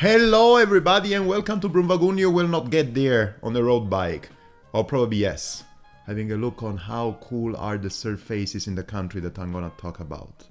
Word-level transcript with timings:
Hello, 0.00 0.54
everybody, 0.54 1.14
and 1.14 1.26
welcome 1.26 1.58
to 1.58 1.68
Broom 1.68 1.88
Wagon. 1.88 2.18
You 2.18 2.30
will 2.30 2.46
not 2.46 2.70
get 2.70 2.94
there 2.94 3.34
on 3.42 3.56
a 3.56 3.64
road 3.64 3.90
bike, 3.90 4.28
or 4.72 4.84
probably 4.84 5.16
yes. 5.16 5.64
Having 6.06 6.30
a 6.30 6.36
look 6.36 6.62
on 6.62 6.76
how 6.76 7.18
cool 7.20 7.56
are 7.56 7.76
the 7.76 7.90
surfaces 7.90 8.68
in 8.68 8.76
the 8.76 8.84
country 8.84 9.20
that 9.20 9.40
I'm 9.40 9.50
gonna 9.50 9.72
talk 9.76 9.98
about. 9.98 10.44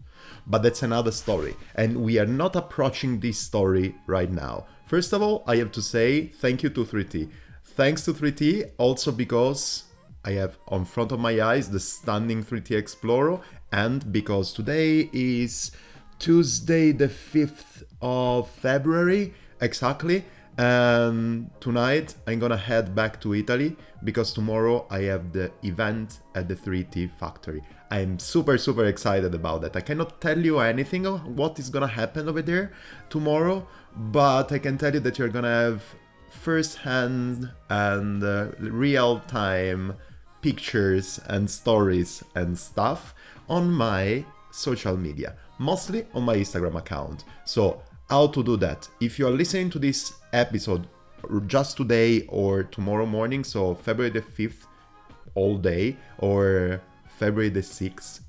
But 0.46 0.64
that's 0.64 0.83
another 0.83 1.11
story, 1.11 1.55
and 1.75 2.04
we 2.04 2.20
are 2.20 2.25
not 2.25 2.57
approaching 2.57 3.21
this 3.21 3.39
story 3.39 3.96
right 4.05 4.29
now. 4.29 4.65
First 4.86 5.14
of 5.14 5.21
all, 5.21 5.46
I 5.48 5.55
have 5.55 5.71
to 5.71 5.82
say 5.82 6.27
thank 6.27 6.61
you 6.61 6.70
to 6.71 6.84
3T. 6.84 7.29
Thanks 7.64 8.04
to 8.04 8.14
3T, 8.14 8.71
also 8.77 9.14
because 9.14 9.86
I 10.25 10.32
have 10.32 10.57
on 10.68 10.84
front 10.84 11.14
of 11.14 11.21
my 11.21 11.39
eyes 11.39 11.70
the 11.70 11.79
stunning 11.79 12.43
3T 12.43 12.71
Explorer, 12.71 13.39
and 13.71 14.11
because 14.11 14.51
today 14.51 15.09
is 15.14 15.71
Tuesday, 16.20 16.92
the 16.92 17.07
5th 17.07 17.84
of 18.02 18.50
February, 18.50 19.34
exactly. 19.62 20.26
And 20.57 21.52
tonight 21.60 22.16
I'm 22.26 22.40
gonna 22.40 22.57
head 22.57 22.96
back 22.96 23.21
to 23.21 23.36
Italy 23.36 23.76
because 24.04 24.34
tomorrow 24.34 24.88
I 24.90 25.02
have 25.04 25.32
the 25.32 25.52
event 25.64 26.20
at 26.34 26.48
the 26.48 26.56
3T 26.56 27.12
factory. 27.20 27.62
I'm 27.92 28.18
super, 28.18 28.57
super 28.57 28.86
excited 28.86 29.36
about 29.36 29.62
that. 29.62 29.76
I 29.76 29.82
cannot 29.82 30.20
tell 30.20 30.40
you 30.40 30.60
anything 30.60 31.06
of 31.06 31.26
what 31.28 31.60
is 31.60 31.70
gonna 31.70 31.88
happen 31.88 32.28
over 32.28 32.42
there 32.42 32.73
tomorrow, 33.09 33.68
but 33.95 34.52
I 34.52 34.58
can 34.58 34.78
tell 34.78 34.94
you 34.94 35.00
that 35.02 35.20
you're 35.20 35.30
gonna 35.30 35.48
have 35.48 35.84
first 36.30 36.80
hand 36.80 37.52
and 37.70 38.23
uh, 38.23 38.48
real 38.59 39.20
time 39.22 39.95
pictures 40.42 41.20
and 41.28 41.50
stories 41.50 42.24
and 42.36 42.58
stuff 42.58 43.14
on 43.48 43.72
my 43.72 44.26
social 44.52 44.98
media, 44.98 45.36
mostly 45.58 46.05
on 46.13 46.23
my 46.23 46.36
Instagram 46.36 46.77
account. 46.77 47.23
So, 47.45 47.81
how 48.09 48.27
to 48.27 48.44
do 48.44 48.58
that? 48.58 48.88
If 49.02 49.19
you 49.19 49.27
are 49.27 49.31
listening 49.31 49.69
to 49.72 49.80
this 49.80 50.13
episode 50.33 50.88
just 51.47 51.77
today 51.77 52.25
or 52.27 52.63
tomorrow 52.63 53.05
morning, 53.05 53.44
so 53.44 53.75
February 53.75 54.11
the 54.11 54.22
5th, 54.22 54.66
all 55.35 55.58
day, 55.58 55.97
or 56.19 56.81
February 57.17 57.50
the 57.50 57.61
6th 57.61 58.22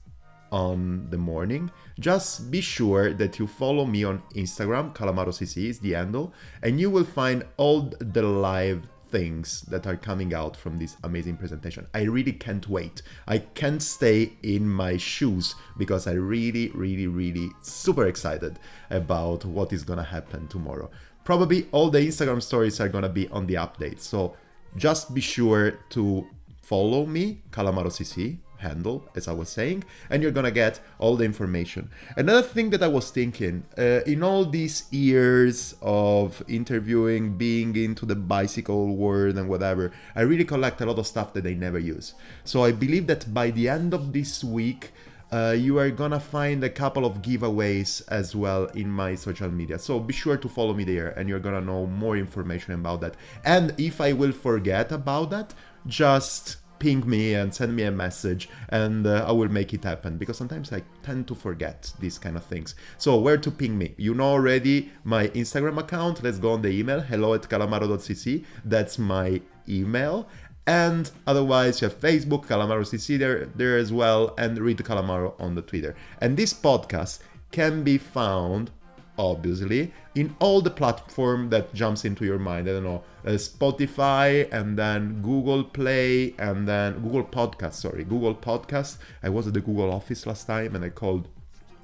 on 0.50 1.06
the 1.10 1.18
morning, 1.18 1.70
just 2.00 2.50
be 2.50 2.60
sure 2.60 3.12
that 3.14 3.38
you 3.38 3.46
follow 3.46 3.84
me 3.84 4.04
on 4.04 4.22
Instagram, 4.34 4.94
CalamaroCC 4.94 5.68
is 5.68 5.78
the 5.78 5.92
handle, 5.92 6.32
and 6.62 6.80
you 6.80 6.90
will 6.90 7.04
find 7.04 7.44
all 7.56 7.92
the 8.00 8.22
live 8.22 8.88
things 9.10 9.62
that 9.62 9.86
are 9.86 9.96
coming 9.96 10.34
out 10.34 10.56
from 10.56 10.78
this 10.78 10.96
amazing 11.04 11.36
presentation. 11.36 11.86
I 11.94 12.02
really 12.02 12.32
can't 12.32 12.68
wait. 12.68 13.02
I 13.26 13.38
can't 13.38 13.82
stay 13.82 14.32
in 14.42 14.68
my 14.68 14.96
shoes 14.96 15.54
because 15.76 16.06
I 16.06 16.12
really, 16.12 16.70
really, 16.70 17.06
really 17.06 17.50
super 17.62 18.06
excited 18.06 18.58
about 18.90 19.44
what 19.44 19.72
is 19.72 19.84
gonna 19.84 20.02
happen 20.02 20.48
tomorrow. 20.48 20.90
Probably 21.24 21.66
all 21.72 21.90
the 21.90 22.00
Instagram 22.00 22.42
stories 22.42 22.80
are 22.80 22.88
gonna 22.88 23.08
be 23.08 23.28
on 23.28 23.46
the 23.46 23.54
update. 23.54 24.00
So 24.00 24.36
just 24.76 25.14
be 25.14 25.20
sure 25.20 25.72
to 25.90 26.26
follow 26.62 27.06
me, 27.06 27.42
CalamaroCC, 27.50 28.38
handle, 28.58 29.08
as 29.14 29.28
I 29.28 29.32
was 29.32 29.48
saying, 29.48 29.84
and 30.10 30.22
you're 30.22 30.32
gonna 30.32 30.50
get 30.50 30.80
all 30.98 31.16
the 31.16 31.24
information. 31.24 31.90
Another 32.16 32.42
thing 32.42 32.70
that 32.70 32.82
I 32.82 32.88
was 32.88 33.10
thinking, 33.10 33.64
uh, 33.76 34.00
in 34.06 34.22
all 34.22 34.44
these 34.44 34.84
years 34.92 35.74
of 35.82 36.42
interviewing, 36.48 37.36
being 37.36 37.74
into 37.76 38.06
the 38.06 38.16
bicycle 38.16 38.96
world 38.96 39.36
and 39.36 39.48
whatever, 39.48 39.92
I 40.14 40.22
really 40.22 40.44
collect 40.44 40.80
a 40.80 40.86
lot 40.86 40.98
of 40.98 41.06
stuff 41.06 41.32
that 41.34 41.46
I 41.46 41.54
never 41.54 41.78
use. 41.78 42.14
So 42.44 42.64
I 42.64 42.72
believe 42.72 43.06
that 43.06 43.32
by 43.32 43.50
the 43.50 43.68
end 43.68 43.94
of 43.94 44.12
this 44.12 44.44
week, 44.44 44.92
uh, 45.30 45.54
you 45.56 45.78
are 45.78 45.90
gonna 45.90 46.20
find 46.20 46.64
a 46.64 46.70
couple 46.70 47.04
of 47.04 47.20
giveaways 47.20 48.02
as 48.08 48.34
well 48.34 48.64
in 48.66 48.90
my 48.90 49.14
social 49.14 49.50
media. 49.50 49.78
So 49.78 50.00
be 50.00 50.14
sure 50.14 50.36
to 50.38 50.48
follow 50.48 50.72
me 50.72 50.84
there 50.84 51.10
and 51.10 51.28
you're 51.28 51.38
gonna 51.38 51.60
know 51.60 51.86
more 51.86 52.16
information 52.16 52.72
about 52.72 53.02
that. 53.02 53.14
And 53.44 53.74
if 53.78 54.00
I 54.00 54.12
will 54.12 54.32
forget 54.32 54.90
about 54.90 55.30
that, 55.30 55.54
just 55.86 56.56
ping 56.78 57.08
me 57.08 57.34
and 57.34 57.54
send 57.54 57.74
me 57.74 57.82
a 57.82 57.90
message 57.90 58.48
and 58.68 59.06
uh, 59.06 59.24
I 59.26 59.32
will 59.32 59.48
make 59.48 59.74
it 59.74 59.84
happen 59.84 60.16
because 60.16 60.36
sometimes 60.36 60.72
I 60.72 60.82
tend 61.02 61.28
to 61.28 61.34
forget 61.34 61.92
these 62.00 62.18
kind 62.18 62.36
of 62.36 62.44
things. 62.44 62.74
So 62.98 63.18
where 63.18 63.36
to 63.38 63.50
ping 63.50 63.76
me? 63.76 63.94
You 63.96 64.14
know 64.14 64.24
already 64.24 64.90
my 65.04 65.28
Instagram 65.28 65.78
account. 65.78 66.22
Let's 66.22 66.38
go 66.38 66.52
on 66.52 66.62
the 66.62 66.70
email 66.70 67.00
hello 67.00 67.34
at 67.34 67.42
calamaro.cc. 67.42 68.44
That's 68.64 68.98
my 68.98 69.40
email. 69.68 70.28
And 70.66 71.10
otherwise, 71.26 71.80
you 71.80 71.88
have 71.88 71.98
Facebook, 71.98 72.44
Calamaro 72.44 72.82
CC 72.82 73.18
there, 73.18 73.46
there 73.46 73.78
as 73.78 73.90
well, 73.90 74.34
and 74.36 74.58
Read 74.58 74.76
Calamaro 74.76 75.32
on 75.40 75.54
the 75.54 75.62
Twitter. 75.62 75.96
And 76.20 76.36
this 76.36 76.52
podcast 76.52 77.20
can 77.50 77.82
be 77.82 77.96
found 77.96 78.70
obviously 79.18 79.92
in 80.14 80.34
all 80.38 80.60
the 80.60 80.70
platform 80.70 81.50
that 81.50 81.74
jumps 81.74 82.04
into 82.04 82.24
your 82.24 82.38
mind 82.38 82.68
i 82.68 82.72
don't 82.72 82.84
know 82.84 83.02
uh, 83.26 83.30
spotify 83.30 84.50
and 84.52 84.78
then 84.78 85.20
google 85.22 85.64
play 85.64 86.34
and 86.38 86.68
then 86.68 86.94
google 87.02 87.24
podcast 87.24 87.74
sorry 87.74 88.04
google 88.04 88.34
podcast 88.34 88.98
i 89.22 89.28
was 89.28 89.46
at 89.46 89.54
the 89.54 89.60
google 89.60 89.92
office 89.92 90.24
last 90.26 90.46
time 90.46 90.74
and 90.74 90.84
i 90.84 90.88
called 90.88 91.28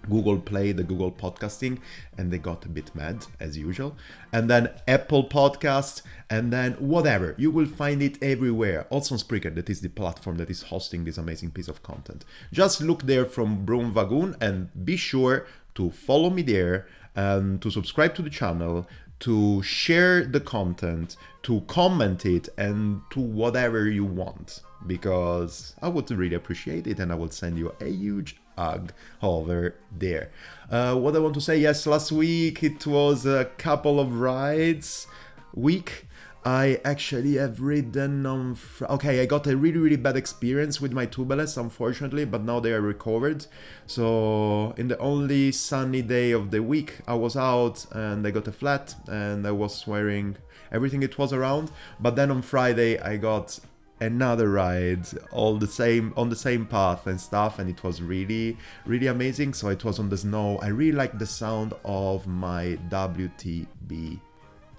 Google 0.09 0.39
Play, 0.39 0.73
the 0.73 0.83
Google 0.83 1.13
podcasting, 1.13 1.79
and 2.17 2.33
they 2.33 2.39
got 2.39 2.65
a 2.65 2.69
bit 2.69 2.95
mad 2.95 3.27
as 3.41 3.57
usual. 3.57 3.97
And 4.33 4.49
then 4.49 4.71
Apple 4.87 5.29
Podcast, 5.29 6.03
and 6.31 6.53
then 6.53 6.73
whatever. 6.75 7.35
You 7.39 7.51
will 7.51 7.67
find 7.67 8.03
it 8.03 8.23
everywhere. 8.23 8.87
Also 8.91 9.15
on 9.15 9.19
Spreaker, 9.19 9.55
that 9.55 9.71
is 9.71 9.81
the 9.81 9.89
platform 9.89 10.37
that 10.39 10.51
is 10.51 10.65
hosting 10.65 11.05
this 11.05 11.19
amazing 11.19 11.51
piece 11.51 11.69
of 11.69 11.83
content. 11.83 12.25
Just 12.53 12.81
look 12.81 13.05
there 13.05 13.25
from 13.25 13.65
Broom 13.65 13.95
Wagon 13.95 14.37
and 14.41 14.69
be 14.85 14.97
sure 14.97 15.47
to 15.75 15.91
follow 15.91 16.31
me 16.31 16.43
there 16.43 16.87
and 17.15 17.61
to 17.63 17.71
subscribe 17.71 18.15
to 18.17 18.23
the 18.23 18.31
channel, 18.31 18.87
to 19.21 19.63
share 19.63 20.25
the 20.25 20.41
content, 20.41 21.17
to 21.43 21.61
comment 21.63 22.27
it, 22.27 22.49
and 22.59 23.03
to 23.11 23.21
whatever 23.21 23.89
you 23.89 24.05
want. 24.05 24.61
Because 24.87 25.75
I 25.81 25.89
would 25.89 26.11
really 26.11 26.35
appreciate 26.35 26.87
it 26.87 26.99
and 26.99 27.11
I 27.11 27.15
will 27.15 27.31
send 27.31 27.57
you 27.57 27.75
a 27.81 27.89
huge 27.89 28.37
hug 28.59 28.93
over 29.23 29.75
there. 29.91 30.31
Uh, 30.71 30.95
what 30.97 31.17
I 31.17 31.21
want 31.21 31.35
to 31.35 31.41
say, 31.41 31.57
yes, 31.57 31.87
last 31.87 32.13
week 32.13 32.63
it 32.63 32.87
was 32.87 33.25
a 33.25 33.47
couple 33.57 33.99
of 33.99 34.21
rides 34.21 35.07
week. 35.55 36.07
I 36.45 36.79
actually 36.85 37.37
have 37.37 37.63
ridden 37.63 38.27
on. 38.27 38.55
Fr- 38.55 38.85
okay, 38.85 39.23
I 39.23 39.27
got 39.27 39.47
a 39.47 39.57
really, 39.57 39.79
really 39.79 39.97
bad 39.97 40.17
experience 40.17 40.79
with 40.79 40.93
my 40.93 41.07
tubeless, 41.07 41.57
unfortunately, 41.57 42.27
but 42.27 42.43
now 42.43 42.61
they 42.61 42.73
are 42.73 42.83
recovered. 42.83 43.47
So, 43.87 44.75
in 44.77 44.89
the 44.89 44.99
only 44.99 45.53
sunny 45.53 46.03
day 46.03 46.33
of 46.33 46.51
the 46.51 46.63
week, 46.63 46.99
I 47.09 47.15
was 47.15 47.35
out 47.35 47.87
and 47.93 48.27
I 48.27 48.31
got 48.31 48.47
a 48.47 48.53
flat 48.53 48.95
and 49.09 49.47
I 49.47 49.53
was 49.53 49.87
wearing 49.87 50.37
everything 50.71 51.03
it 51.03 51.17
was 51.17 51.33
around. 51.33 51.71
But 51.99 52.15
then 52.15 52.31
on 52.31 52.43
Friday, 52.43 52.99
I 52.99 53.17
got 53.17 53.59
another 54.01 54.51
ride 54.51 55.07
all 55.31 55.57
the 55.57 55.67
same 55.67 56.13
on 56.17 56.29
the 56.29 56.37
same 56.37 56.67
path 56.67 57.07
and 57.07 57.19
stuff 57.21 57.61
and 57.61 57.71
it 57.71 57.83
was 57.85 58.03
really 58.03 58.57
really 58.87 59.07
amazing 59.07 59.55
so 59.55 59.69
it 59.69 59.85
was 59.85 60.01
on 60.01 60.09
the 60.09 60.17
snow 60.17 60.59
i 60.59 60.67
really 60.67 60.91
like 60.91 61.17
the 61.17 61.25
sound 61.25 61.73
of 61.85 62.27
my 62.27 62.77
wtb 62.91 64.19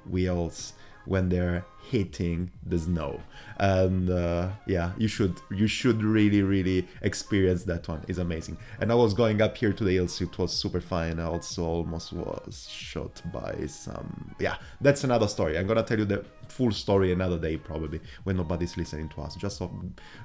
wheels 0.09 0.73
when 1.05 1.29
they're 1.29 1.65
hitting 1.89 2.51
the 2.65 2.79
snow. 2.79 3.21
And 3.57 4.09
uh, 4.09 4.49
yeah 4.65 4.91
you 4.97 5.07
should 5.07 5.39
you 5.49 5.67
should 5.67 6.03
really 6.03 6.41
really 6.41 6.87
experience 7.01 7.63
that 7.65 7.87
one. 7.87 8.03
It's 8.07 8.19
amazing. 8.19 8.57
And 8.79 8.91
i 8.91 8.95
was 8.95 9.13
going 9.13 9.41
up 9.41 9.57
here 9.57 9.73
to 9.73 9.83
the 9.83 9.93
hills 9.93 10.19
it 10.21 10.37
was 10.37 10.51
super 10.53 10.81
fun 10.81 11.19
i 11.19 11.23
also 11.23 11.63
almost 11.63 12.13
was 12.13 12.67
shot 12.69 13.21
by 13.31 13.65
some 13.67 14.35
yeah 14.39 14.57
that's 14.81 15.03
another 15.03 15.27
story. 15.27 15.57
I'm 15.57 15.67
gonna 15.67 15.83
tell 15.83 15.99
you 15.99 16.05
the 16.05 16.25
full 16.47 16.71
story 16.71 17.11
another 17.11 17.39
day 17.39 17.57
probably 17.57 17.99
when 18.23 18.37
nobody's 18.37 18.77
listening 18.77 19.09
to 19.09 19.21
us. 19.21 19.35
Just 19.35 19.57
so, 19.57 19.71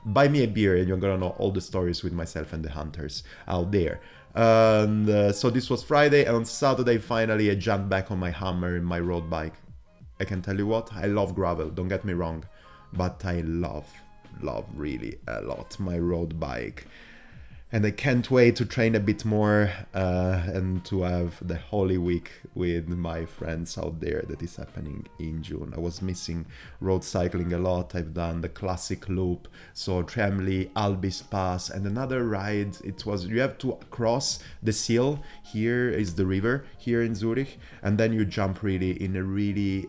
buy 0.04 0.28
me 0.28 0.44
a 0.44 0.48
beer 0.48 0.76
and 0.76 0.88
you're 0.88 0.96
gonna 0.96 1.18
know 1.18 1.34
all 1.38 1.50
the 1.50 1.60
stories 1.60 2.02
with 2.02 2.12
myself 2.12 2.52
and 2.52 2.64
the 2.64 2.70
hunters 2.70 3.22
out 3.48 3.70
there. 3.70 4.00
And 4.34 5.08
uh, 5.08 5.32
so 5.32 5.50
this 5.50 5.68
was 5.68 5.82
friday. 5.82 6.24
And 6.24 6.36
on 6.36 6.44
saturday 6.44 6.98
finally 6.98 7.50
i 7.50 7.54
jumped 7.54 7.88
back 7.88 8.10
on 8.10 8.18
my 8.18 8.30
hammer 8.30 8.76
and 8.76 8.86
my 8.86 9.00
road 9.00 9.28
bike 9.28 9.54
I 10.20 10.24
can 10.24 10.42
tell 10.42 10.56
you 10.56 10.66
what, 10.66 10.92
I 10.92 11.06
love 11.06 11.34
gravel, 11.34 11.70
don't 11.70 11.88
get 11.88 12.04
me 12.04 12.12
wrong, 12.12 12.44
but 12.92 13.24
I 13.24 13.40
love, 13.40 13.88
love 14.42 14.66
really 14.74 15.18
a 15.26 15.40
lot 15.40 15.80
my 15.80 15.98
road 15.98 16.38
bike. 16.38 16.86
And 17.72 17.86
I 17.86 17.92
can't 17.92 18.28
wait 18.28 18.56
to 18.56 18.64
train 18.64 18.96
a 18.96 19.00
bit 19.00 19.24
more 19.24 19.70
uh, 19.94 20.42
and 20.46 20.84
to 20.86 21.02
have 21.02 21.46
the 21.46 21.54
Holy 21.56 21.98
Week 21.98 22.32
with 22.52 22.88
my 22.88 23.24
friends 23.24 23.78
out 23.78 24.00
there 24.00 24.24
that 24.26 24.42
is 24.42 24.56
happening 24.56 25.06
in 25.20 25.40
June. 25.40 25.72
I 25.76 25.78
was 25.78 26.02
missing 26.02 26.46
road 26.80 27.04
cycling 27.04 27.52
a 27.52 27.58
lot. 27.58 27.94
I've 27.94 28.12
done 28.12 28.40
the 28.40 28.48
classic 28.48 29.08
loop, 29.08 29.46
so 29.72 30.02
Tremley, 30.02 30.70
Albis 30.72 31.30
Pass, 31.30 31.70
and 31.70 31.86
another 31.86 32.24
ride. 32.24 32.76
It 32.84 33.06
was 33.06 33.26
you 33.26 33.40
have 33.40 33.56
to 33.58 33.78
cross 33.90 34.40
the 34.60 34.72
Sihl. 34.72 35.22
Here 35.44 35.88
is 35.88 36.16
the 36.16 36.26
river 36.26 36.64
here 36.76 37.02
in 37.02 37.14
Zurich, 37.14 37.56
and 37.82 37.98
then 37.98 38.12
you 38.12 38.24
jump 38.24 38.64
really 38.64 39.00
in 39.00 39.14
a 39.14 39.22
really 39.22 39.88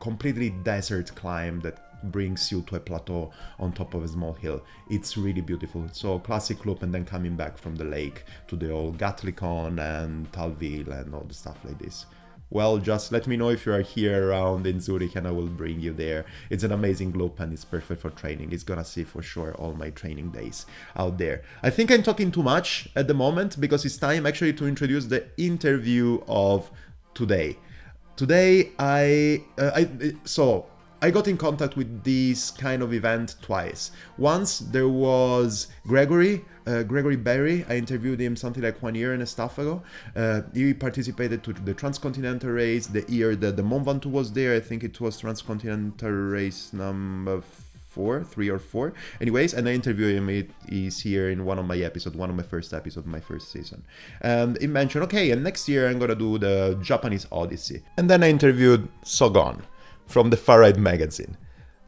completely 0.00 0.50
desert 0.50 1.14
climb 1.14 1.60
that 1.60 1.84
brings 2.12 2.52
you 2.52 2.62
to 2.62 2.76
a 2.76 2.80
plateau 2.80 3.32
on 3.58 3.72
top 3.72 3.94
of 3.94 4.04
a 4.04 4.08
small 4.08 4.32
hill. 4.34 4.62
It's 4.88 5.16
really 5.16 5.40
beautiful. 5.40 5.88
So 5.92 6.18
classic 6.18 6.64
loop 6.64 6.82
and 6.82 6.94
then 6.94 7.04
coming 7.04 7.36
back 7.36 7.58
from 7.58 7.76
the 7.76 7.84
lake 7.84 8.24
to 8.48 8.56
the 8.56 8.70
old 8.70 8.98
Gattikon 8.98 9.80
and 9.80 10.30
Thalwil 10.32 10.88
and 10.88 11.14
all 11.14 11.24
the 11.24 11.34
stuff 11.34 11.58
like 11.64 11.78
this. 11.78 12.06
well, 12.50 12.78
just 12.78 13.12
let 13.12 13.26
me 13.26 13.36
know 13.36 13.50
if 13.50 13.66
you 13.66 13.72
are 13.72 13.82
here 13.82 14.28
around 14.30 14.66
in 14.66 14.80
Zurich 14.80 15.16
and 15.16 15.26
I 15.26 15.30
will 15.30 15.48
bring 15.48 15.80
you 15.80 15.92
there. 15.92 16.24
It's 16.48 16.64
an 16.64 16.72
amazing 16.72 17.12
loop 17.12 17.40
and 17.40 17.52
it's 17.52 17.64
perfect 17.64 18.00
for 18.00 18.10
training. 18.10 18.52
It's 18.52 18.62
gonna 18.62 18.84
see 18.84 19.04
for 19.04 19.22
sure 19.22 19.54
all 19.56 19.74
my 19.74 19.90
training 19.90 20.30
days 20.30 20.64
out 20.96 21.18
there. 21.18 21.42
I 21.62 21.70
think 21.70 21.90
I'm 21.90 22.02
talking 22.02 22.30
too 22.30 22.42
much 22.42 22.88
at 22.96 23.06
the 23.06 23.14
moment 23.14 23.60
because 23.60 23.84
it's 23.84 23.98
time 23.98 24.24
actually 24.24 24.54
to 24.54 24.66
introduce 24.66 25.06
the 25.06 25.26
interview 25.36 26.22
of 26.26 26.70
today. 27.14 27.58
Today, 28.18 28.72
I, 28.80 29.44
uh, 29.56 29.70
I 29.76 30.12
so 30.24 30.66
I 31.00 31.12
got 31.12 31.28
in 31.28 31.36
contact 31.36 31.76
with 31.76 32.02
this 32.02 32.50
kind 32.50 32.82
of 32.82 32.92
event 32.92 33.36
twice. 33.42 33.92
Once 34.16 34.58
there 34.58 34.88
was 34.88 35.68
Gregory, 35.86 36.44
uh, 36.66 36.82
Gregory 36.82 37.14
Berry. 37.14 37.64
I 37.68 37.76
interviewed 37.76 38.20
him 38.20 38.34
something 38.34 38.60
like 38.60 38.82
one 38.82 38.96
year 38.96 39.12
and 39.12 39.22
a 39.22 39.26
half 39.40 39.56
ago. 39.56 39.84
Uh, 40.16 40.40
he 40.52 40.74
participated 40.74 41.44
to 41.44 41.52
the 41.52 41.74
Transcontinental 41.74 42.50
Race 42.50 42.88
the 42.88 43.04
year 43.08 43.36
that 43.36 43.56
the 43.56 43.62
Mont 43.62 43.86
Ventoux 43.86 44.10
was 44.10 44.32
there. 44.32 44.56
I 44.56 44.58
think 44.58 44.82
it 44.82 45.00
was 45.00 45.20
Transcontinental 45.20 46.10
Race 46.10 46.72
number 46.72 47.44
four, 47.88 48.22
three 48.22 48.48
or 48.48 48.58
four. 48.58 48.92
Anyways, 49.20 49.54
and 49.54 49.68
I 49.68 49.72
interviewed 49.72 50.16
him. 50.16 50.28
It 50.28 50.50
is 50.68 51.00
here 51.00 51.30
in 51.30 51.44
one 51.44 51.58
of 51.58 51.66
my 51.66 51.78
episodes, 51.78 52.16
one 52.16 52.30
of 52.30 52.36
my 52.36 52.42
first 52.42 52.72
episodes, 52.72 53.06
my 53.06 53.20
first 53.20 53.50
season. 53.50 53.82
And 54.20 54.58
he 54.60 54.66
mentioned, 54.66 55.04
okay, 55.04 55.30
and 55.30 55.42
next 55.42 55.68
year 55.68 55.88
I'm 55.88 55.98
gonna 55.98 56.14
do 56.14 56.38
the 56.38 56.78
Japanese 56.82 57.26
Odyssey. 57.32 57.82
And 57.96 58.08
then 58.08 58.22
I 58.22 58.30
interviewed 58.30 58.88
Sogon 59.02 59.62
from 60.06 60.30
the 60.30 60.36
Far 60.36 60.60
Ride 60.60 60.78
magazine. 60.78 61.36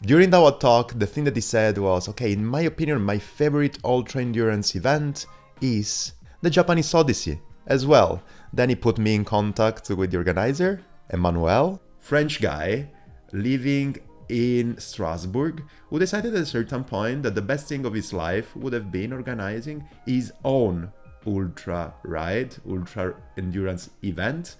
During 0.03 0.33
our 0.33 0.53
talk, 0.53 0.99
the 0.99 1.07
thing 1.07 1.25
that 1.25 1.37
he 1.37 1.43
said 1.43 1.77
was 1.77 2.09
okay, 2.09 2.33
in 2.33 2.45
my 2.45 2.63
opinion, 2.63 3.03
my 3.03 3.19
favorite 3.19 3.79
ultra 3.85 4.23
endurance 4.23 4.75
event 4.75 5.27
is 5.61 6.15
the 6.41 6.49
Japanese 6.49 6.95
Odyssey 6.95 7.39
as 7.67 7.87
well. 7.87 8.23
Then 8.53 8.71
he 8.71 8.75
put 8.75 8.99
me 8.99 9.15
in 9.15 9.25
contact 9.25 9.91
with 9.91 10.11
the 10.11 10.17
organizer, 10.17 10.83
Emmanuel, 11.11 11.81
French 11.99 12.41
guy 12.41 12.89
living 13.33 13.97
in 14.31 14.79
Strasbourg, 14.79 15.63
who 15.89 15.99
decided 15.99 16.35
at 16.35 16.43
a 16.43 16.47
certain 16.47 16.85
point 16.85 17.25
that 17.25 17.35
the 17.35 17.43
best 17.43 17.69
thing 17.69 17.85
of 17.85 17.95
his 17.95 18.13
life 18.13 18.55
would 18.57 18.73
have 18.73 18.91
been 18.91 19.13
organizing 19.13 19.85
his 20.07 20.33
own 20.45 20.93
ultra 21.27 21.93
ride, 22.05 22.57
ultra 22.67 23.15
endurance 23.37 23.91
event 24.03 24.57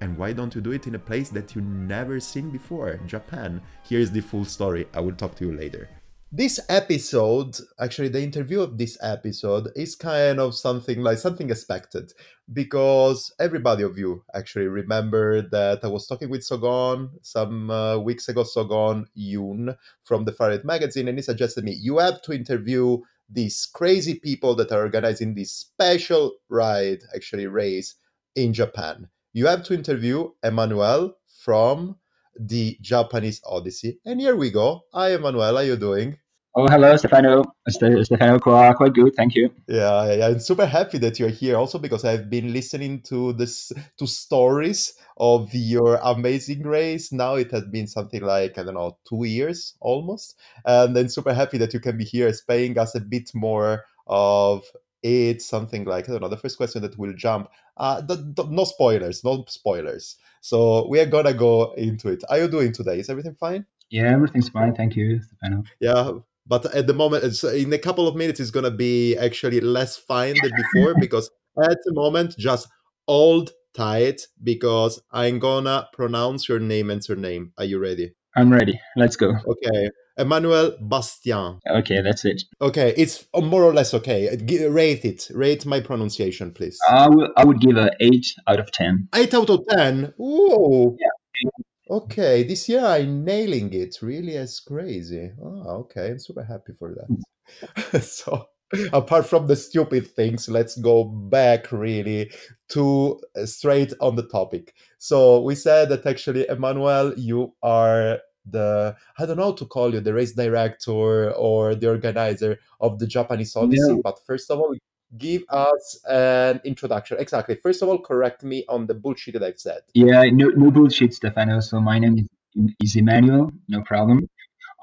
and 0.00 0.16
why 0.16 0.32
don't 0.32 0.54
you 0.54 0.60
do 0.60 0.72
it 0.72 0.86
in 0.86 0.94
a 0.94 0.98
place 0.98 1.28
that 1.30 1.54
you 1.54 1.60
never 1.60 2.20
seen 2.20 2.50
before, 2.50 2.98
Japan? 3.06 3.60
Here's 3.84 4.10
the 4.10 4.20
full 4.20 4.46
story. 4.46 4.86
I 4.94 5.00
will 5.00 5.12
talk 5.12 5.34
to 5.36 5.44
you 5.46 5.54
later. 5.54 5.88
This 6.32 6.60
episode, 6.68 7.56
actually, 7.80 8.06
the 8.06 8.22
interview 8.22 8.60
of 8.60 8.78
this 8.78 8.96
episode 9.02 9.72
is 9.74 9.96
kind 9.96 10.38
of 10.38 10.54
something 10.54 11.02
like 11.02 11.18
something 11.18 11.50
expected 11.50 12.12
because 12.52 13.34
everybody 13.40 13.82
of 13.82 13.98
you 13.98 14.22
actually 14.32 14.68
remember 14.68 15.42
that 15.42 15.80
I 15.82 15.88
was 15.88 16.06
talking 16.06 16.30
with 16.30 16.42
Sogon 16.42 17.10
some 17.22 17.68
uh, 17.68 17.98
weeks 17.98 18.28
ago, 18.28 18.44
Sogon 18.44 19.06
Yoon 19.18 19.76
from 20.04 20.24
the 20.24 20.30
Far 20.30 20.50
Ride 20.50 20.64
magazine, 20.64 21.08
and 21.08 21.18
he 21.18 21.22
suggested 21.22 21.64
me, 21.64 21.72
you 21.72 21.98
have 21.98 22.22
to 22.22 22.32
interview 22.32 22.98
these 23.28 23.66
crazy 23.66 24.14
people 24.14 24.54
that 24.54 24.70
are 24.70 24.82
organizing 24.82 25.34
this 25.34 25.50
special 25.50 26.34
ride, 26.48 27.00
actually, 27.12 27.48
race 27.48 27.96
in 28.36 28.52
Japan. 28.52 29.08
You 29.32 29.48
have 29.48 29.64
to 29.64 29.74
interview 29.74 30.30
Emmanuel 30.44 31.16
from 31.26 31.96
the 32.38 32.76
Japanese 32.80 33.40
Odyssey. 33.46 33.98
And 34.04 34.20
here 34.20 34.36
we 34.36 34.50
go. 34.50 34.82
Hi, 34.92 35.14
Emmanuel. 35.14 35.44
How 35.44 35.56
are 35.56 35.64
you 35.64 35.76
doing? 35.76 36.18
Oh, 36.56 36.66
hello, 36.66 36.96
Stefano. 36.96 37.44
Stefano, 37.68 38.40
quite 38.40 38.92
good. 38.92 39.14
Thank 39.14 39.36
you. 39.36 39.54
Yeah, 39.68 40.12
yeah, 40.12 40.26
I'm 40.26 40.40
super 40.40 40.66
happy 40.66 40.98
that 40.98 41.20
you're 41.20 41.28
here. 41.28 41.56
Also, 41.56 41.78
because 41.78 42.04
I've 42.04 42.28
been 42.28 42.52
listening 42.52 43.02
to 43.02 43.32
this 43.34 43.70
to 43.98 44.06
stories 44.08 44.94
of 45.16 45.54
your 45.54 46.00
amazing 46.02 46.64
race. 46.64 47.12
Now 47.12 47.36
it 47.36 47.52
has 47.52 47.66
been 47.66 47.86
something 47.86 48.22
like 48.22 48.58
I 48.58 48.64
don't 48.64 48.74
know, 48.74 48.98
two 49.08 49.24
years 49.24 49.74
almost, 49.80 50.36
and 50.64 50.96
then 50.96 51.08
super 51.08 51.32
happy 51.32 51.56
that 51.58 51.72
you 51.72 51.78
can 51.78 51.96
be 51.96 52.04
here, 52.04 52.32
paying 52.48 52.76
us 52.78 52.96
a 52.96 53.00
bit 53.00 53.30
more 53.32 53.84
of 54.08 54.64
it, 55.04 55.42
something 55.42 55.84
like 55.84 56.08
I 56.08 56.12
don't 56.12 56.22
know. 56.22 56.28
The 56.28 56.36
first 56.36 56.56
question 56.56 56.82
that 56.82 56.98
will 56.98 57.14
jump. 57.14 57.48
Uh, 57.76 58.00
the, 58.00 58.16
the, 58.16 58.44
no 58.50 58.64
spoilers, 58.64 59.22
no 59.22 59.44
spoilers. 59.46 60.16
So 60.40 60.88
we 60.88 61.00
are 61.00 61.06
gonna 61.06 61.34
go 61.34 61.72
into 61.72 62.08
it. 62.08 62.22
Are 62.28 62.38
you 62.38 62.48
doing 62.48 62.72
today? 62.72 62.98
Is 62.98 63.10
everything 63.10 63.34
fine? 63.34 63.66
Yeah, 63.90 64.12
everything's 64.12 64.48
fine. 64.48 64.74
Thank 64.74 64.96
you, 64.96 65.20
Stefano. 65.20 65.64
Yeah, 65.80 66.12
but 66.46 66.74
at 66.74 66.86
the 66.86 66.94
moment, 66.94 67.24
it's, 67.24 67.44
in 67.44 67.72
a 67.72 67.78
couple 67.78 68.08
of 68.08 68.16
minutes, 68.16 68.40
it's 68.40 68.50
gonna 68.50 68.70
be 68.70 69.16
actually 69.16 69.60
less 69.60 69.96
fine 69.96 70.34
than 70.34 70.52
before 70.56 70.94
because 71.00 71.30
at 71.62 71.78
the 71.84 71.92
moment, 71.92 72.36
just 72.38 72.68
hold 73.06 73.50
tight 73.74 74.22
because 74.42 75.00
I'm 75.12 75.38
gonna 75.38 75.88
pronounce 75.92 76.48
your 76.48 76.60
name 76.60 76.90
and 76.90 77.02
surname. 77.02 77.52
Are 77.58 77.64
you 77.64 77.78
ready? 77.78 78.14
I'm 78.36 78.52
ready. 78.52 78.80
Let's 78.96 79.16
go. 79.16 79.34
Okay. 79.46 79.90
Emmanuel 80.16 80.76
Bastien. 80.80 81.60
Okay, 81.68 82.02
that's 82.02 82.24
it. 82.24 82.42
Okay, 82.60 82.92
it's 82.96 83.26
uh, 83.32 83.40
more 83.40 83.64
or 83.64 83.72
less 83.72 83.94
okay. 83.94 84.28
rate 84.68 85.04
it. 85.04 85.30
Rate 85.34 85.64
my 85.64 85.80
pronunciation, 85.80 86.52
please. 86.52 86.78
I 86.88 87.08
would, 87.08 87.30
I 87.36 87.44
would 87.44 87.60
give 87.60 87.76
a 87.76 87.90
8 88.00 88.26
out 88.46 88.60
of 88.60 88.70
10. 88.70 89.08
8 89.14 89.34
out 89.34 89.50
of 89.50 89.60
10? 89.68 90.14
Ooh. 90.20 90.96
Yeah. 91.00 91.50
Okay, 91.90 92.44
this 92.44 92.68
year 92.68 92.84
I'm 92.84 93.24
nailing 93.24 93.72
it. 93.72 93.96
Really, 94.00 94.34
it's 94.34 94.60
crazy. 94.60 95.32
Oh, 95.42 95.80
okay. 95.80 96.10
I'm 96.10 96.18
super 96.20 96.44
happy 96.44 96.72
for 96.78 96.94
that. 96.94 98.02
so, 98.04 98.46
apart 98.92 99.26
from 99.26 99.46
the 99.46 99.56
stupid 99.56 100.06
things, 100.06 100.48
let's 100.48 100.76
go 100.76 101.04
back 101.04 101.72
really 101.72 102.30
to 102.70 103.20
uh, 103.36 103.46
straight 103.46 103.92
on 104.00 104.16
the 104.16 104.26
topic. 104.26 104.74
So, 104.98 105.40
we 105.40 105.54
said 105.54 105.88
that 105.88 106.06
actually, 106.06 106.46
Emmanuel, 106.48 107.14
you 107.16 107.54
are 107.62 108.20
the 108.50 108.96
I 109.18 109.26
don't 109.26 109.36
know 109.36 109.52
to 109.52 109.66
call 109.66 109.92
you 109.92 110.00
the 110.00 110.14
race 110.14 110.32
director 110.32 111.30
or 111.32 111.74
the 111.74 111.88
organizer 111.88 112.58
of 112.80 112.98
the 112.98 113.06
Japanese 113.06 113.54
Odyssey. 113.54 113.94
Yeah. 113.94 114.00
But 114.02 114.18
first 114.26 114.50
of 114.50 114.58
all, 114.58 114.74
give 115.18 115.44
us 115.48 116.00
an 116.08 116.60
introduction. 116.64 117.18
Exactly. 117.18 117.56
First 117.56 117.82
of 117.82 117.88
all, 117.88 117.98
correct 117.98 118.42
me 118.42 118.64
on 118.68 118.86
the 118.86 118.94
bullshit 118.94 119.34
that 119.34 119.42
I've 119.42 119.60
said. 119.60 119.80
Yeah, 119.94 120.24
no, 120.32 120.48
no 120.48 120.70
bullshit, 120.70 121.14
Stefano. 121.14 121.60
So 121.60 121.80
my 121.80 121.98
name 121.98 122.18
is, 122.18 122.74
is 122.82 122.96
Emmanuel. 122.96 123.50
No 123.68 123.82
problem. 123.82 124.28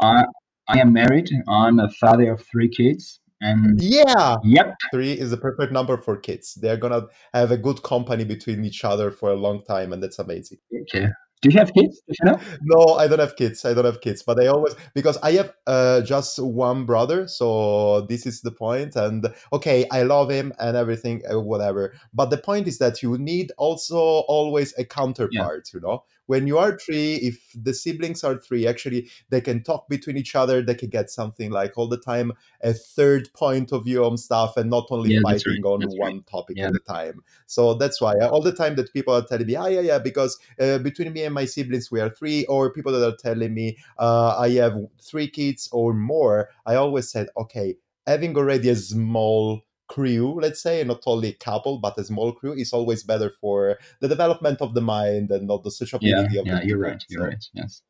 I 0.02 0.26
I 0.68 0.80
am 0.80 0.94
married. 0.94 1.30
I'm 1.48 1.80
a 1.80 1.90
father 1.90 2.32
of 2.32 2.42
three 2.42 2.70
kids. 2.70 3.20
And 3.40 3.80
yeah, 3.82 4.38
yep, 4.44 4.76
three 4.92 5.14
is 5.14 5.30
the 5.30 5.38
perfect 5.38 5.72
number 5.72 5.98
for 5.98 6.18
kids. 6.18 6.56
They're 6.56 6.78
gonna 6.78 7.04
have 7.34 7.52
a 7.52 7.58
good 7.58 7.84
company 7.84 8.24
between 8.24 8.66
each 8.66 8.84
other 8.84 9.12
for 9.12 9.30
a 9.32 9.36
long 9.36 9.64
time, 9.64 9.94
and 9.94 10.02
that's 10.02 10.18
amazing. 10.18 10.58
Okay, 10.82 11.10
do 11.42 11.50
you 11.50 11.60
have 11.60 11.72
kids? 11.74 12.02
You 12.08 12.16
know? 12.24 12.40
No, 12.62 12.96
I 12.96 13.08
don't 13.08 13.20
have 13.20 13.36
kids. 13.36 13.64
I 13.64 13.74
don't 13.76 13.86
have 13.86 14.02
kids, 14.02 14.24
but 14.24 14.42
I 14.42 14.48
always 14.48 14.76
because 14.96 15.18
I 15.18 15.34
have 15.34 15.54
uh, 15.68 16.02
just 16.02 16.40
one 16.40 16.86
brother, 16.86 17.28
so 17.28 18.02
this 18.02 18.26
is 18.26 18.42
the 18.42 18.52
point. 18.52 18.96
And 18.96 19.32
okay, 19.54 19.86
I 19.92 20.02
love 20.02 20.32
him 20.32 20.52
and 20.60 20.76
everything, 20.76 21.22
uh, 21.32 21.40
whatever. 21.40 21.94
But 22.14 22.32
the 22.32 22.38
point 22.38 22.68
is 22.68 22.80
that 22.80 23.04
you 23.04 23.18
need 23.20 23.52
also 23.58 23.98
always 23.98 24.74
a 24.80 24.84
counterpart. 24.84 25.70
Yeah. 25.74 25.78
You 25.78 25.82
know, 25.82 26.04
when 26.28 26.46
you 26.46 26.58
are 26.58 26.78
three, 26.78 27.16
if 27.16 27.52
the 27.56 27.74
siblings 27.74 28.24
are 28.24 28.38
three, 28.38 28.68
actually 28.68 29.10
they 29.30 29.42
can 29.42 29.64
talk 29.64 29.90
between 29.90 30.18
each 30.18 30.36
other. 30.36 30.62
They 30.62 30.76
can 30.76 30.90
get 30.90 31.10
something 31.10 31.52
like 31.52 31.78
all 31.78 31.88
the 31.88 31.98
time 31.98 32.34
a 32.62 32.74
third 32.74 33.34
point 33.34 33.72
of 33.72 33.86
view 33.86 34.06
on 34.06 34.18
stuff, 34.18 34.56
and 34.56 34.70
not 34.70 34.88
only 34.92 35.14
yeah, 35.14 35.22
fighting 35.24 35.64
right. 35.64 35.70
on 35.70 35.80
that's 35.80 35.98
one 35.98 36.14
right. 36.14 36.28
topic 36.28 36.58
yeah. 36.58 36.68
all 36.68 36.74
the 36.74 36.80
time. 36.80 37.24
So 37.48 37.74
that's 37.74 38.00
why 38.00 38.14
all 38.20 38.42
the 38.42 38.52
time 38.52 38.76
that 38.76 38.94
people 38.94 39.16
are 39.16 39.26
telling 39.26 39.48
me, 39.48 39.56
ah, 39.56 39.68
yeah, 39.68 39.82
yeah, 39.82 40.00
because 40.00 40.38
uh, 40.60 40.78
between 40.78 41.12
me 41.14 41.24
and 41.24 41.34
my 41.34 41.46
siblings 41.46 41.90
we 41.92 42.00
are 42.00 42.10
three, 42.10 42.46
or 42.46 42.72
people 42.72 42.92
that 42.92 43.06
are 43.06 43.18
telling 43.18 43.54
me 43.54 43.78
uh, 43.98 44.38
I 44.38 44.50
have 44.52 44.78
three 45.02 45.28
kids 45.30 45.70
or 45.72 45.94
more. 45.94 46.50
I 46.66 46.76
always 46.76 47.10
said, 47.10 47.28
okay, 47.38 47.76
having 48.06 48.36
already 48.38 48.70
a 48.70 48.76
small 48.76 49.64
crew, 49.88 50.40
let's 50.42 50.62
say, 50.62 50.84
not 50.84 51.02
only 51.06 51.30
a 51.30 51.34
couple, 51.34 51.80
but 51.80 51.98
a 51.98 52.04
small 52.04 52.32
crew 52.34 52.54
is 52.54 52.74
always 52.74 53.04
better 53.04 53.30
for 53.30 53.78
the 54.02 54.08
development 54.08 54.62
of 54.62 54.74
the 54.74 54.82
mind 54.82 55.32
and 55.32 55.48
not 55.48 55.64
the 55.64 55.72
sociability 55.72 56.36
yeah, 56.36 56.42
of 56.42 56.48
yeah, 56.48 56.60
the 56.60 56.68
you're 56.68 56.80
right. 56.80 57.04
You're 57.10 57.22
so. 57.22 57.28
right. 57.28 57.46
Yes. 57.54 57.82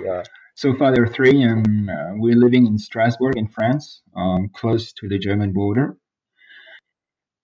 Yeah. 0.00 0.22
So 0.54 0.74
Father 0.74 1.06
three, 1.06 1.42
and 1.42 1.90
uh, 1.90 2.12
we're 2.14 2.36
living 2.36 2.66
in 2.66 2.78
Strasbourg, 2.78 3.36
in 3.36 3.48
France, 3.48 4.02
um, 4.14 4.50
close 4.54 4.92
to 4.94 5.08
the 5.08 5.18
German 5.18 5.52
border. 5.52 5.96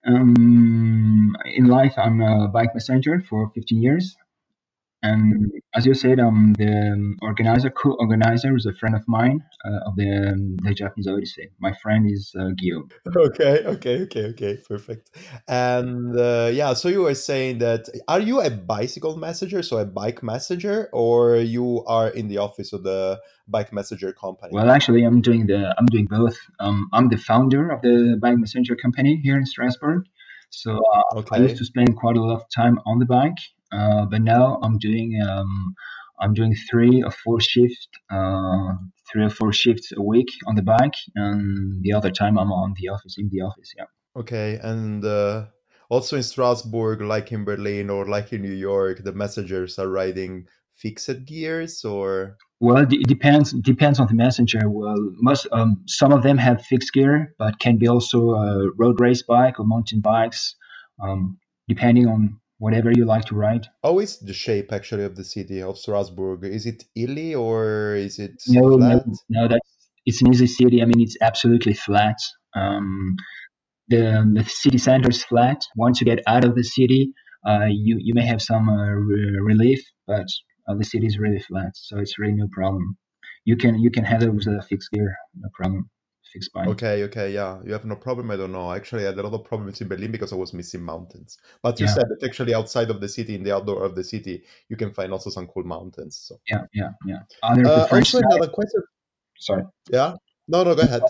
Um, 0.05 1.35
in 1.45 1.67
life, 1.67 1.93
I'm 1.97 2.21
a 2.21 2.47
bike 2.47 2.73
messenger 2.73 3.21
for 3.27 3.51
15 3.53 3.81
years. 3.81 4.15
And 5.01 5.51
as 5.73 5.85
you 5.85 5.93
said, 5.93 6.19
um, 6.19 6.53
the 6.57 7.15
organizer, 7.21 7.69
co-organizer, 7.69 8.55
is 8.57 8.65
a 8.65 8.73
friend 8.73 8.95
of 8.95 9.07
mine 9.07 9.41
uh, 9.65 9.87
of 9.87 9.95
the 9.95 10.31
um, 10.31 10.57
the 10.61 10.73
Japanese 10.73 11.07
Odyssey. 11.07 11.51
My 11.59 11.73
friend 11.81 12.05
is 12.11 12.33
uh, 12.37 12.49
Guillaume. 12.57 12.89
Okay, 13.15 13.63
okay, 13.65 14.01
okay, 14.01 14.25
okay, 14.31 14.57
perfect. 14.67 15.11
And 15.47 16.17
uh, 16.19 16.49
yeah, 16.51 16.73
so 16.73 16.89
you 16.89 17.03
were 17.03 17.15
saying 17.15 17.59
that 17.59 17.87
are 18.09 18.19
you 18.19 18.41
a 18.41 18.49
bicycle 18.49 19.15
messenger, 19.15 19.63
so 19.63 19.77
a 19.77 19.85
bike 19.85 20.21
messenger, 20.21 20.89
or 20.91 21.37
you 21.37 21.83
are 21.87 22.09
in 22.09 22.27
the 22.27 22.37
office 22.37 22.73
of 22.73 22.83
the 22.83 23.21
bike 23.47 23.71
messenger 23.71 24.11
company? 24.11 24.51
Well, 24.51 24.69
actually, 24.69 25.03
I'm 25.03 25.21
doing 25.21 25.47
the 25.47 25.73
I'm 25.77 25.85
doing 25.85 26.07
both. 26.09 26.37
Um, 26.59 26.89
I'm 26.91 27.07
the 27.07 27.17
founder 27.17 27.69
of 27.69 27.81
the 27.81 28.17
bike 28.21 28.37
messenger 28.37 28.75
company 28.75 29.21
here 29.23 29.37
in 29.37 29.45
Strasbourg. 29.45 30.03
So 30.49 30.71
uh, 30.93 31.19
okay. 31.19 31.37
I 31.37 31.39
used 31.39 31.57
to 31.57 31.65
spend 31.65 31.95
quite 31.95 32.17
a 32.17 32.21
lot 32.21 32.35
of 32.35 32.43
time 32.49 32.79
on 32.85 32.99
the 32.99 33.05
bike 33.05 33.39
uh, 33.71 34.05
but 34.05 34.21
now 34.21 34.59
I'm 34.63 34.77
doing 34.77 35.19
um, 35.27 35.75
I'm 36.19 36.33
doing 36.33 36.55
three 36.69 37.01
or 37.01 37.11
four 37.11 37.39
shifts, 37.39 37.87
uh, 38.11 38.73
three 39.11 39.23
or 39.23 39.29
four 39.29 39.53
shifts 39.53 39.91
a 39.95 40.01
week 40.01 40.27
on 40.47 40.55
the 40.55 40.61
bike, 40.61 40.95
and 41.15 41.81
the 41.81 41.93
other 41.93 42.11
time 42.11 42.37
I'm 42.37 42.51
on 42.51 42.73
the 42.79 42.89
office 42.89 43.15
in 43.17 43.29
the 43.31 43.41
office. 43.41 43.71
Yeah. 43.77 43.85
Okay, 44.17 44.59
and 44.61 45.05
uh, 45.05 45.45
also 45.89 46.17
in 46.17 46.23
Strasbourg, 46.23 47.01
like 47.01 47.31
in 47.31 47.45
Berlin 47.45 47.89
or 47.89 48.05
like 48.05 48.33
in 48.33 48.41
New 48.41 48.53
York, 48.53 49.03
the 49.03 49.13
messengers 49.13 49.79
are 49.79 49.87
riding 49.87 50.47
fixed 50.79 51.25
gears 51.25 51.83
or 51.83 52.37
well 52.61 52.77
it 52.77 53.07
depends 53.07 53.51
depends 53.51 53.99
on 53.99 54.07
the 54.07 54.13
messenger 54.13 54.69
well 54.69 54.95
most 55.17 55.45
um, 55.51 55.83
some 55.87 56.13
of 56.13 56.23
them 56.23 56.37
have 56.37 56.65
fixed 56.65 56.93
gear 56.93 57.33
but 57.37 57.59
can 57.59 57.77
be 57.77 57.87
also 57.87 58.31
a 58.31 58.69
road 58.77 58.99
race 59.01 59.21
bike 59.21 59.59
or 59.59 59.65
mountain 59.65 59.99
bikes 59.99 60.55
um, 61.03 61.37
depending 61.67 62.07
on 62.07 62.39
whatever 62.59 62.91
you 62.91 63.05
like 63.05 63.25
to 63.25 63.35
ride 63.35 63.65
how 63.83 63.99
is 63.99 64.19
the 64.19 64.33
shape 64.33 64.71
actually 64.71 65.03
of 65.03 65.15
the 65.15 65.23
city 65.23 65.61
of 65.61 65.77
strasbourg? 65.77 66.43
Is 66.43 66.65
it 66.65 66.83
hilly 66.93 67.33
or 67.33 67.95
is 67.95 68.19
it 68.19 68.35
no 68.47 68.77
flat? 68.77 69.05
no, 69.07 69.13
no 69.29 69.47
that's 69.47 69.71
it's 70.05 70.21
an 70.21 70.29
easy 70.33 70.47
city. 70.47 70.81
I 70.81 70.85
mean 70.85 71.01
it's 71.01 71.17
absolutely 71.21 71.73
flat. 71.73 72.17
Um, 72.55 73.15
the, 73.89 74.03
the 74.35 74.43
city 74.43 74.77
center 74.77 75.09
is 75.09 75.23
flat. 75.23 75.61
Once 75.75 75.99
you 75.99 76.05
get 76.05 76.19
out 76.27 76.45
of 76.45 76.55
the 76.55 76.63
city 76.63 77.13
uh, 77.47 77.67
you 77.69 77.97
you 77.99 78.13
may 78.13 78.25
have 78.25 78.41
some 78.41 78.67
uh, 78.69 78.91
re- 79.09 79.39
relief 79.41 79.81
but 80.07 80.27
uh, 80.67 80.75
the 80.75 80.83
city 80.83 81.07
is 81.07 81.17
really 81.17 81.39
flat, 81.39 81.71
so 81.73 81.97
it's 81.97 82.19
really 82.19 82.33
no 82.33 82.47
problem. 82.51 82.97
You 83.45 83.55
can 83.57 83.79
you 83.79 83.89
can 83.89 84.05
have 84.05 84.21
it 84.23 84.33
with 84.33 84.47
a 84.47 84.61
fixed 84.61 84.91
gear, 84.91 85.15
no 85.35 85.49
problem. 85.53 85.89
Fixed. 86.33 86.51
Okay, 86.55 87.03
okay, 87.03 87.33
yeah, 87.33 87.59
you 87.65 87.73
have 87.73 87.85
no 87.85 87.95
problem. 87.95 88.29
I 88.31 88.37
don't 88.37 88.51
know. 88.51 88.71
Actually, 88.71 89.03
I 89.03 89.07
had 89.07 89.17
a 89.17 89.23
lot 89.23 89.33
of 89.33 89.45
problems 89.45 89.81
in 89.81 89.87
Berlin 89.87 90.11
because 90.11 90.31
I 90.31 90.35
was 90.35 90.53
missing 90.53 90.83
mountains. 90.83 91.37
But 91.63 91.79
you 91.79 91.87
Yeah. 91.87 91.93
said 91.93 92.05
that 92.09 92.23
actually 92.23 92.53
outside 92.53 92.89
of 92.89 93.01
the 93.01 93.07
city, 93.07 93.35
in 93.35 93.43
the 93.43 93.55
outdoor 93.55 93.83
of 93.83 93.95
the 93.95 94.03
city, 94.03 94.43
you 94.67 94.77
can 94.77 94.93
find 94.93 95.11
also 95.11 95.29
some 95.29 95.47
cool 95.47 95.63
mountains. 95.63 96.17
So, 96.17 96.39
Yeah, 96.47 96.65
yeah, 96.73 96.91
yeah. 97.05 97.21
Uh, 97.43 97.87
also 97.91 98.19
another 98.19 98.47
question. 98.47 98.83
Sorry. 99.39 99.63
Yeah, 99.91 100.15
no, 100.47 100.63
no, 100.63 100.75
go 100.75 100.83
ahead. 100.83 101.03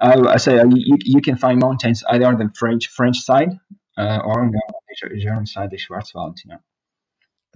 Uh, 0.00 0.28
I 0.28 0.36
say 0.36 0.58
uh, 0.58 0.66
you, 0.66 0.98
you 1.00 1.20
can 1.20 1.36
find 1.36 1.60
mountains 1.60 2.04
either 2.08 2.26
on 2.26 2.36
the 2.38 2.50
French 2.54 2.88
French 2.88 3.20
side 3.20 3.58
uh, 3.96 4.20
or 4.24 4.42
on 4.42 4.50
the 4.50 5.18
German 5.18 5.46
side, 5.46 5.70
the 5.70 5.78
Schwarzwald. 5.78 6.38
Yeah. 6.44 6.58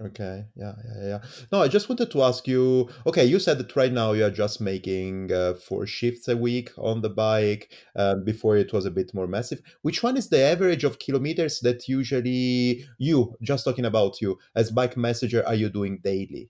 Okay, 0.01 0.45
yeah, 0.55 0.75
yeah, 0.85 1.07
yeah. 1.07 1.19
No, 1.51 1.61
I 1.61 1.67
just 1.67 1.89
wanted 1.89 2.09
to 2.11 2.23
ask 2.23 2.47
you. 2.47 2.87
Okay, 3.05 3.25
you 3.25 3.37
said 3.37 3.57
that 3.57 3.75
right 3.75 3.91
now 3.91 4.13
you 4.13 4.23
are 4.23 4.31
just 4.31 4.61
making 4.61 5.29
uh, 5.33 5.55
four 5.55 5.85
shifts 5.85 6.29
a 6.29 6.37
week 6.37 6.71
on 6.77 7.01
the 7.01 7.09
bike. 7.09 7.73
Uh, 7.97 8.15
before 8.15 8.55
it 8.55 8.71
was 8.71 8.85
a 8.85 8.91
bit 8.91 9.13
more 9.13 9.27
massive. 9.27 9.61
Which 9.81 10.01
one 10.01 10.15
is 10.15 10.29
the 10.29 10.41
average 10.41 10.85
of 10.85 10.99
kilometers 10.99 11.59
that 11.61 11.89
usually 11.89 12.85
you, 12.97 13.35
just 13.41 13.65
talking 13.65 13.83
about 13.83 14.21
you 14.21 14.37
as 14.55 14.71
bike 14.71 14.95
messenger, 14.95 15.45
are 15.45 15.55
you 15.55 15.69
doing 15.69 15.99
daily? 16.01 16.49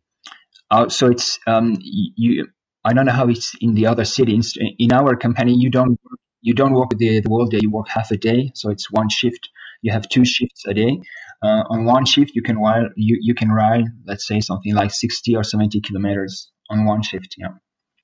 Uh, 0.70 0.88
so 0.89 1.08
it's 1.08 1.39
um 1.48 1.75
you. 1.82 2.48
I 2.86 2.94
don't 2.94 3.06
know 3.08 3.12
how 3.12 3.27
it's 3.29 3.56
in 3.60 3.74
the 3.74 3.88
other 3.88 4.06
cities. 4.06 4.56
In 4.77 4.94
our 4.94 5.15
company, 5.15 5.56
you 5.56 5.72
don't 5.72 6.00
you 6.41 6.53
don't 6.53 6.74
work 6.74 6.91
the, 6.98 7.20
the 7.20 7.29
whole 7.29 7.48
day. 7.48 7.60
You 7.62 7.72
work 7.72 7.89
half 7.89 8.12
a 8.12 8.18
day, 8.18 8.51
so 8.53 8.70
it's 8.70 8.91
one 8.91 9.10
shift. 9.10 9.50
You 9.82 9.91
have 9.91 10.08
two 10.08 10.24
shifts 10.24 10.65
a 10.68 10.74
day. 10.74 11.01
Uh, 11.41 11.63
on 11.69 11.86
one 11.86 12.05
shift, 12.05 12.31
you 12.36 12.41
can 12.41 12.58
ride 12.60 12.88
you, 12.96 13.17
you 13.22 13.34
can 13.34 13.50
ride 13.50 13.86
let's 14.05 14.27
say 14.27 14.39
something 14.41 14.74
like 14.75 14.91
sixty 14.91 15.36
or 15.36 15.43
seventy 15.43 15.79
kilometers 15.81 16.51
on 16.69 16.86
one 16.86 17.01
shift. 17.01 17.36
Yeah, 17.38 17.53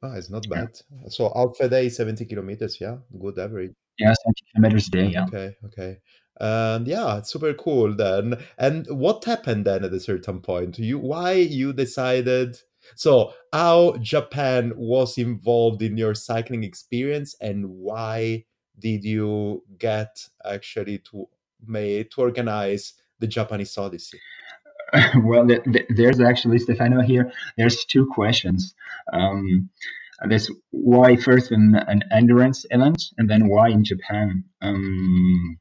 Ah, 0.03 0.13
it's 0.15 0.29
not 0.29 0.45
yeah, 0.51 0.65
bad. 0.65 1.11
So 1.11 1.31
half 1.35 1.59
a 1.59 1.69
day, 1.69 1.89
70 1.89 2.25
kilometers, 2.25 2.79
yeah, 2.79 2.97
good 3.19 3.39
average. 3.39 3.73
yeah, 3.97 4.13
seventy 4.13 4.43
kilometers 4.53 4.87
a 4.87 4.91
day. 4.91 5.07
Yeah. 5.07 5.25
Okay, 5.25 5.55
okay. 5.65 5.97
And 6.39 6.87
yeah, 6.87 7.17
it's 7.17 7.31
super 7.31 7.53
cool 7.53 7.95
then. 7.95 8.35
And 8.57 8.85
what 8.89 9.23
happened 9.25 9.65
then 9.65 9.85
at 9.85 9.93
a 9.93 9.99
certain 9.99 10.41
point? 10.41 10.77
You 10.79 10.99
why 10.99 11.33
you 11.33 11.73
decided 11.73 12.57
so 12.95 13.33
how 13.51 13.97
Japan 13.97 14.73
was 14.75 15.17
involved 15.17 15.81
in 15.81 15.97
your 15.97 16.13
cycling 16.13 16.63
experience 16.63 17.35
and 17.41 17.65
why 17.69 18.45
did 18.77 19.03
you 19.03 19.63
get 19.79 20.27
actually 20.43 20.99
to 21.11 21.27
make 21.65 22.11
to 22.11 22.21
organize 22.21 22.93
the 23.19 23.27
Japanese 23.27 23.77
Odyssey? 23.77 24.19
well, 25.23 25.47
th- 25.47 25.63
th- 25.63 25.87
there's 25.89 26.19
actually 26.19 26.59
Stefano 26.59 27.01
here. 27.01 27.31
There's 27.57 27.85
two 27.85 28.07
questions. 28.07 28.75
Um, 29.13 29.69
there's 30.27 30.49
why 30.71 31.15
first 31.15 31.51
an, 31.51 31.75
an 31.75 32.03
endurance 32.11 32.65
event, 32.69 33.03
and 33.17 33.29
then 33.29 33.47
why 33.49 33.69
in 33.69 33.83
Japan. 33.83 34.43
Um, 34.61 35.59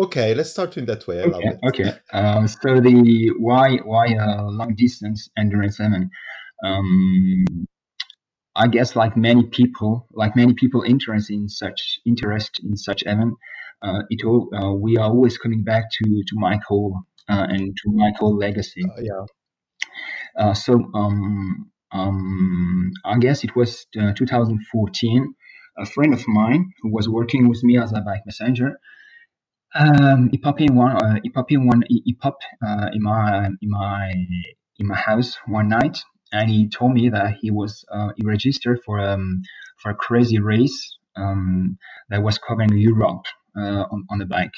Okay, 0.00 0.34
let's 0.34 0.50
start 0.50 0.78
in 0.78 0.86
that 0.86 1.06
way. 1.06 1.20
I 1.20 1.24
love 1.24 1.34
okay, 1.34 1.48
it. 1.48 1.58
okay. 1.68 1.92
Uh, 2.12 2.46
so 2.46 2.80
the 2.80 3.32
why 3.38 3.76
why 3.84 4.06
a 4.06 4.44
long 4.44 4.74
distance 4.74 5.28
endurance 5.36 5.78
event? 5.78 6.10
Um, 6.64 7.44
I 8.56 8.68
guess 8.68 8.96
like 8.96 9.16
many 9.16 9.44
people, 9.44 10.06
like 10.12 10.36
many 10.36 10.54
people 10.54 10.82
interested 10.82 11.34
in 11.34 11.48
such 11.50 12.00
interest 12.06 12.60
in 12.64 12.76
such 12.76 13.02
event, 13.04 13.34
it 14.10 14.24
all, 14.24 14.48
uh, 14.54 14.72
we 14.72 14.96
are 14.96 15.08
always 15.08 15.38
coming 15.38 15.62
back 15.62 15.84
to 15.90 16.04
to 16.26 16.34
Mike 16.36 16.62
Hall 16.64 17.02
uh, 17.28 17.46
and 17.48 17.76
to 17.76 17.92
Mike 17.92 18.16
Hall 18.16 18.36
legacy. 18.36 18.82
Uh, 18.84 19.00
yeah. 19.00 19.24
Uh, 20.36 20.54
so 20.54 20.90
um, 20.94 21.70
um, 21.92 22.92
I 23.04 23.18
guess 23.18 23.44
it 23.44 23.54
was 23.56 23.86
uh, 24.00 24.12
2014. 24.14 25.34
A 25.78 25.86
friend 25.86 26.12
of 26.12 26.26
mine 26.28 26.72
who 26.82 26.92
was 26.92 27.08
working 27.08 27.48
with 27.48 27.62
me 27.62 27.78
as 27.78 27.92
a 27.92 28.00
bike 28.00 28.22
messenger, 28.26 28.78
um, 29.74 30.28
he 30.30 30.38
popped 30.38 30.60
in 30.60 30.74
one. 30.74 30.96
Uh, 30.96 31.20
he 31.22 31.30
popped 31.30 31.52
in 31.52 31.66
one. 31.66 31.82
He, 31.88 32.02
he 32.04 32.14
popped 32.14 32.44
uh, 32.64 32.88
in 32.92 33.02
my 33.02 33.46
in 33.46 33.70
my 33.70 34.12
in 34.78 34.86
my 34.86 34.96
house 34.96 35.36
one 35.46 35.68
night, 35.68 35.98
and 36.32 36.50
he 36.50 36.68
told 36.68 36.92
me 36.92 37.08
that 37.10 37.36
he 37.40 37.50
was 37.50 37.84
uh, 37.90 38.10
he 38.16 38.26
registered 38.26 38.80
for 38.84 39.00
um 39.00 39.42
for 39.80 39.90
a 39.90 39.94
crazy 39.94 40.38
race 40.38 40.98
um 41.16 41.78
that 42.10 42.22
was 42.22 42.38
covering 42.38 42.76
Europe 42.76 43.24
uh, 43.26 43.39
on 43.56 44.06
on 44.10 44.18
the 44.18 44.26
bike. 44.26 44.54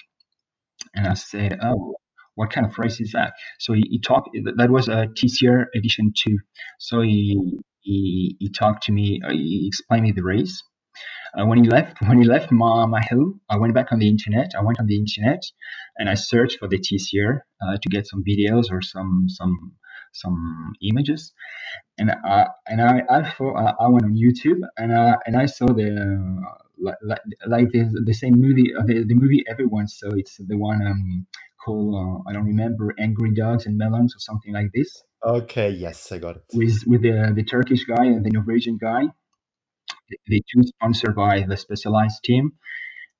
And 0.94 1.06
I 1.06 1.14
said, 1.14 1.58
"Oh, 1.62 1.96
what 2.34 2.50
kind 2.50 2.66
of 2.66 2.78
race 2.78 3.00
is 3.00 3.12
that?" 3.12 3.34
So 3.58 3.72
he, 3.72 3.82
he 3.90 4.00
talked. 4.00 4.30
That 4.56 4.70
was 4.70 4.88
a 4.88 5.06
TCR 5.08 5.66
edition 5.74 6.12
two. 6.16 6.38
So 6.78 7.00
he 7.00 7.60
he, 7.80 8.36
he 8.38 8.48
talked 8.50 8.84
to 8.84 8.92
me. 8.92 9.20
Uh, 9.24 9.32
he 9.32 9.66
explained 9.68 10.04
me 10.04 10.12
the 10.12 10.22
race. 10.22 10.62
Uh, 11.38 11.46
when 11.46 11.62
he 11.62 11.68
left, 11.68 11.96
when 12.02 12.18
he 12.20 12.24
left 12.28 12.52
my, 12.52 12.84
my 12.86 13.00
home, 13.10 13.40
I 13.48 13.56
went 13.56 13.74
back 13.74 13.92
on 13.92 13.98
the 13.98 14.08
internet. 14.08 14.52
I 14.58 14.62
went 14.62 14.78
on 14.80 14.86
the 14.86 14.96
internet 14.98 15.42
and 15.98 16.08
I 16.08 16.14
searched 16.14 16.58
for 16.58 16.68
the 16.68 16.78
TCR 16.78 17.40
uh, 17.62 17.76
to 17.80 17.88
get 17.88 18.06
some 18.06 18.22
videos 18.22 18.70
or 18.70 18.82
some 18.82 19.26
some 19.28 19.72
some 20.12 20.74
images. 20.82 21.32
And 21.98 22.10
I 22.10 22.48
and 22.66 22.82
I 22.82 23.02
I, 23.10 23.30
thought, 23.30 23.56
I 23.80 23.88
went 23.88 24.04
on 24.04 24.14
YouTube 24.14 24.60
and 24.76 24.94
I 24.94 25.16
and 25.26 25.36
I 25.36 25.46
saw 25.46 25.66
the 25.66 25.90
uh, 25.96 26.58
like 26.82 26.98
like, 27.02 27.20
like 27.46 27.68
the, 27.72 27.82
the 28.04 28.14
same 28.14 28.34
movie 28.34 28.74
uh, 28.78 28.84
the, 28.84 29.04
the 29.04 29.14
movie 29.14 29.44
everyone 29.48 29.88
saw. 29.88 30.10
It's 30.22 30.36
the 30.38 30.56
one 30.56 30.80
um 30.86 31.26
called 31.64 31.94
uh, 31.94 32.28
I 32.28 32.32
don't 32.34 32.46
remember 32.46 32.94
Angry 32.98 33.32
Dogs 33.34 33.66
and 33.66 33.78
Melons 33.78 34.14
or 34.16 34.20
something 34.20 34.52
like 34.52 34.70
this 34.74 34.90
Okay, 35.24 35.70
yes, 35.70 36.10
I 36.12 36.18
got 36.18 36.36
it. 36.36 36.44
with 36.54 36.82
with 36.86 37.02
the 37.02 37.32
the 37.34 37.44
Turkish 37.44 37.84
guy 37.84 38.06
and 38.06 38.24
the 38.26 38.30
Norwegian 38.30 38.78
guy. 38.78 39.04
The 40.10 40.18
the 40.26 40.42
two 40.52 40.62
sponsored 40.64 41.14
by 41.16 41.42
the 41.48 41.56
Specialized 41.56 42.22
team 42.24 42.52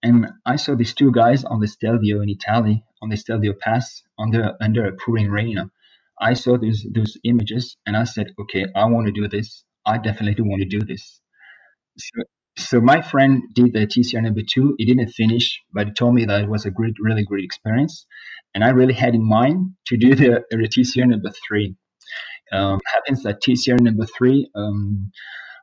and 0.02 0.26
I 0.45 0.57
saw 0.57 0.75
these 0.75 0.95
two 0.95 1.12
guys 1.12 1.45
on 1.45 1.61
the 1.61 1.69
Stelvio 1.69 2.21
in 2.23 2.28
Italy, 2.28 2.85
on 3.02 3.09
the 3.11 3.16
Stelvio 3.16 3.52
Pass, 3.54 4.02
under 4.19 4.57
under 4.61 4.87
a 4.87 4.92
pouring 4.97 5.31
rain. 5.31 5.71
I 6.21 6.35
saw 6.35 6.59
those 6.59 6.87
those 6.92 7.16
images, 7.25 7.76
and 7.87 7.97
I 7.97 8.04
said, 8.04 8.28
"Okay, 8.40 8.66
I 8.75 8.85
want 8.87 9.07
to 9.07 9.12
do 9.12 9.28
this. 9.28 9.64
I 9.87 9.99
definitely 9.99 10.45
want 10.45 10.62
to 10.62 10.69
do 10.69 10.81
this." 10.85 11.21
So, 11.99 12.23
so 12.56 12.80
my 12.80 13.00
friend 13.00 13.42
did 13.54 13.73
the 13.73 13.87
TCR 13.87 14.23
number 14.23 14.42
two. 14.42 14.75
He 14.78 14.85
didn't 14.85 15.09
finish, 15.11 15.61
but 15.73 15.87
he 15.88 15.92
told 15.92 16.14
me 16.14 16.25
that 16.26 16.42
it 16.42 16.49
was 16.49 16.66
a 16.66 16.71
great, 16.71 16.94
really 17.00 17.25
great 17.25 17.44
experience, 17.44 18.06
and 18.54 18.62
I 18.62 18.71
really 18.71 18.94
had 18.94 19.14
in 19.14 19.26
mind 19.26 19.73
to 19.87 19.97
do 19.97 20.14
the, 20.14 20.44
the 20.50 20.68
TCR 20.68 21.06
number 21.06 21.30
three. 21.47 21.76
Um, 22.52 22.80
happens 22.92 23.23
that 23.23 23.42
TCR 23.42 23.80
number 23.80 24.04
three. 24.04 24.50
Um, 24.54 25.11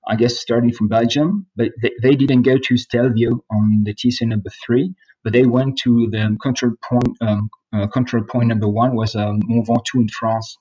I 0.08 0.15
guess 0.15 0.39
starting 0.39 0.74
from 0.74 0.88
Belgium, 0.88 1.46
but 1.55 1.72
they, 1.81 1.91
they 2.01 2.15
didn't 2.15 2.41
go 2.41 2.58
to 2.58 2.77
Stelvio 2.77 3.43
on 3.51 3.84
the 3.84 3.93
TCR 3.93 4.27
number 4.27 4.50
three, 4.65 4.96
but 5.24 5.34
they 5.34 5.46
went 5.46 5.77
to 5.79 6.10
the 6.10 6.36
control 6.41 6.74
point. 6.84 7.17
Um, 7.22 7.50
uh, 7.72 7.86
control 7.86 8.24
point 8.24 8.48
number 8.48 8.67
one 8.67 8.96
was 8.96 9.15
um, 9.15 9.39
Mont 9.46 9.67
Ventoux 9.67 10.01
in 10.01 10.08
France. 10.08 10.58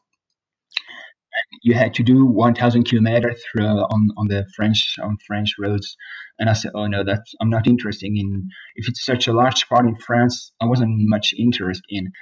You 1.63 1.75
had 1.75 1.95
to 1.95 2.03
do 2.03 2.25
1,000 2.25 2.85
kilometers 2.85 3.43
on 3.59 4.11
on 4.17 4.29
the 4.29 4.47
French 4.57 4.97
on 5.03 5.17
French 5.27 5.55
roads, 5.59 5.97
and 6.39 6.49
I 6.51 6.53
said, 6.55 6.73
"Oh 6.75 6.87
no, 6.87 7.05
that's 7.05 7.35
I'm 7.41 7.51
not 7.51 7.67
interested 7.67 8.07
in. 8.15 8.49
If 8.77 8.89
it's 8.89 9.05
such 9.05 9.27
a 9.29 9.33
large 9.33 9.69
part 9.69 9.87
in 9.87 9.97
France, 9.97 10.53
I 10.61 10.67
wasn't 10.67 11.09
much 11.09 11.35
interested 11.37 11.85
in." 11.89 12.13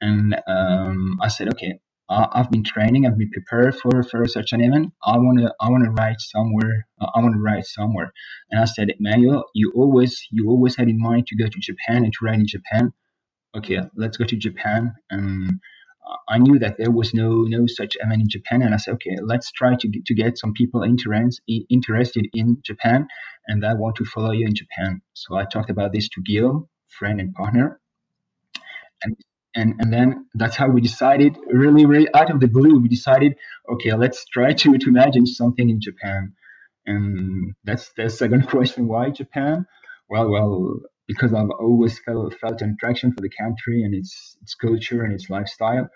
And 0.00 0.36
um, 0.46 1.18
I 1.22 1.28
said, 1.28 1.48
"Okay, 1.54 1.78
I, 2.08 2.28
I've 2.32 2.50
been 2.50 2.64
training. 2.64 3.06
I've 3.06 3.18
been 3.18 3.30
prepared 3.30 3.76
for, 3.76 4.02
for 4.02 4.26
such 4.26 4.52
an 4.52 4.60
event. 4.60 4.92
I 5.04 5.16
wanna 5.18 5.52
I 5.60 5.70
wanna 5.70 5.90
ride 5.90 6.20
somewhere. 6.20 6.86
Uh, 7.00 7.08
I 7.14 7.20
wanna 7.20 7.38
ride 7.38 7.66
somewhere." 7.66 8.12
And 8.50 8.60
I 8.60 8.64
said, 8.66 8.88
"Manuel, 9.00 9.44
you 9.54 9.72
always 9.74 10.26
you 10.30 10.48
always 10.48 10.76
had 10.76 10.88
in 10.88 10.98
mind 10.98 11.26
to 11.28 11.36
go 11.36 11.46
to 11.48 11.60
Japan 11.60 12.04
and 12.04 12.12
to 12.12 12.24
ride 12.24 12.40
in 12.40 12.46
Japan. 12.46 12.92
Okay, 13.56 13.80
let's 13.96 14.16
go 14.16 14.24
to 14.24 14.36
Japan." 14.36 14.94
And 15.10 15.60
I 16.28 16.38
knew 16.38 16.58
that 16.58 16.78
there 16.78 16.90
was 16.90 17.14
no 17.14 17.42
no 17.42 17.66
such 17.66 17.96
event 18.00 18.22
in 18.22 18.28
Japan, 18.28 18.62
and 18.62 18.74
I 18.74 18.78
said, 18.78 18.94
okay, 18.94 19.16
let's 19.22 19.52
try 19.52 19.76
to 19.76 19.88
get, 19.88 20.04
to 20.06 20.14
get 20.14 20.38
some 20.38 20.52
people 20.52 20.82
interest, 20.82 21.40
interested 21.46 22.26
in 22.34 22.58
Japan, 22.64 23.08
and 23.46 23.64
I 23.64 23.74
want 23.74 23.96
to 23.96 24.04
follow 24.04 24.32
you 24.32 24.46
in 24.46 24.54
Japan. 24.54 25.02
So 25.14 25.36
I 25.36 25.44
talked 25.44 25.70
about 25.70 25.92
this 25.92 26.08
to 26.10 26.22
Guillaume, 26.22 26.68
friend 26.88 27.20
and 27.20 27.32
partner, 27.34 27.80
and 29.02 29.16
and 29.54 29.74
and 29.80 29.92
then 29.92 30.26
that's 30.34 30.56
how 30.56 30.68
we 30.68 30.80
decided, 30.80 31.36
really, 31.48 31.86
really 31.86 32.08
out 32.14 32.30
of 32.30 32.40
the 32.40 32.48
blue, 32.48 32.78
we 32.80 32.88
decided, 32.88 33.34
okay, 33.72 33.92
let's 33.94 34.24
try 34.26 34.52
to 34.54 34.78
to 34.78 34.88
imagine 34.88 35.26
something 35.26 35.68
in 35.70 35.80
Japan, 35.80 36.34
and 36.86 37.54
that's 37.64 37.92
the 37.96 38.10
second 38.10 38.48
question, 38.54 38.88
why 38.88 39.10
Japan? 39.10 39.66
Well, 40.08 40.30
well, 40.30 40.80
because 41.12 41.32
I've 41.34 41.54
always 41.66 41.98
felt, 42.00 42.34
felt 42.40 42.62
an 42.62 42.70
attraction 42.74 43.12
for 43.12 43.20
the 43.20 43.30
country 43.42 43.82
and 43.84 43.94
its 43.94 44.36
its 44.42 44.54
culture 44.54 45.02
and 45.04 45.12
its 45.12 45.28
lifestyle. 45.30 45.88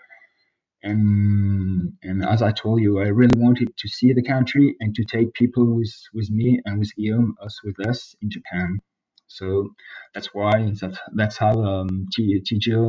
And 0.83 1.93
and 2.03 2.23
as 2.25 2.41
I 2.41 2.51
told 2.51 2.81
you, 2.81 2.99
I 2.99 3.07
really 3.07 3.37
wanted 3.37 3.69
to 3.81 3.87
see 3.87 4.13
the 4.13 4.27
country 4.33 4.75
and 4.79 4.93
to 4.95 5.03
take 5.15 5.33
people 5.33 5.65
with 5.77 5.93
with 6.13 6.29
me 6.29 6.61
and 6.65 6.79
with 6.79 6.91
Guillaume, 6.95 7.35
us 7.45 7.55
with 7.63 7.77
us 7.87 8.15
in 8.21 8.29
Japan. 8.29 8.79
So 9.27 9.69
that's 10.13 10.29
why 10.33 10.71
that's 10.81 10.99
that's 11.13 11.37
how 11.37 11.53
um, 11.71 12.05
TGO 12.17 12.81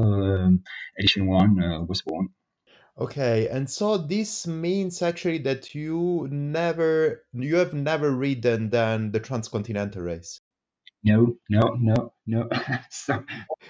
um, 0.44 0.62
Edition 0.98 1.26
One 1.26 1.62
uh, 1.62 1.82
was 1.82 2.02
born. 2.02 2.28
Okay, 2.98 3.46
and 3.48 3.70
so 3.70 3.96
this 3.96 4.44
means 4.46 5.02
actually 5.02 5.38
that 5.38 5.72
you 5.72 6.26
never, 6.32 7.24
you 7.32 7.54
have 7.56 7.72
never 7.72 8.10
ridden 8.10 8.70
then 8.70 9.12
the 9.12 9.20
transcontinental 9.20 10.02
race. 10.02 10.40
No, 11.04 11.36
no, 11.48 11.76
no, 11.78 12.12
no. 12.26 12.48
so, 12.90 13.22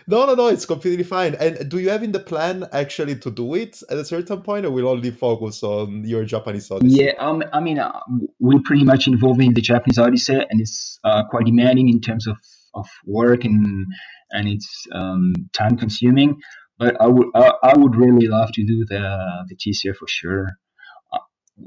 No, 0.06 0.26
no, 0.26 0.35
no, 0.35 0.49
it's 0.49 0.64
completely 0.64 1.04
fine. 1.04 1.35
And 1.35 1.68
do 1.68 1.78
you 1.78 1.90
have 1.90 2.02
in 2.02 2.12
the 2.12 2.20
plan 2.20 2.66
actually 2.73 3.16
to 3.16 3.30
do 3.30 3.54
it 3.54 3.82
at 3.90 3.99
a 3.99 4.04
certain 4.04 4.40
point, 4.42 4.64
or 4.64 4.70
will 4.70 4.88
only 4.88 5.11
focus 5.11 5.62
on 5.62 6.04
your 6.04 6.25
Japanese 6.25 6.70
Odyssey? 6.70 7.04
yeah, 7.04 7.12
um, 7.18 7.42
I 7.52 7.61
mean, 7.61 7.78
uh, 7.78 8.00
we're 8.38 8.62
pretty 8.64 8.85
much 8.85 9.06
involved 9.06 9.42
in 9.42 9.52
the 9.52 9.61
Japanese 9.61 9.99
Odyssey, 9.99 10.35
and 10.35 10.61
it's 10.61 10.99
uh, 11.04 11.25
quite 11.28 11.44
demanding 11.44 11.88
in 11.88 12.00
terms 12.00 12.26
of, 12.26 12.37
of 12.75 12.88
work 13.04 13.44
and 13.44 13.87
and 14.30 14.49
it's 14.49 14.87
um, 14.92 15.35
time 15.52 15.76
consuming. 15.76 16.40
But 16.78 17.00
I 17.00 17.08
would 17.08 17.26
I, 17.35 17.52
I 17.62 17.76
would 17.76 17.97
really 17.97 18.26
love 18.26 18.52
to 18.52 18.64
do 18.64 18.87
the 18.87 19.44
the 19.49 19.56
TCR 19.56 19.94
for 19.94 20.08
sure. 20.08 20.52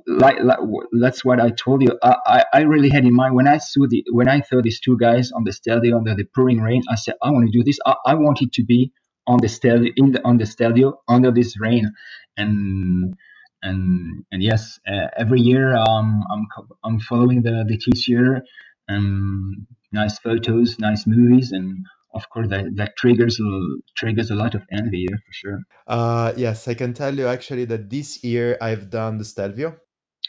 Like, 0.08 0.38
like 0.44 0.60
that's 1.02 1.26
what 1.26 1.40
I 1.40 1.52
told 1.52 1.84
you. 1.84 1.98
I, 2.04 2.16
I, 2.26 2.46
I 2.54 2.62
really 2.62 2.90
had 2.90 3.06
in 3.06 3.14
mind 3.14 3.36
when 3.36 3.48
I 3.48 3.58
saw 3.58 3.88
the 3.90 4.04
when 4.12 4.30
I 4.30 4.42
saw 4.42 4.62
these 4.62 4.80
two 4.80 4.98
guys 4.98 5.32
on 5.32 5.44
the 5.44 5.54
Stelvio 5.54 5.98
under 5.98 6.16
the 6.16 6.26
pouring 6.36 6.62
rain. 6.62 6.84
I 6.90 6.96
said 6.96 7.16
I 7.22 7.32
want 7.32 7.48
to 7.52 7.58
do 7.58 7.64
this. 7.64 7.80
I, 7.86 7.96
I 8.06 8.16
wanted 8.16 8.54
to 8.54 8.64
be 8.64 8.92
on 9.28 9.40
the 9.42 9.50
Stelvio 9.50 9.92
in 9.98 10.12
the 10.14 10.26
on 10.26 10.38
the 10.38 10.46
Stelvio 10.46 11.02
under 11.08 11.32
this 11.32 11.60
rain, 11.60 11.92
and 12.38 13.16
and 13.64 14.26
and 14.32 14.44
yes, 14.44 14.80
uh, 14.88 15.08
every 15.18 15.42
year 15.42 15.76
um, 15.76 16.24
I'm 16.32 16.48
I'm 16.84 17.00
following 17.00 17.42
the 17.44 17.66
the 17.68 17.78
TCR, 17.78 18.42
and 18.88 19.68
nice 19.92 20.20
photos, 20.20 20.80
nice 20.80 21.06
movies, 21.08 21.52
and 21.52 21.86
of 22.14 22.30
course 22.30 22.48
that, 22.50 22.66
that 22.76 22.92
triggers 22.98 23.40
a- 23.40 23.78
triggers 23.96 24.30
a 24.32 24.36
lot 24.36 24.54
of 24.56 24.64
envy 24.72 25.06
yeah, 25.10 25.18
for 25.26 25.34
sure. 25.34 25.60
Uh, 25.88 26.34
yes, 26.38 26.68
I 26.68 26.74
can 26.74 26.94
tell 26.94 27.14
you 27.18 27.28
actually 27.28 27.66
that 27.66 27.90
this 27.90 28.24
year 28.24 28.58
I've 28.62 28.90
done 28.90 29.18
the 29.18 29.26
Stelvio. 29.26 29.78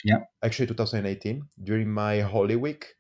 Yeah. 0.05 0.19
Actually, 0.43 0.67
2018 0.67 1.43
during 1.62 1.89
my 1.91 2.21
Holy 2.21 2.57
Week, 2.57 2.95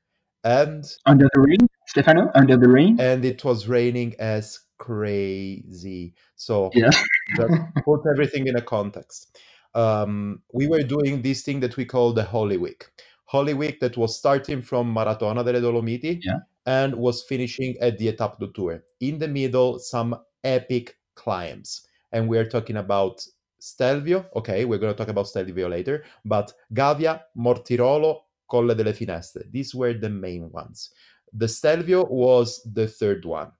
and 0.44 0.84
Under 1.06 1.28
the 1.34 1.40
rain, 1.40 1.66
Stefano, 1.88 2.30
under 2.34 2.56
the 2.56 2.68
rain. 2.68 3.00
and 3.00 3.24
it 3.24 3.44
was 3.44 3.66
raining 3.68 4.14
as 4.18 4.60
crazy. 4.78 6.14
So 6.36 6.70
Yeah. 6.74 6.90
just 6.90 7.08
put 7.84 8.00
everything 8.10 8.46
in 8.46 8.56
a 8.56 8.62
context. 8.62 9.38
Um, 9.74 10.42
we 10.52 10.66
were 10.68 10.82
doing 10.82 11.22
this 11.22 11.42
thing 11.42 11.60
that 11.60 11.76
we 11.76 11.84
call 11.84 12.12
the 12.12 12.24
Holy 12.24 12.56
Week. 12.56 12.86
Holy 13.26 13.54
Week 13.54 13.80
that 13.80 13.96
was 13.96 14.18
starting 14.18 14.60
from 14.62 14.94
Maratona 14.94 15.42
delle 15.44 15.60
Dolomiti 15.62 16.20
Yeah. 16.22 16.40
And 16.66 16.94
was 16.94 17.22
finishing 17.22 17.76
at 17.80 17.98
the 17.98 18.12
Etape 18.12 18.38
du 18.38 18.52
Tour. 18.52 18.84
In 19.00 19.18
the 19.18 19.28
middle, 19.28 19.78
some 19.78 20.16
epic 20.44 20.96
climbs. 21.14 21.86
And 22.12 22.28
we're 22.28 22.48
talking 22.48 22.76
about 22.76 23.24
Stelvio. 23.58 24.26
Okay, 24.36 24.64
we're 24.64 24.78
going 24.78 24.92
to 24.92 24.98
talk 24.98 25.08
about 25.08 25.28
Stelvio 25.28 25.68
later, 25.68 26.04
but 26.24 26.52
Gavia, 26.72 27.22
Mortirolo, 27.36 28.22
Colle 28.48 28.74
delle 28.74 28.92
Finestre. 28.92 29.50
These 29.50 29.74
were 29.74 29.94
the 29.94 30.10
main 30.10 30.50
ones. 30.50 30.90
The 31.32 31.48
Stelvio 31.48 32.04
was 32.04 32.60
the 32.64 32.86
third 32.86 33.24
one 33.24 33.52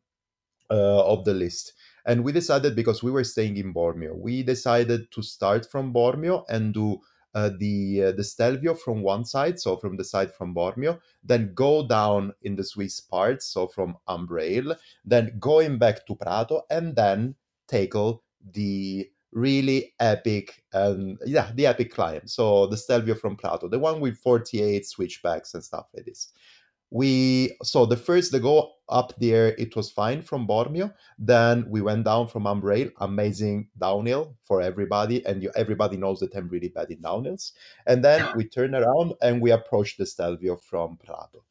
uh, 0.71 1.07
of 1.07 1.25
the 1.25 1.33
list. 1.35 1.73
And 2.05 2.25
we 2.25 2.33
decided 2.33 2.75
because 2.75 3.03
we 3.03 3.11
were 3.11 3.25
staying 3.25 3.57
in 3.57 3.73
Bormio, 3.73 4.17
we 4.17 4.43
decided 4.43 5.11
to 5.13 5.23
start 5.23 5.71
from 5.71 5.93
Bormio 5.93 6.45
and 6.49 6.75
do 6.75 7.01
uh, 7.35 7.51
the 7.59 8.05
uh, 8.05 8.13
the 8.13 8.25
Stelvio 8.25 8.75
from 8.75 9.03
one 9.03 9.25
side, 9.25 9.59
so 9.59 9.77
from 9.77 9.97
the 9.97 10.05
side 10.05 10.35
from 10.35 10.55
Bormio, 10.55 11.01
then 11.25 11.53
go 11.55 11.87
down 11.87 12.33
in 12.43 12.57
the 12.57 12.65
Swiss 12.65 13.01
part, 13.01 13.43
so 13.43 13.67
from 13.67 13.97
Umbrail, 14.09 14.77
then 15.05 15.37
going 15.39 15.79
back 15.79 16.07
to 16.07 16.15
Prato, 16.15 16.63
and 16.71 16.95
then 16.97 17.35
tackle 17.69 18.23
the 18.53 19.09
really 19.33 19.95
epic 19.99 20.63
um 20.75 21.17
yeah 21.25 21.51
the 21.55 21.67
epic 21.67 21.93
climb. 21.93 22.27
So 22.27 22.67
the 22.67 22.77
stelvio 22.77 23.15
from 23.15 23.37
prato 23.37 23.67
the 23.67 23.79
one 23.79 24.01
with 24.01 24.19
48 24.19 24.87
switchbacks 24.87 25.55
and 25.55 25.65
stuff 25.65 25.87
like 25.95 26.05
this 26.05 26.33
we 26.93 27.57
so 27.63 27.87
the 27.87 27.97
first 27.97 28.33
the 28.33 28.39
go 28.39 28.71
up 28.91 29.15
there 29.19 29.55
it 29.57 29.75
was 29.75 29.91
fine 29.91 30.21
from 30.21 30.47
bormio 30.47 30.93
then 31.19 31.65
we 31.71 31.81
went 31.81 32.05
down 32.05 32.29
from 32.29 32.45
umbrail 32.45 32.93
amazing 33.01 33.67
downhill 33.79 34.37
for 34.43 34.61
everybody 34.61 35.25
and 35.25 35.43
you, 35.43 35.51
everybody 35.57 35.97
knows 35.97 36.21
that 36.21 36.35
i'm 36.37 36.49
really 36.49 36.69
bad 36.69 36.91
in 36.91 36.99
downhills. 36.99 37.53
And 37.87 38.05
then 38.05 38.29
we 38.37 38.47
turn 38.47 38.75
around 38.75 39.15
and 39.23 39.41
we 39.41 39.51
approached 39.51 39.97
the 39.97 40.05
stelvio 40.05 40.57
from 40.57 40.99
prato. 41.03 41.45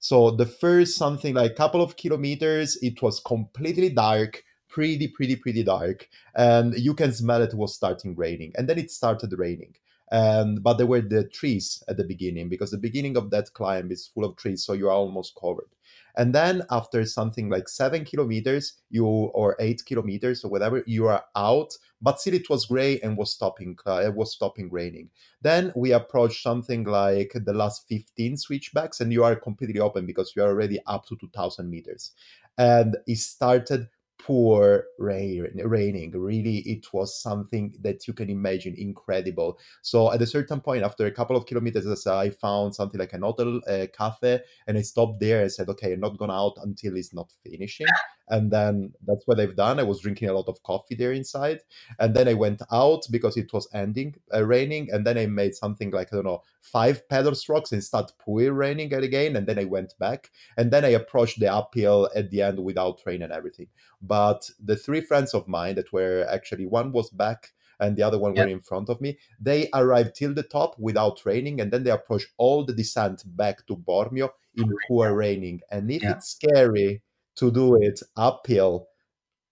So 0.00 0.32
the 0.32 0.46
first 0.46 0.96
something 0.96 1.34
like 1.34 1.54
couple 1.54 1.80
of 1.80 1.96
kilometers 1.96 2.76
it 2.82 3.00
was 3.00 3.20
completely 3.20 3.90
dark 3.90 4.42
pretty 4.68 5.06
pretty 5.08 5.36
pretty 5.36 5.62
dark. 5.62 6.08
And 6.34 6.74
you 6.76 6.94
can 6.94 7.12
smell 7.12 7.42
it 7.42 7.54
was 7.54 7.74
starting 7.74 8.16
raining. 8.16 8.52
And 8.56 8.68
then 8.68 8.78
it 8.78 8.90
started 8.90 9.32
raining 9.38 9.74
and 10.10 10.62
but 10.62 10.78
there 10.78 10.86
were 10.86 11.00
the 11.00 11.24
trees 11.24 11.82
at 11.88 11.96
the 11.96 12.04
beginning 12.04 12.48
because 12.48 12.70
the 12.70 12.78
beginning 12.78 13.16
of 13.16 13.30
that 13.30 13.52
climb 13.52 13.90
is 13.90 14.06
full 14.06 14.24
of 14.24 14.36
trees 14.36 14.64
so 14.64 14.72
you 14.72 14.88
are 14.88 14.92
almost 14.94 15.34
covered. 15.40 15.68
And 16.16 16.34
then 16.34 16.62
after 16.70 17.04
something 17.04 17.48
like 17.48 17.68
seven 17.68 18.04
kilometers 18.04 18.74
you 18.90 19.06
or 19.06 19.56
eight 19.60 19.84
kilometers 19.84 20.44
or 20.44 20.50
whatever 20.50 20.82
you 20.86 21.06
are 21.06 21.24
out 21.36 21.74
but 22.00 22.20
still 22.20 22.34
it 22.34 22.48
was 22.48 22.66
gray 22.66 22.98
and 23.00 23.16
was 23.16 23.32
stopping 23.32 23.76
uh, 23.86 24.02
it 24.04 24.14
was 24.14 24.32
stopping 24.32 24.70
raining. 24.70 25.10
Then 25.42 25.72
we 25.76 25.92
approached 25.92 26.42
something 26.42 26.84
like 26.84 27.32
the 27.34 27.52
last 27.52 27.86
15 27.88 28.36
switchbacks 28.36 29.00
and 29.00 29.12
you 29.12 29.24
are 29.24 29.36
completely 29.36 29.80
open 29.80 30.06
because 30.06 30.32
you 30.34 30.42
are 30.42 30.48
already 30.48 30.80
up 30.86 31.06
to 31.06 31.16
2000 31.16 31.68
meters. 31.68 32.12
And 32.56 32.96
it 33.06 33.18
started 33.18 33.88
poor 34.18 34.84
rain, 34.98 35.48
raining. 35.64 36.10
Really 36.12 36.58
it 36.58 36.92
was 36.92 37.20
something 37.20 37.74
that 37.80 38.06
you 38.06 38.14
can 38.14 38.30
imagine 38.30 38.74
incredible. 38.76 39.58
So 39.82 40.12
at 40.12 40.22
a 40.22 40.26
certain 40.26 40.60
point 40.60 40.82
after 40.82 41.06
a 41.06 41.12
couple 41.12 41.36
of 41.36 41.46
kilometers 41.46 42.06
i 42.06 42.30
found 42.30 42.74
something 42.74 42.98
like 42.98 43.12
an 43.12 43.22
hotel 43.22 43.60
uh, 43.68 43.86
cafe 43.96 44.40
and 44.66 44.78
i 44.78 44.82
stopped 44.82 45.20
there 45.20 45.42
and 45.42 45.52
said 45.52 45.68
okay 45.68 45.92
i'm 45.92 46.00
not 46.00 46.18
going 46.18 46.30
out 46.30 46.54
until 46.62 46.96
it's 46.96 47.14
not 47.14 47.30
finishing 47.44 47.86
and 48.30 48.50
then 48.50 48.92
that's 49.06 49.26
what 49.26 49.40
i've 49.40 49.56
done. 49.56 49.78
I 49.80 49.82
was 49.84 50.00
drinking 50.00 50.28
a 50.28 50.32
lot 50.32 50.48
of 50.48 50.62
coffee 50.62 50.94
there 50.94 51.12
inside. 51.12 51.60
And 51.98 52.14
then 52.14 52.28
i 52.28 52.34
went 52.34 52.62
out 52.72 53.02
because 53.10 53.36
it 53.36 53.52
was 53.52 53.68
ending 53.74 54.16
uh, 54.34 54.44
raining. 54.44 54.88
And 54.92 55.06
then 55.06 55.18
i 55.18 55.26
made 55.26 55.54
something 55.54 55.90
like 55.90 56.12
i 56.12 56.16
don't 56.16 56.24
know 56.26 56.42
five 56.62 57.08
pedal 57.08 57.34
strokes 57.34 57.72
and 57.72 57.82
start 57.82 58.12
pouring 58.18 58.52
raining 58.52 58.92
again. 58.94 59.36
And 59.36 59.46
then 59.46 59.58
i 59.58 59.64
went 59.64 59.94
back. 59.98 60.30
And 60.56 60.70
then 60.70 60.84
i 60.84 60.88
approached 60.88 61.40
the 61.40 61.52
uphill 61.52 62.08
at 62.14 62.30
the 62.30 62.42
end 62.42 62.58
without 62.64 63.00
rain 63.06 63.22
and 63.22 63.32
everything. 63.32 63.68
But 64.02 64.50
the 64.62 64.76
three 64.76 65.00
friends 65.00 65.34
of 65.34 65.48
mine 65.48 65.74
that 65.76 65.92
were 65.92 66.26
actually 66.30 66.66
one 66.66 66.92
was 66.92 67.10
back 67.10 67.52
and 67.80 67.96
the 67.96 68.02
other 68.02 68.18
one 68.18 68.34
Yeah. 68.34 68.42
were 68.44 68.48
in 68.48 68.60
front 68.60 68.88
of 68.88 69.00
me 69.00 69.18
they 69.40 69.68
arrived 69.72 70.14
till 70.16 70.34
the 70.34 70.42
top 70.42 70.76
without 70.78 71.24
raining, 71.24 71.60
and 71.60 71.70
then 71.72 71.84
they 71.84 71.90
approached 71.90 72.28
all 72.36 72.64
the 72.64 72.72
descent 72.72 73.22
back 73.36 73.66
to 73.66 73.76
bormio 73.76 74.30
in 74.56 74.74
poor 74.88 75.14
raining. 75.14 75.60
And 75.70 75.90
if 75.90 76.02
Yeah. 76.02 76.10
it's 76.10 76.28
scary 76.28 77.02
to 77.38 77.50
do 77.50 77.76
it 77.76 78.00
uphill 78.16 78.88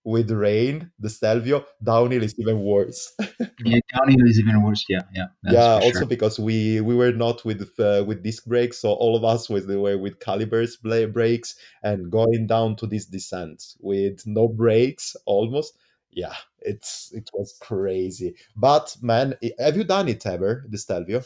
with 0.03 0.31
rain 0.31 0.89
the 0.99 1.09
stelvio 1.09 1.65
downhill 1.83 2.23
is 2.23 2.33
even 2.39 2.61
worse 2.61 3.13
yeah, 3.65 3.79
downhill 3.93 4.25
is 4.25 4.39
even 4.39 4.63
worse. 4.63 4.85
Yeah, 4.87 5.01
yeah. 5.13 5.25
Yeah 5.43 5.73
also 5.83 5.99
sure. 5.99 6.05
because 6.05 6.39
we 6.39 6.79
we 6.79 6.95
were 6.95 7.11
not 7.11 7.43
with 7.43 7.77
uh, 7.77 8.05
with 8.07 8.23
disc 8.23 8.45
brakes 8.45 8.79
so 8.79 8.91
all 8.93 9.17
of 9.17 9.25
us 9.25 9.49
was 9.49 9.67
they 9.67 9.75
were 9.75 9.97
with 9.97 10.19
calibers 10.19 10.77
brakes 10.77 11.55
and 11.83 12.09
going 12.09 12.47
down 12.47 12.77
to 12.77 12.87
this 12.87 13.05
descent 13.05 13.75
with 13.81 14.25
no 14.25 14.47
brakes 14.47 15.17
almost 15.25 15.77
yeah 16.09 16.35
it's 16.61 17.11
it 17.13 17.29
was 17.33 17.57
crazy 17.59 18.33
but 18.55 18.95
man 19.01 19.35
have 19.59 19.75
you 19.75 19.83
done 19.83 20.07
it 20.07 20.25
ever 20.25 20.65
the 20.69 20.77
stelvio 20.77 21.21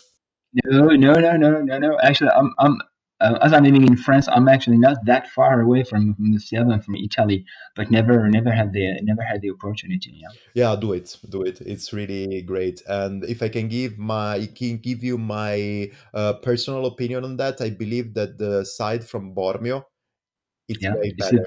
No, 0.66 0.88
no, 0.88 1.14
no, 1.14 1.38
no, 1.38 1.62
no, 1.62 1.78
no. 1.80 1.98
Actually, 2.04 2.32
I'm, 2.32 2.54
I'm, 2.60 2.82
uh, 3.22 3.38
as 3.42 3.54
I'm 3.54 3.64
living 3.64 3.88
in 3.88 3.96
France, 3.98 4.28
I'm 4.28 4.48
actually 4.48 4.78
not 4.78 4.98
that 5.06 5.30
far 5.30 5.62
away 5.62 5.84
from, 5.84 6.16
from 6.16 6.34
the 6.34 6.40
Sierra 6.40 6.70
and 6.70 6.84
from 6.84 6.96
Italy, 6.96 7.46
but 7.76 7.92
never 7.92 8.30
never 8.30 8.52
had 8.52 8.74
the 8.74 9.00
never 9.02 9.22
had 9.22 9.42
the 9.42 9.52
opportunity. 9.52 10.12
Yeah. 10.22 10.30
Yeah, 10.54 10.76
do 10.76 10.94
it, 10.94 11.18
do 11.30 11.44
it. 11.44 11.62
It's 11.62 11.94
really 11.94 12.42
great. 12.42 12.82
And 12.88 13.24
if 13.26 13.42
I 13.42 13.50
can 13.50 13.68
give 13.68 13.98
my 13.98 14.48
can 14.56 14.78
give 14.78 15.04
you 15.04 15.18
my 15.18 15.92
uh, 16.14 16.34
personal 16.34 16.86
opinion 16.86 17.24
on 17.24 17.38
that, 17.38 17.62
I 17.62 17.70
believe 17.70 18.14
that 18.16 18.38
the 18.38 18.66
side 18.66 19.04
from 19.04 19.34
Bormio 19.36 19.86
it's 20.68 20.84
Yeah. 20.84 20.96
way 20.96 21.14
better. 21.18 21.44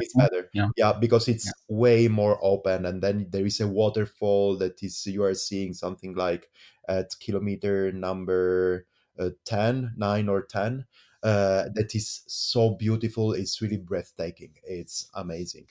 It's 0.00 0.14
better. 0.14 0.50
Yeah. 0.54 0.68
Yeah, 0.76 0.92
because 0.92 1.28
it's 1.28 1.46
Yeah. 1.46 1.52
way 1.68 2.08
more 2.08 2.38
open, 2.42 2.86
and 2.86 3.02
then 3.02 3.26
there 3.30 3.46
is 3.46 3.60
a 3.60 3.66
waterfall 3.66 4.56
that 4.58 4.82
is 4.82 5.06
you 5.06 5.24
are 5.24 5.34
seeing 5.34 5.74
something 5.74 6.14
like 6.14 6.50
at 6.88 7.18
kilometer 7.20 7.92
number 7.92 8.86
uh, 9.18 9.30
10, 9.44 9.94
9 9.96 10.28
or 10.28 10.42
10. 10.42 10.86
Uh, 11.22 11.64
that 11.74 11.94
is 11.94 12.22
so 12.26 12.70
beautiful. 12.70 13.32
It's 13.32 13.60
really 13.60 13.76
breathtaking. 13.76 14.54
It's 14.64 15.08
amazing. 15.14 15.66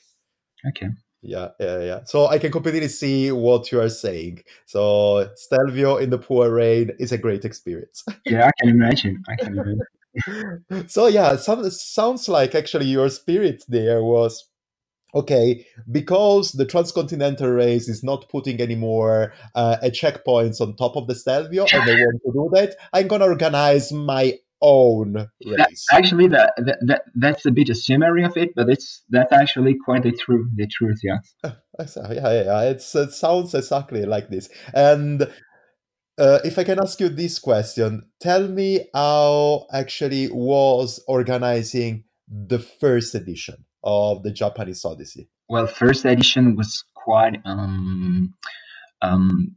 Okay. 0.70 0.88
Yeah, 1.22 1.50
yeah, 1.60 1.80
yeah. 1.80 2.00
So 2.06 2.28
I 2.28 2.38
can 2.38 2.52
completely 2.52 2.88
see 2.88 3.32
what 3.32 3.72
you 3.72 3.82
are 3.82 3.90
saying. 3.90 4.44
So 4.66 5.30
Stelvio 5.36 5.98
in 5.98 6.10
the 6.10 6.18
poor 6.18 6.50
rain 6.52 6.92
is 7.00 7.12
a 7.12 7.18
great 7.18 7.46
experience. 7.46 8.04
Yeah, 8.26 8.48
I 8.48 8.52
can 8.60 8.70
imagine. 8.70 9.24
I 9.30 9.36
can 9.36 9.58
imagine. 9.58 10.88
so 10.88 11.08
yeah, 11.08 11.36
some, 11.38 11.70
sounds 11.70 12.28
like 12.28 12.56
actually 12.56 12.88
your 12.88 13.10
spirit 13.10 13.64
there 13.68 14.04
was 14.04 14.50
okay 15.16 15.66
because 15.90 16.52
the 16.52 16.66
transcontinental 16.66 17.50
race 17.50 17.88
is 17.88 18.04
not 18.04 18.28
putting 18.30 18.60
any 18.60 18.76
more 18.76 19.34
uh, 19.56 19.78
a 19.82 19.90
checkpoints 19.90 20.60
on 20.60 20.76
top 20.76 20.96
of 20.96 21.08
the 21.08 21.16
Stelvio, 21.16 21.66
and 21.72 21.88
they 21.88 21.96
want 21.96 22.22
to 22.26 22.32
do 22.34 22.50
that. 22.54 22.76
I'm 22.94 23.08
gonna 23.08 23.26
organize 23.26 23.92
my 23.92 24.34
own 24.62 25.14
That, 25.14 25.70
race. 25.70 25.86
actually, 25.92 26.28
that, 26.30 26.54
that 26.58 26.78
that 26.88 27.02
that's 27.16 27.46
a 27.46 27.52
bit 27.52 27.70
a 27.70 27.76
summary 27.76 28.24
of 28.24 28.38
it, 28.38 28.50
but 28.56 28.70
it's 28.70 29.04
that's 29.10 29.32
actually 29.32 29.76
quite 29.84 30.04
the 30.04 30.12
truth. 30.12 30.48
The 30.56 30.68
truth, 30.68 31.00
yeah. 31.04 31.20
Yeah, 31.80 32.12
yeah, 32.12 32.44
yeah. 32.44 32.62
It's, 32.72 32.96
it 32.96 33.12
sounds 33.12 33.54
exactly 33.54 34.04
like 34.06 34.30
this. 34.30 34.50
And 34.74 35.22
uh, 36.18 36.40
if 36.44 36.58
I 36.58 36.64
can 36.64 36.80
ask 36.80 37.00
you 37.00 37.10
this 37.10 37.40
question, 37.40 38.10
tell 38.20 38.48
me 38.48 38.88
how 38.94 39.68
actually 39.72 40.28
was 40.30 41.04
organizing 41.08 42.06
the 42.28 42.60
first 42.60 43.14
edition 43.16 43.66
of 43.84 44.24
the 44.24 44.32
Japanese 44.32 44.84
Odyssey. 44.84 45.30
Well, 45.50 45.68
first 45.68 46.06
edition 46.06 46.56
was 46.56 46.84
quite 46.96 47.40
um 47.46 48.34
um 49.02 49.56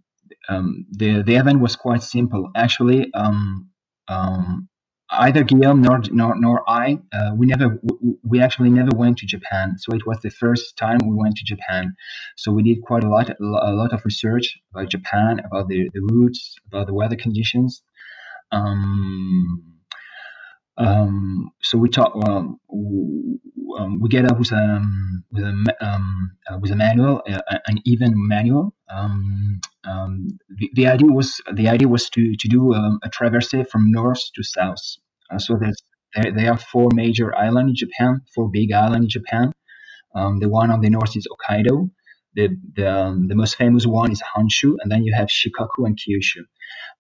um 0.49 0.87
the 0.93 1.23
the 1.23 1.37
event 1.37 1.61
was 1.61 1.75
quite 1.75 2.03
simple. 2.03 2.51
Actually, 2.55 3.11
um 3.15 3.71
um 4.09 4.69
either 5.13 5.45
Guillaume 5.45 5.83
nor 5.83 6.01
nor, 6.11 6.35
nor 6.37 6.69
I 6.69 6.99
uh, 7.13 7.33
we 7.37 7.47
never 7.47 7.81
we, 8.23 8.41
actually 8.41 8.71
never 8.71 8.91
went 8.95 9.19
to 9.19 9.27
Japan. 9.27 9.77
So 9.79 9.95
it 9.95 10.07
was 10.07 10.19
the 10.21 10.31
first 10.31 10.77
time 10.77 10.99
we 11.03 11.15
went 11.15 11.37
to 11.37 11.45
Japan. 11.45 11.95
So 12.37 12.53
we 12.53 12.63
did 12.63 12.83
quite 12.83 13.05
a 13.05 13.09
lot 13.09 13.31
a 13.41 13.73
lot 13.73 13.93
of 13.93 14.05
research 14.05 14.59
about 14.73 14.91
Japan, 14.91 15.41
about 15.41 15.69
the 15.69 15.91
the 15.93 16.01
routes, 16.11 16.57
about 16.67 16.87
the 16.87 16.95
weather 16.95 17.17
conditions. 17.17 17.83
Um, 18.53 19.70
um, 20.81 21.53
so 21.63 21.79
we 21.79 21.89
talk. 21.89 22.13
Um, 22.29 22.59
um, 23.79 24.01
we 24.01 24.09
get 24.09 24.25
up 24.31 24.39
with 24.39 24.53
um, 24.53 25.25
with 25.31 25.45
a 25.45 25.77
um, 25.81 26.33
uh, 26.51 26.59
with 26.61 26.71
a 26.71 26.77
manual, 26.77 27.23
uh, 27.29 27.59
an 27.67 27.79
even 27.85 28.13
manual. 28.17 28.75
The, 28.89 30.71
the 30.75 30.87
idea 30.89 31.09
was 31.09 31.41
the 31.53 31.69
idea 31.69 31.89
was 31.89 32.09
to 32.11 32.35
to 32.35 32.49
do 32.49 32.75
a 32.75 33.09
traverse 33.13 33.55
from 33.71 33.91
north 33.91 34.23
to 34.35 34.43
south. 34.43 34.83
Uh, 35.31 35.39
so 35.39 35.57
there's 35.61 35.83
there, 36.15 36.33
there 36.33 36.51
are 36.53 36.59
four 36.59 36.89
major 36.95 37.37
islands 37.37 37.71
in 37.71 37.77
Japan, 37.77 38.23
four 38.35 38.51
big 38.51 38.73
islands 38.73 39.05
in 39.05 39.09
Japan. 39.09 39.53
The 40.15 40.49
one 40.49 40.71
on 40.71 40.81
the 40.81 40.91
north 40.91 41.17
is 41.17 41.29
Hokkaido. 41.29 41.91
The 42.35 42.49
the, 42.77 42.93
um, 42.93 43.29
the 43.29 43.35
most 43.35 43.57
famous 43.57 43.87
one 43.87 44.13
is 44.13 44.23
Honshu, 44.23 44.77
and 44.81 44.91
then 44.91 45.05
you 45.05 45.15
have 45.15 45.29
Shikoku 45.29 45.87
and 45.87 45.99
Kyushu. 45.99 46.43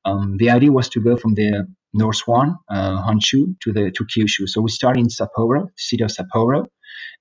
Um, 0.04 0.36
the 0.38 0.50
idea 0.50 0.72
was 0.72 0.88
to 0.90 1.00
go 1.00 1.16
from 1.16 1.34
the 1.34 1.66
north 1.92 2.22
one, 2.26 2.56
uh, 2.68 3.02
Honshu, 3.02 3.54
to 3.60 3.72
the 3.72 3.90
to 3.92 4.04
Kyushu. 4.04 4.48
So 4.48 4.60
we 4.60 4.70
started 4.70 5.00
in 5.00 5.08
Sapporo, 5.08 5.68
city 5.76 6.02
of 6.04 6.10
Sapporo, 6.10 6.66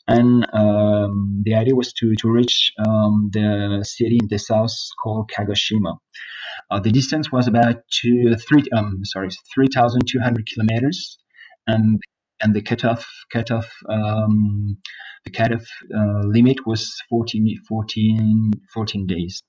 and 0.08 0.48
um, 0.54 1.42
the 1.46 1.56
idea 1.56 1.76
was 1.76 1.94
to 1.94 2.16
to 2.16 2.30
reach 2.30 2.72
um, 2.86 3.30
the 3.32 3.84
city 3.84 4.18
in 4.22 4.28
the 4.28 4.40
south 4.40 4.74
called 5.02 5.30
Kagoshima. 5.30 5.98
Uh, 6.72 6.80
the 6.80 6.92
distance 6.92 7.32
was 7.32 7.48
about 7.48 7.78
two, 7.92 8.36
three, 8.36 8.64
um, 8.76 9.02
sorry, 9.04 9.30
three 9.54 9.68
thousand 9.74 10.04
two 10.08 10.20
hundred 10.20 10.48
kilometers, 10.48 11.18
and 11.68 12.00
and 12.42 12.56
the 12.56 12.62
cutoff 12.62 13.06
cutoff 13.32 13.70
um, 13.90 14.78
the 15.26 15.32
cutoff 15.32 15.66
uh, 15.96 16.22
limit 16.24 16.66
was 16.66 17.02
14, 17.10 17.62
14, 17.68 18.52
14 18.74 19.08
days. 19.08 19.44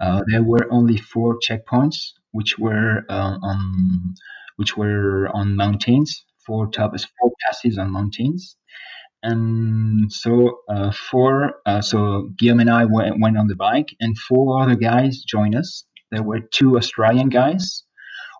Uh, 0.00 0.22
there 0.26 0.42
were 0.42 0.66
only 0.70 0.96
four 0.96 1.38
checkpoints, 1.38 2.12
which 2.32 2.58
were 2.58 3.04
uh, 3.08 3.38
on 3.42 4.14
which 4.56 4.76
were 4.76 5.28
on 5.32 5.56
mountains, 5.56 6.24
four 6.44 6.66
top 6.70 6.92
four 7.20 7.32
passes 7.46 7.78
on 7.78 7.90
mountains, 7.90 8.56
and 9.22 10.12
so 10.12 10.58
uh, 10.68 10.90
four. 10.92 11.54
Uh, 11.66 11.80
so 11.80 12.30
Guillaume 12.38 12.60
and 12.60 12.70
I 12.70 12.84
went, 12.86 13.20
went 13.20 13.38
on 13.38 13.46
the 13.46 13.56
bike, 13.56 13.94
and 14.00 14.18
four 14.18 14.62
other 14.62 14.76
guys 14.76 15.22
joined 15.22 15.54
us. 15.54 15.84
There 16.10 16.22
were 16.22 16.40
two 16.40 16.76
Australian 16.76 17.28
guys, 17.28 17.84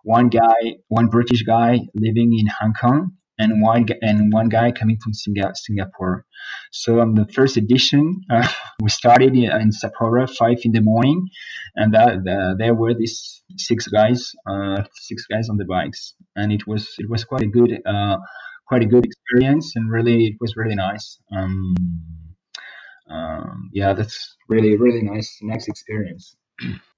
one 0.03 0.29
guy, 0.29 0.77
one 0.89 1.07
British 1.07 1.43
guy 1.43 1.79
living 1.95 2.37
in 2.37 2.47
Hong 2.59 2.73
Kong, 2.73 3.13
and 3.37 3.61
one 3.61 3.85
and 4.01 4.31
one 4.31 4.49
guy 4.49 4.71
coming 4.71 4.97
from 4.97 5.13
Singa- 5.13 5.55
Singapore. 5.55 6.25
So 6.71 6.99
on 6.99 7.15
the 7.15 7.25
first 7.25 7.57
edition, 7.57 8.21
uh, 8.29 8.47
we 8.81 8.89
started 8.89 9.35
in, 9.35 9.71
Sapporo 9.71 10.29
five 10.29 10.59
in 10.63 10.71
the 10.71 10.81
morning, 10.81 11.27
and 11.75 11.93
that 11.93 12.23
the, 12.23 12.55
there 12.57 12.73
were 12.73 12.93
these 12.93 13.43
six 13.57 13.87
guys, 13.87 14.31
uh, 14.49 14.83
six 14.93 15.25
guys 15.25 15.49
on 15.49 15.57
the 15.57 15.65
bikes, 15.65 16.13
and 16.35 16.51
it 16.51 16.67
was 16.67 16.87
it 16.97 17.09
was 17.09 17.23
quite 17.23 17.43
a 17.43 17.47
good 17.47 17.81
uh, 17.85 18.17
quite 18.67 18.83
a 18.83 18.87
good 18.87 19.05
experience, 19.05 19.73
and 19.75 19.91
really 19.91 20.25
it 20.27 20.35
was 20.39 20.55
really 20.55 20.75
nice. 20.75 21.17
Um, 21.35 21.75
um, 23.09 23.69
yeah, 23.73 23.93
that's 23.93 24.37
really 24.49 24.77
really 24.77 25.01
nice 25.01 25.39
nice 25.41 25.67
experience. 25.67 26.35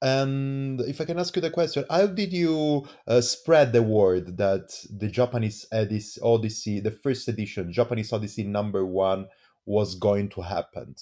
And 0.02 0.82
if 0.82 0.99
I 0.99 1.06
can 1.06 1.19
ask 1.19 1.36
you 1.36 1.41
the 1.41 1.49
question, 1.49 1.86
how 1.89 2.08
did 2.08 2.34
you 2.34 2.86
uh, 3.08 3.21
spread 3.21 3.71
the 3.71 3.82
word 3.84 4.38
that 4.38 4.73
the 4.89 5.08
Japanese 5.08 5.65
Edis- 5.73 6.19
Odyssey, 6.21 6.80
the 6.80 6.91
first 6.91 7.28
edition, 7.28 7.71
Japanese 7.71 8.12
Odyssey 8.12 8.43
number 8.43 8.86
one, 8.86 9.28
was 9.65 9.95
going 9.95 10.30
to 10.30 10.41
happen? 10.41 10.95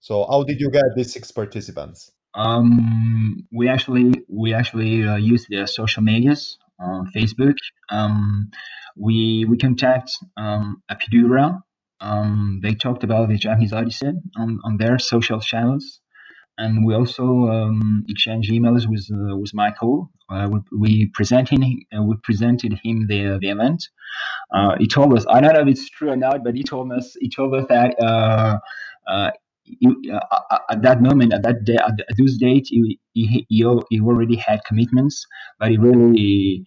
So 0.00 0.26
how 0.30 0.44
did 0.44 0.60
you 0.60 0.70
get 0.70 0.84
these 0.94 1.12
six 1.12 1.32
participants? 1.32 2.12
Um, 2.34 3.46
we 3.52 3.68
actually 3.68 4.12
we 4.28 4.54
actually 4.54 5.04
uh, 5.04 5.16
use 5.16 5.46
the 5.48 5.66
social 5.66 6.02
medias 6.02 6.56
on 6.78 7.10
Facebook. 7.14 7.56
Um, 7.90 8.50
we 8.96 9.44
we 9.48 9.56
contact 9.56 10.12
um, 10.36 10.82
Apidura. 10.90 11.60
Um, 12.00 12.60
they 12.62 12.74
talked 12.74 13.02
about 13.02 13.28
the 13.28 13.36
Japanese 13.36 13.72
Odyssey 13.72 14.12
on, 14.36 14.60
on 14.62 14.76
their 14.76 15.00
social 15.00 15.40
channels, 15.40 16.00
and 16.58 16.84
we 16.86 16.94
also 16.94 17.24
um, 17.48 18.04
exchange 18.08 18.50
emails 18.50 18.86
with 18.88 19.08
uh, 19.12 19.36
with 19.36 19.54
Mike 19.54 19.78
Hall. 19.78 20.10
Uh, 20.30 20.48
we, 20.52 20.60
we 20.78 21.06
presented 21.14 21.60
uh, 21.96 22.02
we 22.02 22.16
presented 22.24 22.78
him 22.84 23.06
the 23.08 23.38
the 23.40 23.50
event. 23.50 23.82
Uh, 24.54 24.76
he 24.78 24.86
told 24.88 25.16
us 25.16 25.24
I 25.30 25.40
don't 25.40 25.54
know 25.54 25.62
if 25.62 25.68
it's 25.68 25.88
true 25.90 26.10
or 26.10 26.16
not, 26.16 26.44
but 26.44 26.54
he 26.54 26.62
told 26.64 26.92
us 26.92 27.16
he 27.20 27.30
told 27.30 27.54
us 27.54 27.66
that. 27.68 27.98
Uh, 28.00 28.58
uh, 29.08 29.30
uh, 30.10 30.58
at 30.70 30.82
that 30.82 31.02
moment, 31.02 31.32
at 31.34 31.42
that 31.42 31.64
day, 31.64 31.76
at 31.76 31.96
th- 31.96 32.08
those 32.18 32.38
dates, 32.38 32.70
he, 32.70 32.98
he, 33.14 33.46
he, 33.48 33.64
he 33.90 34.00
already 34.00 34.36
had 34.36 34.60
commitments, 34.66 35.26
but 35.58 35.70
he 35.70 35.76
really, 35.76 36.64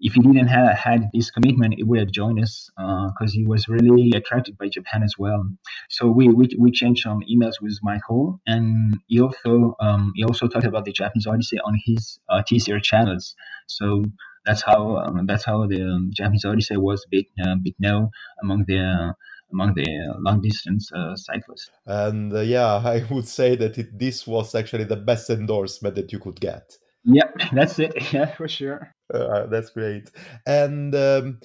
if 0.00 0.14
he 0.14 0.20
didn't 0.20 0.46
have 0.48 0.76
had 0.76 1.10
this 1.12 1.30
commitment, 1.30 1.74
he 1.74 1.82
would 1.82 1.98
have 1.98 2.10
joined 2.10 2.40
us 2.40 2.70
because 2.76 3.32
he 3.32 3.44
was 3.44 3.68
really 3.68 4.12
attracted 4.14 4.56
by 4.56 4.68
Japan 4.68 5.02
as 5.02 5.14
well. 5.18 5.44
So 5.88 6.08
we 6.08 6.28
we, 6.28 6.48
we 6.58 6.70
changed 6.70 7.02
some 7.02 7.20
emails 7.30 7.60
with 7.60 7.78
Mike 7.82 8.02
Hall, 8.06 8.40
and 8.46 8.98
he 9.06 9.20
also 9.20 9.74
um, 9.80 10.12
he 10.14 10.24
also 10.24 10.46
talked 10.46 10.66
about 10.66 10.84
the 10.84 10.92
Japanese 10.92 11.26
Odyssey 11.26 11.58
on 11.60 11.78
his 11.84 12.18
uh, 12.28 12.42
TCR 12.42 12.82
channels. 12.82 13.34
So 13.66 14.04
that's 14.46 14.62
how 14.62 14.96
um, 14.98 15.26
that's 15.26 15.44
how 15.44 15.66
the 15.66 15.82
um, 15.82 16.10
Japanese 16.12 16.44
Odyssey 16.44 16.76
was 16.76 17.04
big 17.10 17.26
uh, 17.44 17.56
big 17.62 17.74
known 17.78 18.10
among 18.42 18.64
the 18.66 19.14
among 19.52 19.74
the 19.74 20.14
long 20.20 20.40
distance 20.40 20.92
uh, 20.92 21.16
cyclists. 21.16 21.70
And 21.86 22.32
uh, 22.32 22.40
yeah, 22.40 22.76
I 22.84 23.04
would 23.10 23.26
say 23.26 23.56
that 23.56 23.78
it, 23.78 23.98
this 23.98 24.26
was 24.26 24.54
actually 24.54 24.84
the 24.84 24.96
best 24.96 25.30
endorsement 25.30 25.94
that 25.96 26.12
you 26.12 26.18
could 26.18 26.40
get. 26.40 26.76
Yep, 27.04 27.40
that's 27.52 27.78
it. 27.78 27.92
Yeah, 28.12 28.26
for 28.34 28.48
sure. 28.48 28.94
Uh, 29.12 29.46
that's 29.46 29.70
great. 29.70 30.10
And 30.46 30.94
um, 30.94 31.40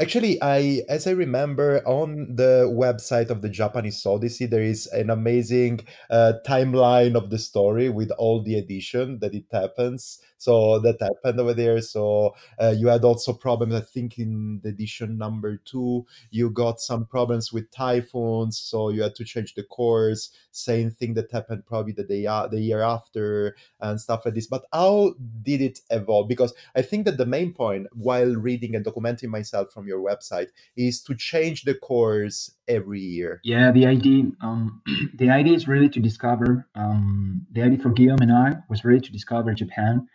actually, 0.00 0.40
I, 0.42 0.82
as 0.88 1.06
I 1.06 1.12
remember, 1.12 1.82
on 1.86 2.36
the 2.36 2.70
website 2.72 3.30
of 3.30 3.40
the 3.42 3.48
Japanese 3.48 4.04
Odyssey, 4.04 4.46
there 4.46 4.62
is 4.62 4.86
an 4.88 5.08
amazing 5.10 5.80
uh, 6.10 6.34
timeline 6.46 7.16
of 7.16 7.30
the 7.30 7.38
story 7.38 7.88
with 7.88 8.10
all 8.12 8.42
the 8.42 8.56
edition 8.58 9.18
that 9.20 9.34
it 9.34 9.44
happens. 9.50 10.20
So 10.38 10.78
that 10.80 11.00
happened 11.00 11.40
over 11.40 11.54
there. 11.54 11.80
So 11.80 12.34
uh, 12.60 12.74
you 12.76 12.88
had 12.88 13.04
also 13.04 13.32
problems, 13.32 13.74
I 13.74 13.80
think, 13.80 14.18
in 14.18 14.60
the 14.62 14.70
edition 14.70 15.18
number 15.18 15.56
two, 15.64 16.06
you 16.30 16.50
got 16.50 16.80
some 16.80 17.06
problems 17.06 17.52
with 17.52 17.70
typhoons, 17.70 18.58
so 18.58 18.90
you 18.90 19.02
had 19.02 19.14
to 19.16 19.24
change 19.24 19.54
the 19.54 19.62
course. 19.62 20.30
Same 20.52 20.90
thing 20.90 21.14
that 21.14 21.32
happened 21.32 21.66
probably 21.66 21.92
the 21.92 22.04
day 22.04 22.24
the 22.50 22.60
year 22.60 22.82
after 22.82 23.56
and 23.80 24.00
stuff 24.00 24.24
like 24.24 24.34
this. 24.34 24.46
But 24.46 24.64
how 24.72 25.14
did 25.42 25.60
it 25.60 25.80
evolve? 25.90 26.28
Because 26.28 26.52
I 26.74 26.82
think 26.82 27.06
that 27.06 27.16
the 27.16 27.26
main 27.26 27.52
point 27.52 27.86
while 27.92 28.34
reading 28.34 28.74
and 28.74 28.84
documenting 28.84 29.28
myself 29.28 29.72
from 29.72 29.86
your 29.86 30.00
website 30.00 30.48
is 30.76 31.02
to 31.02 31.14
change 31.14 31.64
the 31.64 31.74
course 31.74 32.52
every 32.68 33.00
year. 33.00 33.40
Yeah, 33.44 33.70
the 33.70 33.86
idea 33.86 34.24
um, 34.42 34.82
the 35.14 35.30
idea 35.30 35.54
is 35.54 35.68
really 35.68 35.88
to 35.90 36.00
discover 36.00 36.66
um, 36.74 37.46
the 37.52 37.62
idea 37.62 37.78
for 37.78 37.90
Guillaume 37.90 38.18
and 38.20 38.32
I 38.32 38.56
was 38.68 38.84
really 38.84 39.00
to 39.00 39.12
discover 39.12 39.54
Japan 39.54 40.08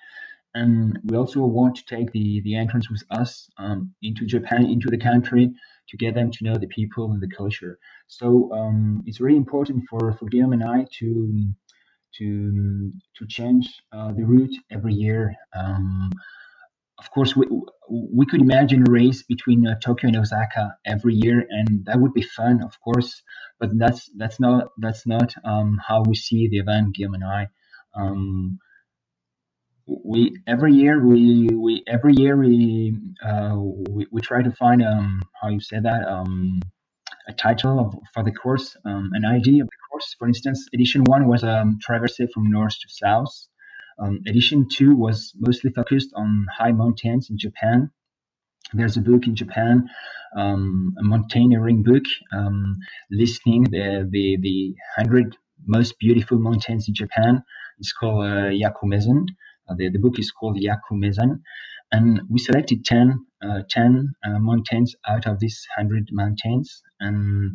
and 0.53 0.99
we 1.05 1.17
also 1.17 1.39
want 1.41 1.75
to 1.77 1.85
take 1.85 2.11
the 2.11 2.41
the 2.41 2.55
entrance 2.55 2.89
with 2.89 3.03
us 3.11 3.49
um, 3.57 3.93
into 4.01 4.25
Japan, 4.25 4.65
into 4.65 4.89
the 4.89 4.97
country, 4.97 5.51
to 5.89 5.97
get 5.97 6.15
them 6.15 6.31
to 6.31 6.43
know 6.43 6.55
the 6.55 6.67
people 6.67 7.11
and 7.11 7.21
the 7.21 7.35
culture. 7.35 7.77
So 8.07 8.51
um, 8.53 9.01
it's 9.05 9.21
really 9.21 9.37
important 9.37 9.83
for 9.89 10.13
for 10.13 10.25
Guillaume 10.25 10.53
and 10.53 10.63
I 10.63 10.85
to 10.99 11.53
to 12.17 12.91
to 13.17 13.27
change 13.27 13.67
uh, 13.93 14.11
the 14.13 14.23
route 14.23 14.55
every 14.69 14.93
year. 14.93 15.35
Um, 15.55 16.11
of 16.99 17.09
course, 17.09 17.35
we, 17.35 17.47
we 17.89 18.25
could 18.27 18.41
imagine 18.41 18.87
a 18.87 18.91
race 18.91 19.23
between 19.23 19.65
uh, 19.65 19.79
Tokyo 19.79 20.09
and 20.09 20.17
Osaka 20.17 20.75
every 20.85 21.15
year, 21.15 21.45
and 21.49 21.85
that 21.85 21.99
would 21.99 22.13
be 22.13 22.21
fun, 22.21 22.61
of 22.63 22.79
course. 22.81 23.23
But 23.59 23.69
that's 23.77 24.09
that's 24.17 24.39
not 24.39 24.67
that's 24.77 25.07
not 25.07 25.33
um, 25.43 25.79
how 25.85 26.03
we 26.07 26.15
see 26.15 26.47
the 26.47 26.59
event, 26.59 26.93
Guillaume 26.95 27.15
and 27.15 27.23
I. 27.23 27.47
We 29.87 30.37
every 30.47 30.73
year 30.73 31.05
we 31.05 31.49
we 31.49 31.83
every 31.87 32.13
year 32.15 32.37
we 32.37 32.97
uh, 33.25 33.55
we, 33.57 34.07
we 34.11 34.21
try 34.21 34.41
to 34.43 34.51
find 34.53 34.83
um 34.83 35.21
how 35.41 35.49
you 35.49 35.59
say 35.59 35.79
that 35.79 36.07
um 36.07 36.61
a 37.27 37.33
title 37.33 37.79
of, 37.79 37.95
for 38.13 38.23
the 38.23 38.31
course 38.31 38.77
um, 38.85 39.11
an 39.13 39.25
idea 39.25 39.63
of 39.63 39.69
the 39.69 39.77
course. 39.91 40.15
For 40.19 40.27
instance 40.27 40.67
edition 40.73 41.03
one 41.05 41.27
was 41.27 41.43
um 41.43 41.79
traverse 41.81 42.17
from 42.33 42.51
north 42.51 42.73
to 42.81 42.89
south. 42.89 43.33
Um, 43.99 44.19
edition 44.27 44.67
two 44.69 44.95
was 44.95 45.33
mostly 45.39 45.71
focused 45.71 46.11
on 46.15 46.47
high 46.57 46.71
mountains 46.73 47.29
in 47.29 47.37
japan. 47.37 47.91
There's 48.73 48.97
a 48.97 49.01
book 49.01 49.27
in 49.27 49.35
japan 49.35 49.89
um, 50.35 50.95
a 50.99 51.03
mountaineering 51.03 51.83
book 51.83 52.03
um, 52.33 52.77
listing 53.11 53.63
the 53.65 54.07
the 54.11 54.37
the 54.41 54.75
100 54.97 55.37
most 55.67 55.99
beautiful 55.99 56.39
mountains 56.39 56.87
in 56.87 56.93
japan. 56.95 57.43
It's 57.79 57.93
called 57.93 58.25
uh, 58.25 58.49
Hyakumeizan 58.51 59.27
the, 59.77 59.89
the 59.89 59.99
book 59.99 60.19
is 60.19 60.31
called 60.31 60.57
Hyakumeizan, 60.57 61.41
and 61.91 62.21
we 62.29 62.39
selected 62.39 62.85
10, 62.85 63.25
uh, 63.43 63.61
10 63.69 64.13
uh, 64.25 64.39
mountains 64.39 64.95
out 65.07 65.27
of 65.27 65.39
these 65.39 65.65
100 65.77 66.09
mountains, 66.11 66.81
and 66.99 67.51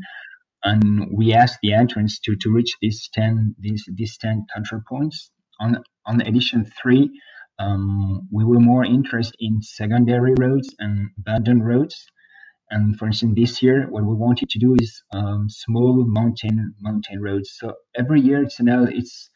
and 0.65 1.09
we 1.13 1.33
asked 1.33 1.59
the 1.63 1.73
entrants 1.75 2.19
to, 2.21 2.37
to 2.37 2.51
reach 2.53 2.77
these 2.83 3.09
10 3.15 3.57
these 3.61 3.85
these 3.95 4.19
10 4.19 4.47
control 4.55 4.83
points. 4.89 5.31
On 5.61 5.83
on 6.07 6.21
edition 6.23 6.67
three, 6.83 7.11
um, 7.59 8.29
we 8.33 8.45
were 8.45 8.61
more 8.61 8.85
interested 8.85 9.37
in 9.41 9.63
secondary 9.63 10.35
roads 10.39 10.75
and 10.79 11.11
abandoned 11.19 11.67
roads. 11.67 11.97
And 12.71 12.99
for 12.99 13.07
instance, 13.07 13.35
this 13.37 13.63
year, 13.63 13.87
what 13.91 14.05
we 14.05 14.15
wanted 14.15 14.51
to 14.51 14.59
do 14.59 14.75
is 14.81 15.03
um, 15.15 15.49
small 15.49 16.05
mountain 16.07 16.75
mountain 16.81 17.23
roads. 17.23 17.55
So 17.59 17.75
every 17.97 18.21
year, 18.21 18.43
it's 18.43 18.61
know 18.61 18.87
it's 18.91 19.31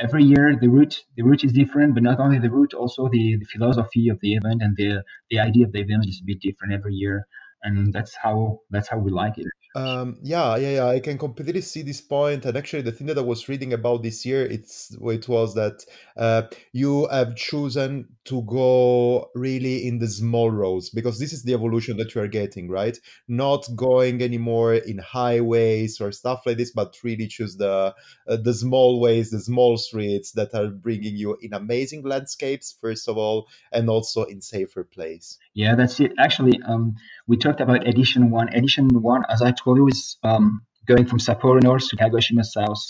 every 0.00 0.24
year 0.24 0.56
the 0.60 0.68
route 0.68 1.04
the 1.16 1.22
route 1.22 1.44
is 1.44 1.52
different, 1.52 1.94
but 1.94 2.02
not 2.02 2.20
only 2.20 2.38
the 2.38 2.50
route, 2.50 2.74
also 2.74 3.08
the, 3.08 3.36
the 3.36 3.46
philosophy 3.46 4.08
of 4.08 4.18
the 4.20 4.34
event 4.34 4.62
and 4.62 4.76
the 4.76 5.02
the 5.30 5.38
idea 5.38 5.66
of 5.66 5.72
the 5.72 5.80
event 5.80 6.06
is 6.06 6.20
a 6.22 6.26
bit 6.26 6.40
different 6.40 6.74
every 6.74 6.94
year, 6.94 7.26
and 7.62 7.92
that's 7.92 8.14
how 8.14 8.60
that's 8.70 8.88
how 8.88 8.98
we 8.98 9.10
like 9.10 9.38
it. 9.38 9.46
Um, 9.76 10.18
yeah, 10.22 10.56
yeah, 10.56 10.70
yeah. 10.70 10.86
I 10.86 11.00
can 11.00 11.18
completely 11.18 11.60
see 11.60 11.82
this. 11.82 12.02
And 12.10 12.56
actually, 12.56 12.82
the 12.82 12.92
thing 12.92 13.08
that 13.08 13.18
I 13.18 13.22
was 13.22 13.48
reading 13.48 13.72
about 13.72 14.02
this 14.04 14.24
year, 14.24 14.46
it's 14.46 14.96
it 15.00 15.28
was 15.28 15.54
that 15.54 15.84
uh, 16.16 16.42
you 16.72 17.08
have 17.08 17.34
chosen 17.34 18.13
to 18.26 18.42
go 18.42 19.30
really 19.34 19.86
in 19.86 19.98
the 19.98 20.08
small 20.08 20.50
roads 20.50 20.90
because 20.90 21.18
this 21.18 21.32
is 21.32 21.42
the 21.42 21.54
evolution 21.54 21.96
that 21.98 22.14
you 22.14 22.20
are 22.20 22.28
getting, 22.28 22.68
right? 22.68 22.98
Not 23.28 23.66
going 23.76 24.22
anymore 24.22 24.74
in 24.74 24.98
highways 24.98 26.00
or 26.00 26.12
stuff 26.12 26.42
like 26.46 26.56
this, 26.56 26.72
but 26.72 26.96
really 27.02 27.26
choose 27.26 27.56
the 27.56 27.94
uh, 28.28 28.36
the 28.36 28.54
small 28.54 29.00
ways, 29.00 29.30
the 29.30 29.40
small 29.40 29.76
streets 29.76 30.32
that 30.32 30.54
are 30.54 30.68
bringing 30.68 31.16
you 31.16 31.36
in 31.42 31.52
amazing 31.52 32.02
landscapes, 32.02 32.76
first 32.80 33.08
of 33.08 33.16
all, 33.16 33.48
and 33.72 33.88
also 33.88 34.24
in 34.24 34.40
safer 34.40 34.84
place. 34.84 35.38
Yeah, 35.54 35.74
that's 35.74 36.00
it. 36.00 36.12
Actually, 36.18 36.60
um, 36.66 36.96
we 37.26 37.36
talked 37.36 37.60
about 37.60 37.86
edition 37.86 38.30
one. 38.30 38.48
Edition 38.54 38.88
one, 38.88 39.22
as 39.28 39.42
I 39.42 39.52
told 39.52 39.78
you, 39.78 39.88
is 39.88 40.16
um, 40.22 40.62
going 40.86 41.06
from 41.06 41.18
Sapporo 41.18 41.62
North 41.62 41.88
to 41.88 41.96
Kagoshima 41.96 42.44
South 42.44 42.82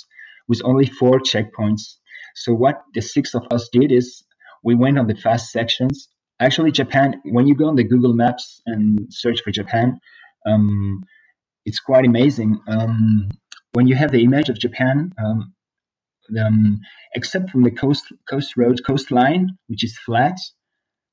with 0.49 0.61
only 0.65 0.87
four 0.87 1.21
checkpoints. 1.21 1.97
So 2.35 2.53
what 2.53 2.83
the 2.95 3.01
six 3.01 3.35
of 3.35 3.45
us 3.53 3.69
did 3.73 3.93
is 3.93 4.24
we 4.65 4.75
went 4.75 4.99
on 4.99 5.07
the 5.07 5.15
fast 5.15 5.53
sections. 5.53 6.09
Actually, 6.41 6.73
Japan, 6.73 7.21
when 7.27 7.47
you 7.47 7.55
go 7.55 7.69
on 7.69 7.77
the 7.77 7.85
Google 7.85 8.15
Maps 8.15 8.61
and 8.67 9.07
search 9.11 9.41
for 9.43 9.53
Japan, 9.53 10.01
um, 10.47 11.05
it's 11.65 11.81
quite 11.81 12.05
amazing. 12.05 12.59
Um, 12.67 13.29
when 13.73 13.87
you 13.87 13.95
have 13.95 14.11
the 14.11 14.25
image 14.25 14.49
of 14.49 14.59
Japan, 14.59 15.13
um, 15.23 15.53
um 16.41 16.81
except 17.15 17.51
from 17.51 17.63
the 17.63 17.71
coast 17.71 18.05
coast 18.29 18.57
road 18.57 18.81
coastline, 18.85 19.51
which 19.69 19.85
is 19.85 19.97
flat, 19.99 20.39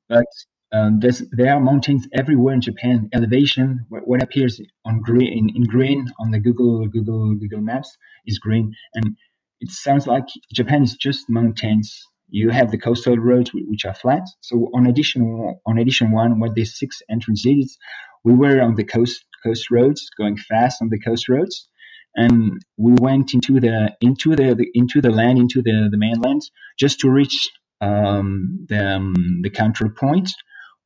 but 0.09 0.25
um, 0.73 1.01
there 1.01 1.53
are 1.53 1.59
mountains 1.59 2.07
everywhere 2.13 2.53
in 2.53 2.61
Japan. 2.61 3.09
Elevation, 3.13 3.85
what, 3.89 4.07
what 4.07 4.23
appears 4.23 4.61
on 4.85 5.01
green 5.01 5.31
in, 5.37 5.55
in, 5.55 5.63
green 5.63 6.07
on 6.17 6.31
the 6.31 6.39
Google 6.39 6.87
Google 6.87 7.35
Google 7.35 7.59
Maps 7.61 7.97
is 8.25 8.39
green, 8.39 8.73
and 8.95 9.17
it 9.59 9.69
sounds 9.69 10.07
like 10.07 10.25
Japan 10.53 10.83
is 10.83 10.95
just 10.95 11.29
mountains. 11.29 12.07
You 12.31 12.51
have 12.51 12.71
the 12.71 12.79
coastal 12.79 13.17
roads 13.17 13.51
which 13.53 13.85
are 13.85 13.95
flat. 13.95 14.23
So 14.41 14.69
on 14.75 14.87
edition 14.87 15.23
on 15.67 15.79
edition 15.79 16.11
one, 16.11 16.39
what 16.39 16.55
these 16.55 16.79
six 16.79 17.01
entrance 17.11 17.45
is 17.45 17.77
we 18.25 18.33
were 18.35 18.61
on 18.61 18.75
the 18.75 18.85
coast 18.85 19.25
coast 19.43 19.71
roads, 19.71 20.09
going 20.17 20.37
fast 20.37 20.81
on 20.81 20.89
the 20.89 20.99
coast 20.99 21.29
roads, 21.29 21.69
and 22.15 22.61
we 22.77 22.93
went 23.01 23.35
into 23.35 23.59
the 23.59 23.95
into 24.01 24.35
the, 24.35 24.55
the 24.55 24.69
into 24.75 25.01
the 25.01 25.11
land 25.11 25.39
into 25.39 25.61
the 25.63 25.89
the 25.91 25.99
mainland 25.99 26.43
just 26.79 27.01
to 27.01 27.11
reach 27.11 27.51
um, 27.81 28.65
the 28.69 28.95
um, 28.97 29.13
the 29.43 29.51
control 29.51 29.91
point 29.91 30.31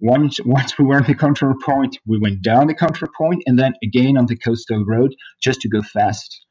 once 0.02 0.40
once 0.46 0.78
we 0.80 0.86
were 0.86 0.98
at 0.98 1.08
the 1.08 1.16
control 1.16 1.56
point, 1.66 1.98
we 2.06 2.20
went 2.20 2.42
down 2.44 2.68
the 2.68 2.76
control 2.76 3.12
point 3.18 3.44
and 3.48 3.58
then 3.58 3.74
again 3.84 4.18
on 4.18 4.26
the 4.26 4.38
coastal 4.38 4.86
road 4.86 5.16
just 5.42 5.62
to 5.62 5.70
go 5.70 5.82
fast. 5.82 6.46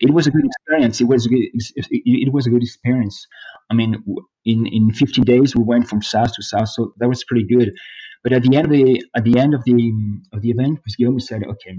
It 0.00 0.12
was 0.12 0.26
a 0.28 0.32
good 0.32 0.44
experience. 0.46 1.00
It 1.00 1.06
was 1.08 1.26
a 1.26 1.30
good, 1.30 1.46
it 1.54 2.32
was 2.32 2.46
a 2.46 2.50
good 2.50 2.62
experience. 2.62 3.26
I 3.70 3.74
mean, 3.74 4.02
in 4.46 4.66
in 4.66 4.92
15 4.92 5.24
days 5.24 5.56
we 5.56 5.64
went 5.64 5.88
from 5.88 6.02
south 6.02 6.34
to 6.34 6.42
south, 6.42 6.70
so 6.70 6.94
that 6.98 7.08
was 7.08 7.24
pretty 7.24 7.46
good. 7.46 7.72
But 8.24 8.32
at 8.34 8.44
the 8.44 8.56
end 8.56 8.66
of 8.66 8.72
the 8.72 9.04
at 9.16 9.24
the 9.24 9.38
end 9.38 9.54
of 9.54 9.64
the 9.64 9.92
of 10.34 10.42
the 10.42 10.50
event, 10.50 10.80
Guillaume 10.98 11.16
we 11.16 11.20
said, 11.22 11.44
"Okay, 11.44 11.78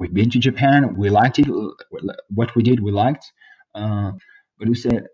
we've 0.00 0.14
been 0.14 0.30
to 0.30 0.40
Japan. 0.40 0.96
We 0.96 1.10
liked 1.10 1.38
it. 1.40 1.48
What 2.30 2.54
we 2.56 2.62
did, 2.64 2.80
we 2.80 2.92
liked." 2.92 3.26
Uh, 3.74 4.12
but 4.58 4.68
we 4.68 4.74
said, 4.76 5.04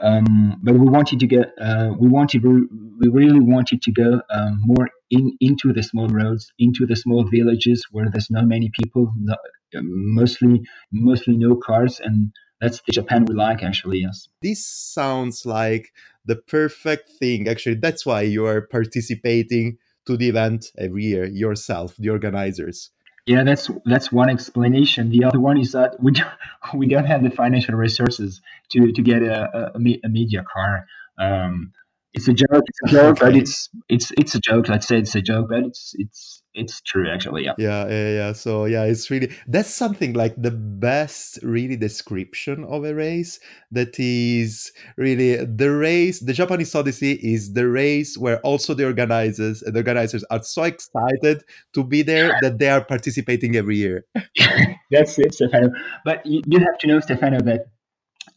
um, 0.00 0.60
but 0.62 0.74
we 0.74 0.86
wanted 0.88 1.20
to 1.20 1.26
get, 1.26 1.52
uh, 1.60 1.92
we 1.98 2.08
wanted, 2.08 2.44
we 2.44 3.08
really 3.08 3.40
wanted 3.40 3.82
to 3.82 3.92
go 3.92 4.22
um, 4.30 4.60
more 4.64 4.88
in 5.10 5.36
into 5.40 5.72
the 5.72 5.82
small 5.82 6.08
roads, 6.08 6.52
into 6.58 6.86
the 6.86 6.96
small 6.96 7.24
villages 7.24 7.84
where 7.90 8.08
there's 8.10 8.30
not 8.30 8.46
many 8.46 8.70
people, 8.80 9.12
not, 9.16 9.38
mostly, 9.74 10.62
mostly 10.92 11.36
no 11.36 11.56
cars, 11.56 12.00
and 12.00 12.32
that's 12.60 12.80
the 12.86 12.92
Japan 12.92 13.24
we 13.24 13.34
like, 13.34 13.62
actually. 13.62 14.00
Yes. 14.00 14.28
This 14.42 14.64
sounds 14.66 15.46
like 15.46 15.92
the 16.24 16.36
perfect 16.36 17.10
thing. 17.18 17.48
Actually, 17.48 17.76
that's 17.76 18.04
why 18.04 18.22
you 18.22 18.46
are 18.46 18.60
participating 18.60 19.78
to 20.06 20.16
the 20.16 20.28
event 20.28 20.66
every 20.78 21.04
year 21.04 21.24
yourself, 21.24 21.96
the 21.98 22.10
organizers. 22.10 22.90
Yeah, 23.26 23.44
that's 23.44 23.70
that's 23.84 24.10
one 24.10 24.30
explanation. 24.30 25.10
The 25.10 25.24
other 25.24 25.38
one 25.38 25.58
is 25.58 25.72
that 25.72 26.02
we 26.02 26.12
don't, 26.12 26.30
we 26.74 26.88
don't 26.88 27.04
have 27.04 27.22
the 27.22 27.30
financial 27.30 27.74
resources 27.74 28.40
to 28.70 28.92
to 28.92 29.02
get 29.02 29.22
a, 29.22 29.72
a, 29.74 29.98
a 30.04 30.08
media 30.08 30.44
car. 30.52 30.86
Um, 31.18 31.72
it's 32.14 32.28
a 32.28 32.32
joke. 32.32 32.64
It's 32.66 32.92
a 32.92 32.94
joke, 32.96 33.16
okay. 33.18 33.26
but 33.26 33.36
it's 33.36 33.68
it's 33.88 34.12
it's 34.18 34.34
a 34.34 34.40
joke. 34.40 34.68
Let's 34.68 34.86
say 34.86 34.98
it's 34.98 35.14
a 35.14 35.22
joke, 35.22 35.48
but 35.50 35.60
it's 35.64 35.92
it's 35.94 36.42
it's 36.54 36.80
true 36.80 37.08
actually. 37.08 37.44
Yeah. 37.44 37.54
Yeah, 37.58 37.88
yeah, 37.88 38.10
yeah. 38.10 38.32
So 38.32 38.64
yeah, 38.64 38.84
it's 38.84 39.10
really 39.10 39.32
that's 39.46 39.72
something 39.72 40.14
like 40.14 40.34
the 40.36 40.50
best 40.50 41.38
really 41.42 41.76
description 41.76 42.64
of 42.64 42.84
a 42.84 42.94
race. 42.94 43.38
That 43.70 43.98
is 44.00 44.72
really 44.96 45.44
the 45.44 45.70
race. 45.70 46.20
The 46.20 46.32
Japanese 46.32 46.74
Odyssey 46.74 47.12
is 47.12 47.52
the 47.52 47.68
race 47.68 48.18
where 48.18 48.40
also 48.40 48.74
the 48.74 48.86
organizers 48.86 49.60
the 49.60 49.78
organizers 49.78 50.24
are 50.30 50.42
so 50.42 50.64
excited 50.64 51.44
to 51.74 51.84
be 51.84 52.02
there 52.02 52.36
that 52.42 52.58
they 52.58 52.68
are 52.68 52.84
participating 52.84 53.54
every 53.54 53.76
year. 53.76 54.04
that's 54.90 55.18
it, 55.18 55.34
Stefano. 55.34 55.70
But 56.04 56.26
you, 56.26 56.42
you 56.46 56.58
have 56.58 56.78
to 56.78 56.88
know, 56.88 56.98
Stefano, 56.98 57.40
that 57.42 57.66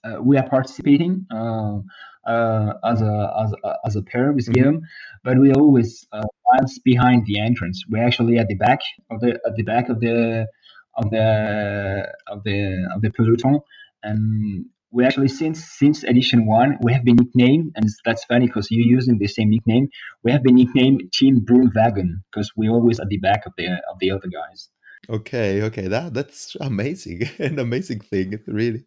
uh, 0.04 0.22
we 0.22 0.38
are 0.38 0.48
participating. 0.48 1.26
Uh, 1.32 1.80
uh, 2.26 2.74
as 2.84 3.02
a 3.02 3.34
as 3.44 3.54
as 3.86 3.96
a 3.96 4.02
pair 4.02 4.32
with. 4.32 4.52
Guillaume, 4.52 4.82
but 5.24 5.40
we 5.40 5.52
always 5.52 6.06
uh, 6.12 6.22
once 6.54 6.80
behind 6.80 7.26
the 7.26 7.40
entrance. 7.40 7.84
We're 7.90 8.06
actually 8.06 8.38
at 8.38 8.48
the 8.48 8.56
back 8.56 8.80
of 9.10 9.20
the 9.22 9.40
at 9.46 9.56
the 9.56 9.64
back 9.64 9.90
of 9.90 10.00
the 10.00 10.48
of 10.96 11.10
the 11.10 12.14
of 12.28 12.44
the 12.44 12.90
of 12.94 13.02
the 13.02 13.12
peloton, 13.12 13.60
and 14.04 14.66
we 14.92 15.06
actually 15.06 15.28
since 15.28 15.64
since 15.64 16.04
edition 16.04 16.46
one 16.46 16.78
we 16.82 16.94
have 16.94 17.04
been 17.04 17.16
nicknamed, 17.16 17.74
and 17.76 17.88
that's 18.06 18.26
funny 18.26 18.46
because 18.46 18.70
you're 18.70 18.86
using 18.86 19.18
the 19.18 19.28
same 19.28 19.50
nickname. 19.50 19.90
We 20.24 20.32
have 20.32 20.44
been 20.44 20.56
nicknamed 20.56 21.12
Team 21.14 21.40
Broom 21.40 21.72
Wagon 21.76 22.24
because 22.32 22.52
we're 22.56 22.72
always 22.72 23.00
at 23.00 23.08
the 23.10 23.18
back 23.18 23.46
of 23.46 23.54
the 23.58 23.68
of 23.92 24.00
the 24.00 24.12
other 24.12 24.28
guys. 24.28 24.70
Okay, 25.10 25.62
okay, 25.64 25.88
that 25.88 26.14
that's 26.14 26.56
amazing, 26.62 27.24
an 27.40 27.60
amazing 27.60 28.00
thing, 28.00 28.40
really. 28.48 28.86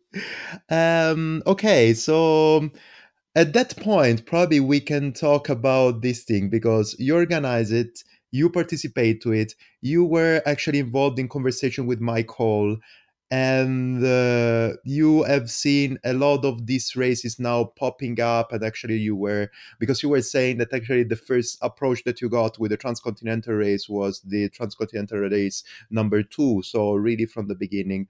Um, 0.70 1.42
okay, 1.46 1.92
so 1.92 2.70
at 3.36 3.52
that 3.52 3.76
point, 3.76 4.24
probably 4.24 4.60
we 4.60 4.80
can 4.80 5.12
talk 5.12 5.50
about 5.50 6.00
this 6.00 6.24
thing 6.24 6.48
because 6.48 6.96
you 6.98 7.14
organize 7.14 7.70
it, 7.70 8.02
you 8.32 8.48
participate 8.48 9.20
to 9.22 9.32
it, 9.32 9.52
you 9.82 10.04
were 10.06 10.42
actually 10.46 10.78
involved 10.78 11.18
in 11.18 11.28
conversation 11.28 11.86
with 11.86 12.00
Mike 12.00 12.30
Hall, 12.30 12.78
and 13.30 14.02
uh, 14.04 14.72
you 14.84 15.24
have 15.24 15.50
seen 15.50 15.98
a 16.02 16.14
lot 16.14 16.46
of 16.46 16.66
these 16.66 16.96
races 16.96 17.38
now 17.38 17.64
popping 17.64 18.20
up 18.20 18.52
and 18.52 18.62
actually 18.62 18.96
you 18.96 19.16
were 19.16 19.50
because 19.80 20.00
you 20.00 20.08
were 20.08 20.22
saying 20.22 20.58
that 20.58 20.72
actually 20.72 21.02
the 21.02 21.16
first 21.16 21.58
approach 21.60 22.04
that 22.04 22.20
you 22.20 22.28
got 22.28 22.56
with 22.58 22.70
the 22.70 22.76
transcontinental 22.76 23.54
race 23.54 23.88
was 23.88 24.20
the 24.20 24.48
transcontinental 24.50 25.18
race 25.18 25.64
number 25.90 26.22
two 26.22 26.62
so 26.62 26.94
really 26.94 27.26
from 27.26 27.48
the 27.48 27.56
beginning 27.56 28.06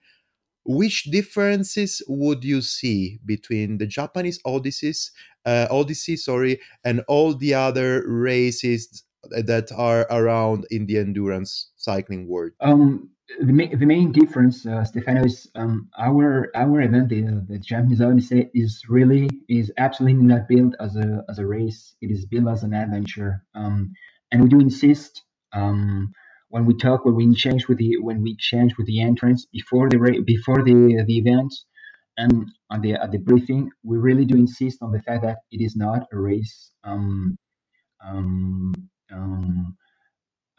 which 0.66 1.04
differences 1.04 2.02
would 2.08 2.44
you 2.44 2.60
see 2.60 3.18
between 3.24 3.78
the 3.78 3.86
japanese 3.86 4.40
odysseys 4.44 5.12
uh, 5.44 5.66
odyssey 5.70 6.16
sorry 6.16 6.60
and 6.84 7.02
all 7.08 7.34
the 7.34 7.54
other 7.54 8.04
races 8.06 9.04
that 9.30 9.70
are 9.76 10.06
around 10.10 10.66
in 10.70 10.86
the 10.86 10.98
endurance 10.98 11.70
cycling 11.76 12.28
world 12.28 12.52
um 12.60 13.08
the, 13.40 13.52
ma- 13.52 13.76
the 13.76 13.86
main 13.86 14.12
difference, 14.12 14.66
uh, 14.66 14.84
Stefano, 14.84 15.24
is 15.24 15.50
um, 15.54 15.88
our 15.98 16.50
our 16.54 16.80
event, 16.80 17.08
the, 17.08 17.44
the 17.48 17.58
Japanese 17.58 18.00
Odyssey, 18.00 18.50
is 18.54 18.82
really 18.88 19.28
is 19.48 19.72
absolutely 19.78 20.22
not 20.22 20.48
built 20.48 20.74
as 20.80 20.96
a 20.96 21.24
as 21.28 21.38
a 21.38 21.46
race. 21.46 21.94
It 22.00 22.10
is 22.10 22.24
built 22.24 22.48
as 22.48 22.62
an 22.62 22.72
adventure, 22.72 23.42
um, 23.54 23.92
and 24.30 24.42
we 24.42 24.48
do 24.48 24.60
insist 24.60 25.22
um, 25.52 26.12
when 26.48 26.66
we 26.66 26.74
talk 26.74 27.04
when 27.04 27.16
we 27.16 27.30
exchange 27.30 27.68
with 27.68 27.78
the 27.78 27.98
when 27.98 28.22
we 28.22 28.32
exchange 28.32 28.76
with 28.78 28.86
the 28.86 29.00
entrance 29.00 29.46
before 29.52 29.88
the 29.88 30.22
before 30.26 30.62
the 30.62 31.04
the 31.06 31.18
event 31.18 31.52
and 32.18 32.48
on 32.70 32.80
the 32.80 32.94
at 32.94 33.12
the 33.12 33.18
briefing, 33.18 33.70
we 33.84 33.98
really 33.98 34.24
do 34.24 34.36
insist 34.36 34.78
on 34.82 34.92
the 34.92 35.02
fact 35.02 35.22
that 35.22 35.38
it 35.50 35.62
is 35.62 35.76
not 35.76 36.06
a 36.12 36.18
race. 36.18 36.72
Um, 36.84 37.36
um, 38.04 38.74
um, 39.12 39.76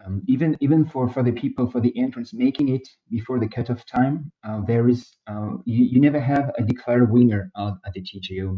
um, 0.06 0.22
even 0.28 0.56
even 0.62 0.86
for, 0.86 1.10
for 1.10 1.24
the 1.24 1.32
people 1.32 1.70
for 1.70 1.82
the 1.82 1.98
entrance 1.98 2.34
making 2.34 2.70
it 2.70 2.88
before 3.10 3.40
the 3.40 3.48
cutoff 3.48 3.86
time, 3.86 4.32
uh, 4.48 4.62
there 4.68 4.88
is 4.88 5.08
uh, 5.28 5.52
you, 5.66 5.86
you 5.86 6.02
never 6.02 6.20
have 6.20 6.52
a 6.58 6.64
declared 6.64 7.12
winner 7.12 7.52
at 7.58 7.74
at 7.86 7.94
the 7.94 8.02
TGO 8.02 8.58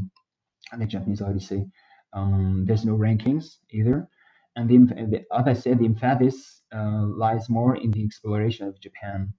and 0.72 0.82
the 0.82 0.86
Japanese 0.86 1.22
Odyssey. 1.22 1.66
Um, 2.14 2.66
there's 2.68 2.86
no 2.86 2.98
rankings 2.98 3.58
either, 3.72 4.08
and 4.56 4.70
the, 4.70 4.78
the, 4.78 5.20
as 5.38 5.48
I 5.48 5.54
said, 5.54 5.80
the 5.80 5.86
emphasis 5.86 6.62
uh, 6.76 7.06
lies 7.06 7.50
more 7.50 7.76
in 7.76 7.92
the 7.92 8.04
exploration 8.04 8.68
of 8.68 8.80
Japan. 8.82 9.34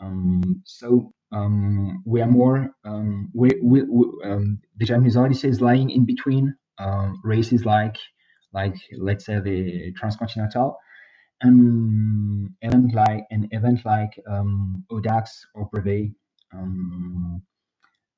Um, 0.00 0.62
so 0.64 1.12
um, 1.32 2.02
we 2.06 2.20
are 2.22 2.26
more 2.26 2.70
um, 2.84 3.30
we, 3.34 3.50
we, 3.62 3.82
we 3.82 4.04
um, 4.24 4.60
the 4.78 4.86
Japanese 4.86 5.16
Odyssey 5.16 5.48
is 5.48 5.60
lying 5.60 5.90
in 5.90 6.04
between 6.04 6.54
races 7.22 7.66
like 7.66 7.96
like 8.52 8.74
let's 8.98 9.26
say 9.26 9.38
the 9.38 9.92
Transcontinental 9.96 10.78
um, 11.42 12.54
event 12.62 12.94
like 12.94 13.24
an 13.30 13.48
event 13.52 13.80
like 13.84 14.18
um, 14.28 14.84
Audax 14.90 15.30
or 15.54 15.68
Brevet. 15.72 16.10
Um, 16.52 17.42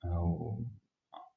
uh, 0.04 0.62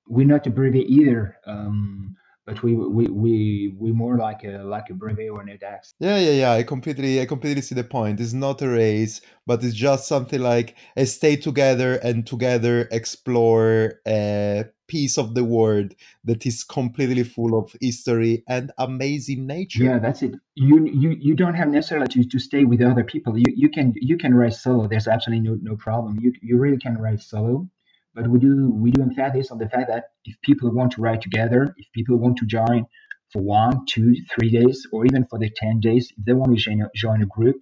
we're 0.08 0.26
not 0.26 0.48
a 0.48 0.50
Brevet 0.50 0.88
either, 0.88 1.38
um, 1.46 2.16
but 2.46 2.62
we 2.62 2.76
we 2.76 3.08
we 3.08 3.76
we 3.78 3.92
more 3.92 4.18
like 4.18 4.44
a 4.44 4.64
like 4.64 4.90
a 4.90 4.94
Brevet 4.94 5.30
or 5.30 5.42
an 5.42 5.48
Audax. 5.48 5.94
Yeah, 6.00 6.18
yeah, 6.18 6.32
yeah. 6.32 6.52
I 6.52 6.64
completely 6.64 7.20
I 7.22 7.26
completely 7.26 7.62
see 7.62 7.76
the 7.76 7.84
point. 7.84 8.20
It's 8.20 8.34
not 8.34 8.62
a 8.62 8.70
race, 8.70 9.22
but 9.48 9.64
it's 9.64 9.74
just 9.74 10.08
something 10.08 10.40
like 10.40 10.76
a 10.96 11.06
stay 11.06 11.36
together 11.36 11.96
and 11.96 12.26
together 12.26 12.88
explore 12.92 14.00
a 14.08 14.66
piece 14.88 15.18
of 15.18 15.34
the 15.34 15.44
world 15.44 15.94
that 16.24 16.46
is 16.46 16.64
completely 16.64 17.24
full 17.24 17.58
of 17.58 17.76
history 17.82 18.44
and 18.48 18.72
amazing 18.78 19.48
nature. 19.48 19.84
Yeah, 19.84 20.00
that's 20.00 20.22
it. 20.22 20.36
You 20.54 20.86
you 20.86 21.16
you 21.20 21.36
don't 21.36 21.56
have 21.56 21.70
necessarily 21.70 22.08
to, 22.10 22.24
to 22.24 22.40
stay 22.40 22.64
with 22.64 22.82
other 22.82 23.04
people. 23.04 23.38
You 23.38 23.52
you 23.56 23.70
can 23.70 23.94
you 23.96 24.18
can 24.18 24.34
write 24.36 24.54
solo. 24.54 24.88
There's 24.88 25.08
absolutely 25.08 25.50
no, 25.50 25.58
no 25.62 25.76
problem. 25.76 26.20
You 26.20 26.34
you 26.42 26.58
really 26.58 26.78
can 26.78 26.98
write 26.98 27.22
solo. 27.22 27.68
But 28.15 28.30
we 28.30 28.39
do 28.39 28.71
we 28.71 28.91
do 28.91 29.01
emphasize 29.01 29.51
on 29.51 29.58
the 29.58 29.67
fact 29.67 29.89
that 29.89 30.06
if 30.23 30.36
people 30.41 30.71
want 30.71 30.93
to 30.93 31.01
ride 31.01 31.21
together, 31.21 31.75
if 31.78 31.88
people 31.93 32.15
want 32.17 32.38
to 32.38 32.45
join 32.45 32.86
for 33.32 33.41
one, 33.41 33.86
two, 33.86 34.15
three 34.34 34.49
days, 34.49 34.88
or 34.93 35.06
even 35.06 35.25
for 35.30 35.38
the 35.38 35.51
ten 35.58 35.82
days, 35.82 36.12
if 36.17 36.23
they 36.25 36.34
want 36.34 36.56
to 36.56 36.63
join 36.63 36.82
a, 36.82 36.89
join 36.95 37.21
a 37.21 37.25
group, 37.25 37.58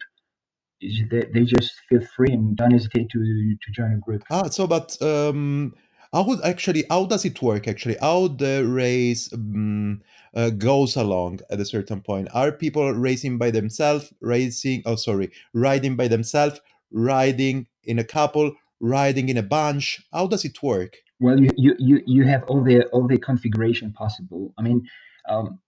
they, 1.09 1.25
they 1.33 1.43
just 1.43 1.73
feel 1.89 2.01
free 2.15 2.31
and 2.31 2.55
don't 2.55 2.71
hesitate 2.71 3.09
to 3.09 3.19
to 3.19 3.71
join 3.71 3.93
a 3.93 3.97
group. 3.97 4.23
Ah, 4.29 4.47
so 4.47 4.67
but 4.67 5.01
um, 5.01 5.73
how 6.13 6.23
would 6.23 6.41
actually 6.43 6.83
how 6.89 7.05
does 7.05 7.25
it 7.25 7.41
work 7.41 7.67
actually? 7.67 7.97
How 7.99 8.27
the 8.27 8.63
race 8.63 9.33
um, 9.33 10.01
uh, 10.35 10.51
goes 10.51 10.95
along 10.95 11.39
at 11.49 11.59
a 11.59 11.65
certain 11.65 12.01
point? 12.01 12.27
Are 12.31 12.51
people 12.51 12.93
racing 12.93 13.39
by 13.39 13.49
themselves, 13.49 14.13
racing? 14.21 14.83
Oh, 14.85 14.97
sorry, 14.97 15.31
riding 15.53 15.95
by 15.95 16.07
themselves, 16.07 16.61
riding 16.91 17.65
in 17.85 17.97
a 17.97 18.03
couple, 18.03 18.53
riding 18.83 19.29
in 19.29 19.37
a 19.37 19.43
bunch? 19.43 20.03
How 20.11 20.27
does 20.27 20.43
it 20.45 20.61
work? 20.61 20.97
Well, 21.19 21.39
you 21.39 21.75
you 21.79 22.01
you, 22.05 22.23
have 22.25 22.43
all 22.43 22.61
the 22.63 22.83
all 22.87 23.07
the 23.07 23.17
configuration 23.17 23.93
possible. 23.93 24.53
I 24.57 24.61
mean. 24.61 24.87
Um, 25.27 25.59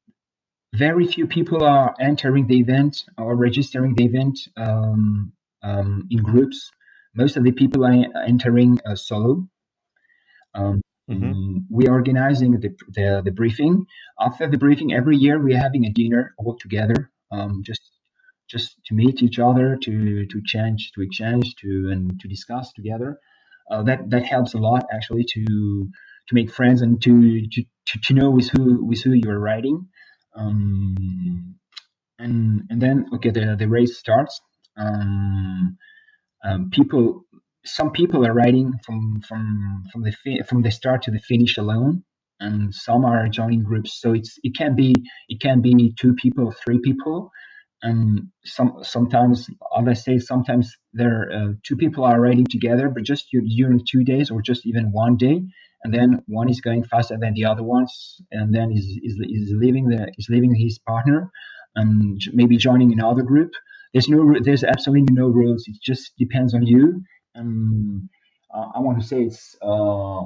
very 0.74 1.08
few 1.08 1.26
people 1.26 1.64
are 1.64 1.96
entering 2.02 2.48
the 2.48 2.60
event 2.60 3.06
or 3.18 3.36
registering 3.36 3.96
the 3.96 4.04
event 4.04 4.38
um, 4.58 5.32
um, 5.64 6.08
in 6.12 6.22
groups. 6.22 6.70
Most 7.16 7.38
of 7.38 7.44
the 7.44 7.52
people 7.52 7.86
are 7.86 8.06
entering 8.28 8.80
uh, 8.86 8.96
solo. 8.96 9.48
Um, 10.54 10.82
mm-hmm. 11.10 11.60
We 11.70 11.88
are 11.88 11.94
organizing 11.94 12.60
the, 12.60 12.76
the, 12.90 13.22
the 13.24 13.32
briefing. 13.32 13.86
After 14.20 14.48
the 14.48 14.58
briefing, 14.58 14.94
every 14.94 15.18
year 15.18 15.40
we 15.40 15.56
are 15.56 15.60
having 15.60 15.86
a 15.86 15.92
dinner 15.92 16.34
all 16.38 16.58
together, 16.58 17.10
um, 17.32 17.62
just 17.64 17.82
just 18.50 18.78
to 18.86 18.94
meet 18.94 19.22
each 19.24 19.40
other, 19.40 19.78
to 19.84 20.26
to 20.26 20.42
change, 20.46 20.92
to 20.94 21.02
exchange, 21.02 21.56
to 21.58 21.90
and 21.92 22.20
to 22.20 22.28
discuss 22.28 22.72
together. 22.74 23.20
Uh, 23.70 23.84
that 23.84 24.10
that 24.10 24.26
helps 24.26 24.54
a 24.54 24.58
lot 24.60 24.86
actually 24.94 25.24
to 25.24 25.46
to 26.28 26.36
make 26.36 26.52
friends 26.52 26.82
and 26.82 27.02
to 27.02 27.48
to, 27.48 27.64
to 28.04 28.14
know 28.14 28.30
with 28.30 28.50
who 28.50 28.86
with 28.86 29.02
who 29.02 29.14
you're 29.14 29.40
riding. 29.40 29.88
Um, 30.36 31.56
and 32.20 32.64
and 32.70 32.82
then 32.82 33.08
okay, 33.16 33.30
the 33.32 33.56
the 33.58 33.68
race 33.68 33.98
starts. 33.98 34.40
Um, 34.78 35.78
um, 36.44 36.70
people, 36.70 37.26
some 37.66 37.92
people 37.92 38.26
are 38.26 38.34
riding 38.34 38.74
from 38.86 39.22
from 39.22 39.84
from 39.92 40.04
the 40.04 40.12
fi- 40.12 40.44
from 40.44 40.62
the 40.62 40.72
start 40.72 41.04
to 41.04 41.12
the 41.12 41.20
finish 41.20 41.58
alone, 41.58 42.04
and 42.40 42.74
some 42.74 43.06
are 43.06 43.28
joining 43.30 43.64
groups. 43.64 44.00
So 44.00 44.14
it's 44.14 44.38
it 44.44 44.56
can 44.56 44.76
be 44.76 44.94
it 45.30 45.42
can 45.42 45.62
be 45.62 45.94
two 46.00 46.14
people, 46.14 46.54
three 46.64 46.80
people, 46.80 47.32
and 47.82 48.28
some 48.44 48.80
sometimes 48.82 49.50
as 49.78 49.88
I 49.88 49.94
say 49.94 50.18
sometimes 50.18 50.76
there 50.94 51.30
uh, 51.32 51.54
two 51.64 51.76
people 51.76 52.04
are 52.04 52.20
riding 52.20 52.46
together 52.46 52.90
but 52.90 53.04
just 53.04 53.28
during 53.32 53.82
two 53.90 54.04
days 54.04 54.32
or 54.32 54.42
just 54.42 54.66
even 54.66 54.92
one 54.92 55.18
day. 55.18 55.42
And 55.84 55.94
then 55.94 56.24
one 56.28 56.50
is 56.50 56.62
going 56.62 56.84
faster 56.84 57.16
than 57.20 57.34
the 57.36 57.46
other 57.46 57.62
ones 57.64 58.20
and 58.32 58.54
then 58.56 58.72
is 58.72 58.86
is, 59.04 59.20
is 59.20 59.54
leaving 59.56 59.88
the 59.90 60.12
is 60.18 60.28
leaving 60.30 60.56
his 60.56 60.80
partner 60.80 61.32
and 61.76 62.20
maybe 62.34 62.58
joining 62.58 62.92
another 62.92 63.22
group. 63.22 63.52
There's 63.94 64.10
no 64.10 64.36
there's 64.42 64.64
absolutely 64.64 65.14
no 65.14 65.28
rules. 65.28 65.66
It 65.68 65.78
just 65.84 66.14
depends 66.18 66.54
on 66.56 66.66
you. 66.66 67.04
And 67.36 68.10
uh, 68.54 68.68
i 68.76 68.80
want 68.80 69.00
to 69.02 69.06
say 69.06 69.24
it's 69.24 69.56
uh, 69.62 70.22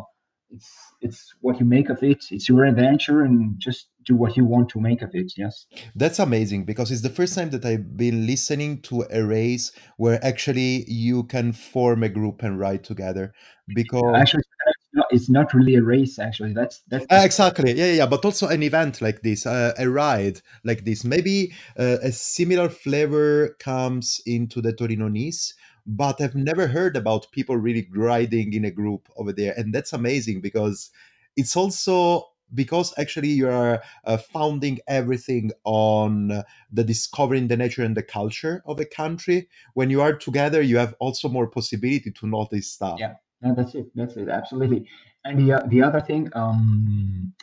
it's 0.52 0.94
it's 1.02 1.34
what 1.42 1.60
you 1.60 1.66
make 1.66 1.90
of 1.90 2.04
it. 2.04 2.26
It's 2.32 2.50
your 2.50 2.66
adventure 2.66 3.22
and 3.22 3.60
just 3.60 3.88
do 4.06 4.16
what 4.16 4.36
you 4.36 4.46
want 4.46 4.70
to 4.70 4.80
make 4.80 5.02
of 5.02 5.12
it 5.14 5.34
yes. 5.38 5.68
That's 5.96 6.20
amazing 6.20 6.66
because 6.66 6.92
it's 6.92 7.02
the 7.02 7.10
first 7.10 7.36
time 7.36 7.50
that 7.52 7.66
i've 7.66 7.96
been 7.96 8.26
listening 8.26 8.82
to 8.82 9.06
a 9.12 9.24
race 9.24 9.72
where 9.98 10.24
actually 10.26 10.86
you 10.88 11.24
can 11.24 11.52
form 11.52 12.02
a 12.04 12.10
group 12.10 12.42
and 12.42 12.60
ride 12.60 12.84
together 12.84 13.34
because 13.76 14.16
actually 14.16 14.44
it's 15.12 15.30
not 15.30 15.54
really 15.54 15.76
a 15.76 15.84
race 15.84 16.20
actually. 16.20 16.54
That's 16.54 16.82
that's 16.88 17.06
uh, 17.10 17.22
exactly. 17.24 17.74
Yeah 17.74 17.92
yeah. 17.92 18.06
But 18.06 18.26
also 18.26 18.48
an 18.48 18.64
event 18.64 19.02
like 19.02 19.22
this 19.22 19.46
uh, 19.46 19.74
a 19.78 19.90
ride 19.90 20.42
like 20.64 20.86
this. 20.86 21.04
Maybe 21.04 21.54
uh, 21.78 21.98
a 22.02 22.12
similar 22.12 22.70
flavor 22.70 23.56
comes 23.60 24.22
into 24.26 24.62
the 24.62 24.74
torino 24.74 25.08
nice 25.08 25.54
but 25.90 26.22
I've 26.22 26.36
never 26.36 26.68
heard 26.68 26.96
about 26.96 27.32
people 27.32 27.58
really 27.58 27.82
grinding 27.82 28.54
in 28.54 28.64
a 28.64 28.70
group 28.70 29.10
over 29.18 29.34
there. 29.34 29.56
And 29.58 29.74
that's 29.74 29.92
amazing 29.92 30.40
because 30.40 30.92
it's 31.36 31.56
also 31.58 32.28
because 32.54 32.94
actually 32.98 33.30
you 33.30 33.50
are 33.50 33.82
uh, 34.06 34.18
founding 34.18 34.80
everything 34.88 35.52
on 35.66 36.44
the 36.72 36.84
discovering 36.84 37.48
the 37.48 37.58
nature 37.58 37.84
and 37.84 37.98
the 37.98 38.04
culture 38.04 38.62
of 38.68 38.80
a 38.80 38.86
country. 38.86 39.50
When 39.74 39.90
you 39.90 40.02
are 40.02 40.14
together 40.14 40.62
you 40.62 40.78
have 40.78 40.94
also 41.00 41.28
more 41.28 41.48
possibility 41.48 42.12
to 42.12 42.28
notice 42.28 42.72
stuff. 42.72 43.00
Yeah. 43.00 43.16
No, 43.42 43.56
that's 43.56 43.74
it. 43.74 43.88
That's 43.96 44.16
it. 44.16 44.30
Absolutely. 44.30 44.88
And 45.26 45.40
the, 45.40 45.64
the 45.70 45.82
other 45.82 46.02
thing 46.02 46.30
um, 46.34 47.34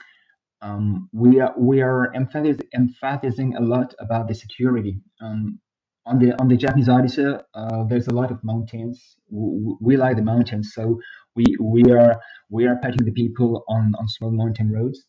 um, 0.63 1.09
we 1.13 1.41
are 1.41 1.55
we 1.57 1.83
are 1.83 2.13
emphasizing, 2.15 2.69
emphasizing 2.73 3.57
a 3.57 3.61
lot 3.61 3.95
about 3.99 4.29
the 4.29 4.35
security. 4.35 5.01
Um, 5.21 5.59
on 6.07 6.19
the 6.19 6.41
on 6.41 6.49
the 6.49 6.57
Japanese 6.57 6.89
Odyssey, 6.89 7.27
uh, 7.55 7.85
there's 7.85 8.07
a 8.07 8.15
lot 8.15 8.31
of 8.31 8.43
mountains. 8.45 9.17
We, 9.29 9.75
we, 9.81 9.97
like 9.97 10.17
the 10.17 10.23
mountains, 10.23 10.73
so 10.75 11.01
we 11.35 11.45
we 11.61 11.83
are 11.93 12.21
we 12.49 12.67
are 12.67 12.77
putting 12.77 13.05
the 13.05 13.13
people 13.13 13.65
on, 13.69 13.93
on 13.99 14.09
small 14.09 14.31
mountain 14.31 14.73
roads. 14.73 15.07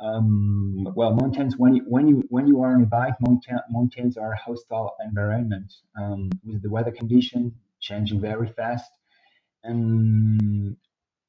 Um, 0.00 0.88
well, 0.96 1.14
mountains 1.14 1.56
when 1.58 1.74
you 1.76 1.84
when 1.86 2.08
you 2.08 2.24
when 2.30 2.46
you 2.46 2.62
are 2.62 2.74
on 2.74 2.82
a 2.82 2.86
bike, 2.86 3.14
mountain, 3.20 3.58
mountains 3.70 4.16
are 4.16 4.32
a 4.32 4.38
hostile 4.38 4.92
environment 5.04 5.72
um, 6.00 6.30
with 6.44 6.62
the 6.62 6.70
weather 6.70 6.90
condition 6.90 7.54
changing 7.80 8.20
very 8.20 8.48
fast, 8.48 8.90
and 9.64 10.76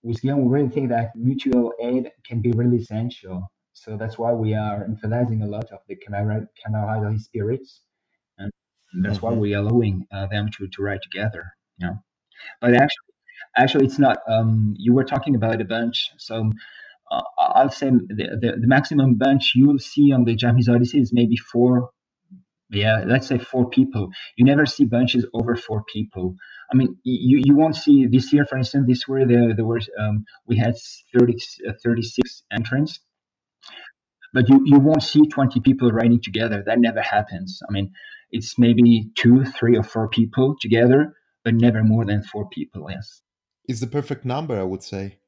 with 0.01 0.21
Guillaume, 0.21 0.45
we 0.45 0.59
really 0.59 0.69
think 0.69 0.89
that 0.89 1.15
mutual 1.15 1.73
aid 1.81 2.11
can 2.25 2.41
be 2.41 2.51
really 2.51 2.77
essential. 2.77 3.51
So 3.73 3.97
that's 3.97 4.17
why 4.17 4.31
we 4.33 4.53
are 4.53 4.83
emphasizing 4.83 5.41
a 5.41 5.47
lot 5.47 5.71
of 5.71 5.79
the 5.87 5.95
camaraderie 5.95 7.17
spirits, 7.17 7.81
and 8.93 9.03
that's 9.03 9.17
mm-hmm. 9.17 9.27
why 9.27 9.33
we 9.33 9.53
are 9.53 9.59
allowing 9.59 10.05
uh, 10.11 10.27
them 10.27 10.49
to, 10.57 10.67
to 10.67 10.81
ride 10.81 11.01
together. 11.03 11.45
You 11.77 11.87
know, 11.87 11.95
but 12.61 12.73
actually, 12.73 13.13
actually, 13.57 13.85
it's 13.85 13.99
not. 13.99 14.17
Um, 14.27 14.75
you 14.77 14.93
were 14.93 15.03
talking 15.03 15.35
about 15.35 15.61
a 15.61 15.65
bunch, 15.65 16.11
so 16.17 16.51
uh, 17.11 17.21
I'll 17.39 17.71
say 17.71 17.89
the, 17.89 18.37
the, 18.41 18.57
the 18.61 18.67
maximum 18.67 19.15
bunch 19.15 19.53
you 19.55 19.67
will 19.67 19.79
see 19.79 20.11
on 20.11 20.25
the 20.25 20.35
Japanese 20.35 20.69
Odyssey 20.69 20.99
is 20.99 21.11
maybe 21.13 21.35
four 21.35 21.89
yeah 22.73 23.03
let's 23.05 23.27
say 23.27 23.37
four 23.37 23.69
people 23.69 24.09
you 24.35 24.45
never 24.45 24.65
see 24.65 24.85
bunches 24.85 25.25
over 25.33 25.55
four 25.55 25.83
people 25.93 26.35
i 26.71 26.75
mean 26.75 26.97
you, 27.03 27.41
you 27.45 27.55
won't 27.55 27.75
see 27.75 28.07
this 28.07 28.33
year 28.33 28.45
for 28.45 28.57
instance 28.57 28.85
this 28.87 29.03
year 29.07 29.27
there, 29.27 29.55
there 29.55 29.65
was 29.65 29.89
um, 29.99 30.25
we 30.47 30.57
had 30.57 30.75
30, 31.17 31.37
uh, 31.69 31.73
36 31.83 32.43
entrants 32.51 32.99
but 34.33 34.49
you, 34.49 34.61
you 34.65 34.79
won't 34.79 35.03
see 35.03 35.27
20 35.27 35.59
people 35.59 35.91
riding 35.91 36.21
together 36.21 36.63
that 36.65 36.79
never 36.79 37.01
happens 37.01 37.61
i 37.69 37.71
mean 37.71 37.91
it's 38.33 38.59
maybe 38.59 39.09
two 39.15 39.45
three 39.45 39.77
or 39.77 39.83
four 39.83 40.09
people 40.09 40.55
together 40.59 41.13
but 41.43 41.53
never 41.53 41.83
more 41.83 42.05
than 42.05 42.23
four 42.23 42.47
people 42.49 42.87
yes. 42.89 43.21
It's 43.65 43.79
the 43.79 43.87
perfect 43.87 44.25
number 44.25 44.59
i 44.59 44.63
would 44.63 44.83
say 44.83 45.19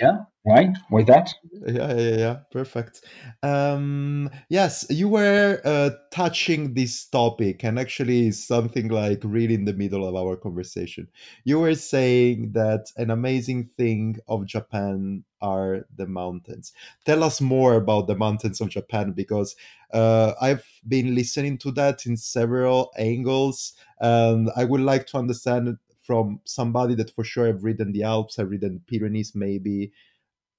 yeah 0.00 0.18
why 0.42 0.72
With 0.90 1.06
that 1.06 1.32
yeah 1.66 1.94
yeah 1.94 2.16
yeah 2.16 2.36
perfect. 2.52 3.02
Um 3.42 4.28
yes 4.50 4.84
you 4.90 5.08
were 5.08 5.60
uh, 5.64 5.90
touching 6.12 6.74
this 6.74 7.06
topic 7.06 7.64
and 7.64 7.78
actually 7.78 8.30
something 8.32 8.88
like 8.88 9.20
really 9.24 9.54
in 9.54 9.64
the 9.64 9.72
middle 9.72 10.06
of 10.06 10.14
our 10.14 10.36
conversation. 10.36 11.08
You 11.44 11.60
were 11.60 11.74
saying 11.74 12.52
that 12.52 12.90
an 12.96 13.10
amazing 13.10 13.70
thing 13.78 14.18
of 14.28 14.44
japan 14.46 15.24
are 15.40 15.86
the 15.96 16.06
mountains. 16.06 16.72
Tell 17.06 17.22
us 17.24 17.40
more 17.40 17.74
about 17.76 18.06
the 18.06 18.16
mountains 18.16 18.60
of 18.60 18.68
japan 18.68 19.12
because 19.12 19.56
uh, 19.92 20.32
i've 20.40 20.66
been 20.88 21.14
listening 21.14 21.56
to 21.58 21.70
that 21.72 22.04
in 22.06 22.16
several 22.16 22.90
angles 22.98 23.74
and 24.00 24.50
i 24.56 24.64
would 24.64 24.80
like 24.80 25.06
to 25.06 25.16
understand 25.18 25.78
from 26.04 26.40
somebody 26.44 26.94
that 26.94 27.10
for 27.10 27.24
sure 27.24 27.46
have 27.46 27.64
ridden 27.64 27.92
the 27.92 28.02
alps 28.02 28.36
have 28.36 28.50
ridden 28.50 28.74
the 28.74 28.98
pyrenees 28.98 29.32
maybe 29.34 29.92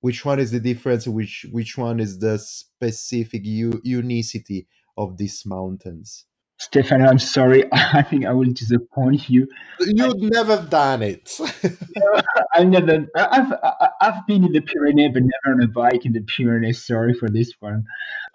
which 0.01 0.25
one 0.25 0.39
is 0.39 0.51
the 0.51 0.59
difference 0.59 1.07
which 1.07 1.45
which 1.51 1.77
one 1.77 1.99
is 1.99 2.19
the 2.19 2.37
specific 2.37 3.45
u- 3.45 3.81
unicity 3.83 4.67
of 4.97 5.17
these 5.17 5.45
mountains 5.45 6.25
Stefan, 6.57 7.01
I'm 7.01 7.19
sorry. 7.19 7.65
I 7.73 8.01
think 8.01 8.25
I 8.25 8.31
will 8.31 8.51
disappoint 8.51 9.29
you. 9.29 9.47
You've 9.81 10.13
I, 10.13 10.29
never 10.29 10.65
done 10.69 11.03
it. 11.03 11.37
I've 12.53 12.67
never. 12.67 13.07
I've 13.15 13.53
I've 14.01 14.25
been 14.27 14.45
in 14.45 14.53
the 14.53 14.61
Pyrenees, 14.61 15.11
but 15.13 15.23
never 15.23 15.55
on 15.55 15.63
a 15.63 15.67
bike 15.67 16.05
in 16.05 16.13
the 16.13 16.21
Pyrenees. 16.21 16.85
Sorry 16.85 17.13
for 17.13 17.29
this 17.29 17.51
one. 17.59 17.83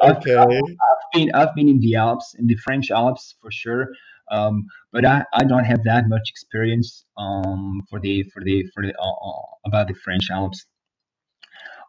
Okay. 0.02 0.34
I've, 0.34 0.48
I've, 0.48 1.12
been 1.12 1.30
I've 1.34 1.54
been 1.54 1.68
in 1.68 1.80
the 1.80 1.96
Alps, 1.96 2.34
in 2.38 2.46
the 2.46 2.56
French 2.56 2.90
Alps 2.90 3.34
for 3.40 3.50
sure. 3.50 3.88
Um, 4.30 4.66
but 4.92 5.04
I, 5.04 5.24
I 5.32 5.44
don't 5.44 5.64
have 5.64 5.82
that 5.84 6.08
much 6.08 6.30
experience 6.30 7.04
um, 7.16 7.82
for 7.90 8.00
the 8.00 8.22
for 8.32 8.42
the 8.44 8.64
for 8.74 8.84
the 8.84 8.94
uh, 8.98 9.28
uh 9.28 9.42
about 9.66 9.88
the 9.88 9.94
French 9.94 10.30
Alps. 10.30 10.66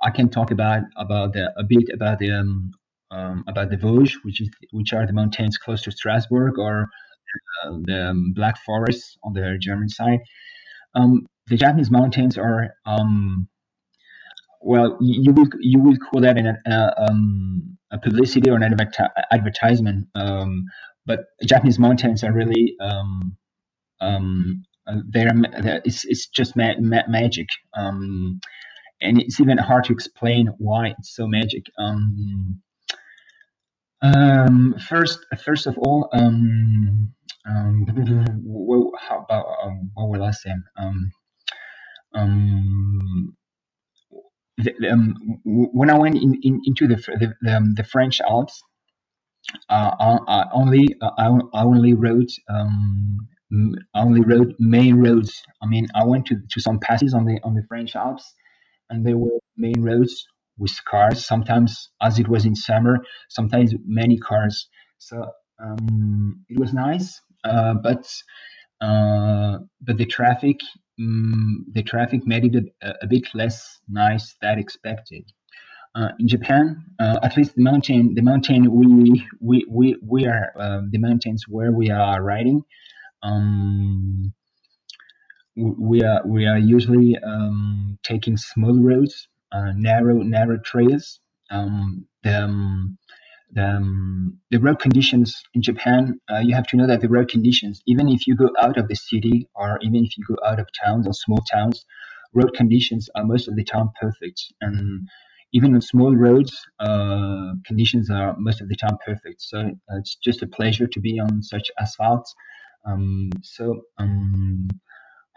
I 0.01 0.09
can 0.09 0.29
talk 0.29 0.51
about 0.51 0.83
about 0.97 1.33
the, 1.33 1.53
a 1.57 1.63
bit 1.63 1.89
about 1.93 2.19
the 2.19 2.31
um, 2.31 2.71
um, 3.11 3.43
about 3.47 3.69
the 3.69 3.77
Vosges, 3.77 4.15
which 4.23 4.41
is 4.41 4.49
which 4.71 4.93
are 4.93 5.05
the 5.05 5.13
mountains 5.13 5.57
close 5.57 5.81
to 5.83 5.91
Strasbourg, 5.91 6.57
or 6.57 6.89
uh, 7.63 7.77
the 7.83 8.09
um, 8.09 8.33
Black 8.33 8.57
Forest 8.63 9.17
on 9.23 9.33
the 9.33 9.57
German 9.59 9.89
side. 9.89 10.19
Um, 10.95 11.27
the 11.47 11.57
Japanese 11.57 11.91
mountains 11.91 12.37
are 12.37 12.73
um, 12.85 13.47
well, 14.61 14.97
you 15.01 15.33
will 15.33 15.47
you 15.59 15.79
will 15.79 15.97
call 15.97 16.21
that 16.21 16.37
an, 16.37 16.57
uh, 16.71 16.91
um, 16.97 17.77
a 17.91 17.97
publicity 17.97 18.49
or 18.49 18.55
an 18.55 18.63
advertisement, 19.31 20.07
but 21.05 21.21
Japanese 21.45 21.79
mountains 21.79 22.23
are 22.23 22.33
really 22.33 22.75
um, 22.81 23.37
um, 24.01 24.63
uh, 24.87 24.97
they're, 25.09 25.31
they're, 25.63 25.81
it's 25.85 26.05
it's 26.05 26.27
just 26.27 26.55
ma- 26.55 26.79
ma- 26.79 27.07
magic. 27.09 27.47
Um, 27.77 28.39
and 29.01 29.21
it's 29.21 29.39
even 29.39 29.57
hard 29.57 29.83
to 29.85 29.93
explain 29.93 30.49
why 30.57 30.87
it's 30.97 31.15
so 31.15 31.27
magic. 31.27 31.65
Um, 31.77 32.61
um, 34.01 34.75
first, 34.89 35.19
first 35.43 35.67
of 35.67 35.77
all, 35.79 36.09
um, 36.13 37.13
um, 37.49 37.85
how 38.99 39.19
about 39.19 39.45
um, 39.63 39.91
what 39.95 40.09
will 40.09 40.23
I 40.23 40.31
say? 40.31 40.51
Um, 40.77 41.11
um, 42.15 43.37
the, 44.57 44.73
um, 44.91 45.15
when 45.45 45.89
I 45.89 45.97
went 45.97 46.17
in, 46.17 46.39
in, 46.43 46.61
into 46.65 46.87
the 46.87 46.95
the, 46.97 47.33
the, 47.41 47.57
um, 47.57 47.73
the 47.75 47.83
French 47.83 48.21
Alps, 48.21 48.61
uh, 49.69 49.91
I, 49.99 50.17
I 50.27 50.45
only 50.53 50.95
uh, 51.01 51.11
I, 51.17 51.27
I 51.53 51.63
only 51.63 51.93
rode 51.93 52.29
um, 52.49 53.27
I 53.93 54.01
only 54.01 54.21
rode 54.21 54.55
main 54.59 54.95
roads. 54.97 55.43
I 55.61 55.67
mean, 55.67 55.87
I 55.95 56.05
went 56.05 56.25
to, 56.27 56.35
to 56.51 56.61
some 56.61 56.79
passes 56.79 57.13
on 57.13 57.25
the 57.25 57.39
on 57.43 57.53
the 57.53 57.63
French 57.67 57.95
Alps, 57.95 58.33
and 58.89 59.05
there 59.05 59.17
were 59.17 59.39
main 59.57 59.81
roads 59.81 60.25
with 60.57 60.73
cars. 60.85 61.25
Sometimes, 61.25 61.89
as 62.01 62.19
it 62.19 62.27
was 62.27 62.45
in 62.45 62.55
summer, 62.55 62.99
sometimes 63.29 63.73
many 63.85 64.17
cars. 64.17 64.67
So 64.97 65.31
um, 65.61 66.45
it 66.49 66.59
was 66.59 66.73
nice, 66.73 67.19
uh, 67.43 67.73
but 67.75 68.05
uh, 68.81 69.59
but 69.81 69.97
the 69.97 70.05
traffic 70.05 70.57
um, 70.99 71.65
the 71.71 71.83
traffic 71.83 72.25
made 72.25 72.55
it 72.55 72.65
a, 72.81 72.93
a, 73.01 73.07
bit 73.07 73.27
less 73.33 73.79
nice 73.89 74.35
than 74.41 74.59
expected. 74.59 75.23
Uh, 75.93 76.09
in 76.19 76.27
Japan, 76.27 76.85
uh, 76.99 77.19
at 77.21 77.35
least 77.35 77.55
the 77.55 77.61
mountain 77.61 78.13
the 78.15 78.21
mountain 78.21 78.71
we 78.71 79.27
we 79.41 79.65
we, 79.69 79.97
we 80.01 80.25
are 80.25 80.53
um, 80.57 80.89
the 80.89 80.99
mountains 80.99 81.43
where 81.49 81.71
we 81.73 81.89
are 81.89 82.23
riding. 82.23 82.63
Um, 83.23 84.33
we 85.55 86.01
are 86.03 86.21
we 86.25 86.45
are 86.45 86.57
usually 86.57 87.17
um, 87.17 87.99
taking 88.03 88.37
small 88.37 88.79
roads, 88.81 89.27
uh, 89.51 89.73
narrow 89.75 90.19
narrow 90.23 90.57
trails. 90.63 91.19
Um, 91.49 92.07
the, 92.23 92.43
um, 92.43 92.97
the, 93.51 93.65
um, 93.65 94.39
the 94.49 94.59
road 94.59 94.79
conditions 94.79 95.43
in 95.53 95.61
Japan, 95.61 96.21
uh, 96.31 96.39
you 96.39 96.55
have 96.55 96.67
to 96.67 96.77
know 96.77 96.87
that 96.87 97.01
the 97.01 97.09
road 97.09 97.29
conditions, 97.29 97.81
even 97.85 98.07
if 98.07 98.25
you 98.27 98.35
go 98.35 98.49
out 98.61 98.77
of 98.77 98.87
the 98.87 98.95
city 98.95 99.49
or 99.55 99.77
even 99.81 100.05
if 100.05 100.17
you 100.17 100.23
go 100.25 100.37
out 100.45 100.59
of 100.59 100.67
towns 100.81 101.05
or 101.05 101.13
small 101.13 101.39
towns, 101.51 101.85
road 102.33 102.53
conditions 102.55 103.09
are 103.15 103.25
most 103.25 103.49
of 103.49 103.57
the 103.57 103.65
time 103.65 103.89
perfect. 103.99 104.41
And 104.61 105.09
even 105.53 105.73
on 105.75 105.81
small 105.81 106.15
roads, 106.15 106.53
uh, 106.79 107.53
conditions 107.65 108.09
are 108.09 108.35
most 108.37 108.61
of 108.61 108.69
the 108.69 108.75
time 108.75 108.97
perfect. 109.05 109.41
So 109.41 109.59
uh, 109.59 109.97
it's 109.97 110.15
just 110.15 110.41
a 110.41 110.47
pleasure 110.47 110.87
to 110.87 110.99
be 110.99 111.19
on 111.19 111.43
such 111.43 111.69
asphalt. 111.79 112.27
Um, 112.85 113.29
so 113.43 113.81
um, 113.97 114.67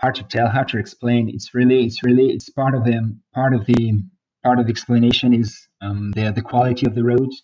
hard 0.00 0.14
to 0.16 0.24
tell, 0.24 0.48
hard 0.48 0.68
to 0.68 0.78
explain. 0.78 1.28
It's 1.28 1.54
really, 1.54 1.84
it's 1.84 2.02
really, 2.02 2.28
it's 2.30 2.48
part 2.50 2.74
of 2.74 2.84
the 2.84 3.16
part 3.34 3.54
of 3.54 3.66
the 3.66 4.02
part 4.42 4.58
of 4.58 4.66
the 4.66 4.70
explanation 4.70 5.34
is 5.34 5.68
um, 5.82 6.12
the 6.12 6.32
the 6.32 6.42
quality 6.42 6.86
of 6.86 6.94
the 6.94 7.04
roads, 7.04 7.42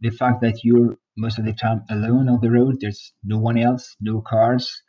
the 0.00 0.10
fact 0.10 0.40
that 0.42 0.64
you're 0.64 0.96
most 1.16 1.38
of 1.38 1.44
the 1.44 1.52
time 1.52 1.82
alone 1.90 2.28
on 2.28 2.40
the 2.40 2.50
road. 2.50 2.76
There's 2.80 3.12
no 3.24 3.38
one 3.38 3.58
else, 3.58 3.96
no 4.00 4.20
cars. 4.20 4.82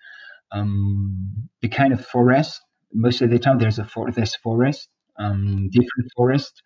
Um, 0.51 1.49
the 1.61 1.69
kind 1.69 1.93
of 1.93 2.05
forest. 2.05 2.61
Most 2.93 3.21
of 3.21 3.29
the 3.29 3.39
time, 3.39 3.57
there's 3.59 3.79
a 3.79 3.86
for- 3.86 4.11
there's 4.11 4.36
forest, 4.36 4.89
um, 5.17 5.69
different 5.71 6.11
forest. 6.15 6.61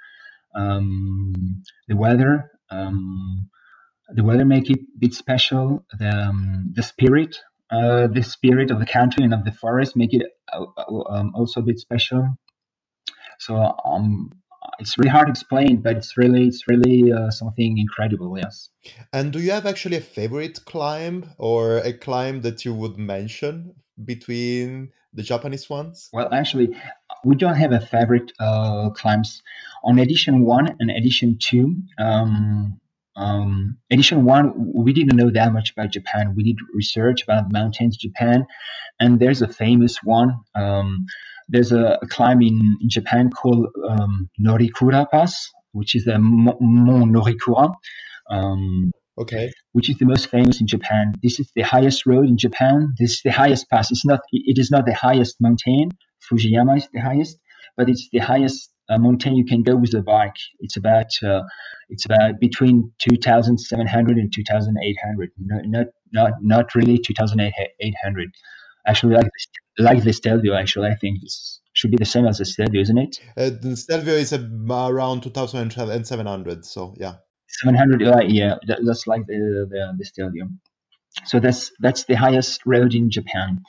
Um, 0.56 1.64
the 1.88 1.96
weather, 1.96 2.52
um, 2.72 3.50
the 4.10 4.24
weather 4.24 4.46
make 4.46 4.70
it 4.70 4.80
a 4.80 5.00
bit 5.00 5.14
special. 5.14 5.86
The 6.00 6.10
um, 6.10 6.72
the 6.74 6.84
spirit 6.84 7.38
uh, 7.72 8.08
the 8.08 8.24
spirit 8.24 8.72
of 8.72 8.80
the 8.80 8.86
country 8.86 9.24
and 9.24 9.34
of 9.34 9.44
the 9.44 9.52
forest 9.52 9.96
make 9.96 10.14
it 10.14 10.24
uh, 10.54 10.66
uh, 10.78 11.04
um, 11.10 11.32
also 11.36 11.62
a 11.62 11.64
bit 11.64 11.80
special. 11.80 12.38
So 13.40 13.56
um, 13.84 14.32
it's 14.80 14.98
really 14.98 15.10
hard 15.10 15.28
to 15.28 15.32
explain, 15.32 15.82
but 15.82 15.98
it's 15.98 16.18
really 16.18 16.48
it's 16.48 16.68
really 16.68 17.12
uh, 17.12 17.32
something 17.32 17.78
incredible. 17.78 18.38
Yes. 18.38 18.70
And 19.12 19.34
do 19.34 19.40
you 19.40 19.52
have 19.52 19.66
actually 19.66 19.98
a 19.98 20.02
favorite 20.02 20.64
climb 20.66 21.32
or 21.38 21.78
a 21.78 21.94
climb 21.94 22.42
that 22.42 22.66
you 22.66 22.74
would 22.74 22.98
mention 22.98 23.76
between 24.04 24.92
the 25.14 25.24
Japanese 25.24 25.70
ones? 25.70 26.10
Well, 26.14 26.34
actually, 26.34 26.76
we 27.26 27.36
don't 27.36 27.56
have 27.56 27.72
a 27.72 27.82
favorite 27.82 28.32
uh, 28.40 28.92
climbs. 28.92 29.42
On 29.84 30.00
edition 30.00 30.46
one 30.46 30.76
and 30.80 30.90
edition 30.90 31.38
two, 31.40 31.76
um, 32.00 32.80
um, 33.16 33.78
edition 33.92 34.26
one, 34.26 34.54
we 34.74 34.94
didn't 34.94 35.16
know 35.16 35.32
that 35.32 35.52
much 35.52 35.72
about 35.72 35.92
Japan. 35.92 36.34
We 36.36 36.44
did 36.44 36.58
research 36.74 37.24
about 37.24 37.52
mountains 37.52 37.98
Japan, 37.98 38.46
and 39.00 39.20
there's 39.20 39.42
a 39.42 39.48
famous 39.48 39.98
one. 40.04 40.40
Um, 40.56 41.06
there's 41.48 41.72
a, 41.72 42.00
a, 42.02 42.08
climb 42.08 42.42
in, 42.42 42.78
in 42.82 42.90
Japan 42.90 43.30
called 43.30 43.68
um, 43.88 44.30
Norikura 44.40 45.10
Pass, 45.12 45.52
which 45.74 45.96
is 45.96 46.06
the 46.06 46.18
Mont 46.20 46.60
Norikura. 46.62 47.74
Um, 48.30 48.92
okay. 49.20 49.52
Which 49.74 49.90
is 49.90 49.98
the 49.98 50.06
most 50.06 50.30
famous 50.30 50.60
in 50.60 50.68
Japan. 50.68 51.14
This 51.22 51.40
is 51.40 51.52
the 51.56 51.62
highest 51.62 52.06
road 52.08 52.26
in 52.26 52.38
Japan. 52.38 52.96
This 53.00 53.12
is 53.12 53.22
the 53.24 53.32
highest 53.32 53.70
pass. 53.70 53.92
It's 53.92 54.06
not. 54.06 54.22
It 54.32 54.58
is 54.58 54.72
not 54.72 54.86
the 54.86 54.96
highest 54.96 55.36
mountain. 55.40 55.92
Fujiyama 56.30 56.78
is 56.78 56.88
the 56.94 57.02
highest, 57.02 57.38
but 57.78 57.90
it's 57.90 58.10
the 58.12 58.20
highest 58.20 58.72
uh, 58.90 58.98
mountain 58.98 59.36
you 59.36 59.46
can 59.46 59.64
go 59.64 59.76
with 59.76 59.94
a 59.94 60.02
bike. 60.02 60.38
It's 60.60 60.78
about 60.78 61.12
uh, 61.24 61.42
it's 61.90 62.06
about 62.06 62.40
between 62.40 62.92
2,700 63.00 64.18
and 64.18 64.34
2,800. 64.34 65.32
No, 65.40 65.62
not 65.66 65.88
not 66.12 66.32
not 66.42 66.76
really 66.76 66.98
2,800. 66.98 68.30
Actually, 68.88 69.16
like 69.16 69.28
like 69.80 70.04
the 70.04 70.14
Stelvio. 70.14 70.54
Actually, 70.54 70.90
I 70.90 70.96
think 70.96 71.22
this 71.22 71.60
should 71.74 71.92
be 71.92 71.98
the 71.98 72.06
same 72.06 72.26
as 72.26 72.38
the 72.38 72.46
Stelvio, 72.46 72.82
isn't 72.82 72.98
it? 72.98 73.20
Uh, 73.36 73.50
the 73.62 73.76
Stelvio 73.76 74.14
is 74.14 74.34
around 74.34 75.22
2,700. 75.24 76.66
So 76.66 76.94
yeah. 76.98 77.16
700. 77.48 78.02
Like, 78.02 78.26
yeah, 78.30 78.56
that, 78.68 78.80
that's 78.86 79.08
like 79.08 79.26
the 79.28 79.68
the, 79.70 79.94
the 79.98 80.06
Stelvio. 80.06 80.50
So 81.26 81.40
that's 81.40 81.72
that's 81.80 82.06
the 82.06 82.16
highest 82.16 82.62
road 82.66 82.94
in 82.94 83.10
Japan. 83.10 83.62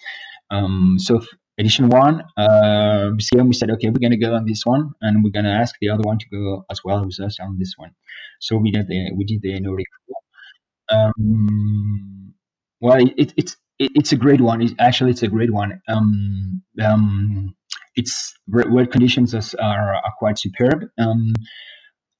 Um, 0.50 0.96
so 0.98 1.22
edition 1.58 1.88
one, 1.88 2.22
uh, 2.36 3.10
we 3.16 3.52
said, 3.52 3.70
okay, 3.70 3.88
we're 3.88 3.98
going 3.98 4.10
to 4.10 4.16
go 4.16 4.34
on 4.34 4.46
this 4.46 4.64
one, 4.64 4.92
and 5.00 5.24
we're 5.24 5.30
going 5.30 5.44
to 5.44 5.50
ask 5.50 5.74
the 5.80 5.90
other 5.90 6.02
one 6.02 6.18
to 6.18 6.26
go 6.30 6.64
as 6.70 6.80
well 6.84 7.04
with 7.04 7.20
us 7.20 7.38
on 7.40 7.58
this 7.58 7.74
one. 7.76 7.92
So 8.40 8.56
we 8.56 8.70
did 8.70 8.88
the 8.88 9.12
we 9.16 9.24
did 9.24 9.42
the 9.42 9.58
Nordic. 9.60 9.86
Um, 10.88 12.34
well, 12.80 12.98
it, 12.98 13.32
it's 13.36 13.56
it, 13.78 13.92
it's 13.94 14.12
a 14.12 14.16
great 14.16 14.40
one. 14.40 14.62
It, 14.62 14.72
actually, 14.78 15.10
it's 15.10 15.22
a 15.22 15.28
great 15.28 15.52
one. 15.52 15.80
Um, 15.88 16.62
um, 16.82 17.54
it's 17.94 18.34
weather 18.46 18.86
conditions 18.86 19.34
are, 19.34 19.94
are 19.94 20.12
quite 20.18 20.38
superb. 20.38 20.84
Um, 20.98 21.32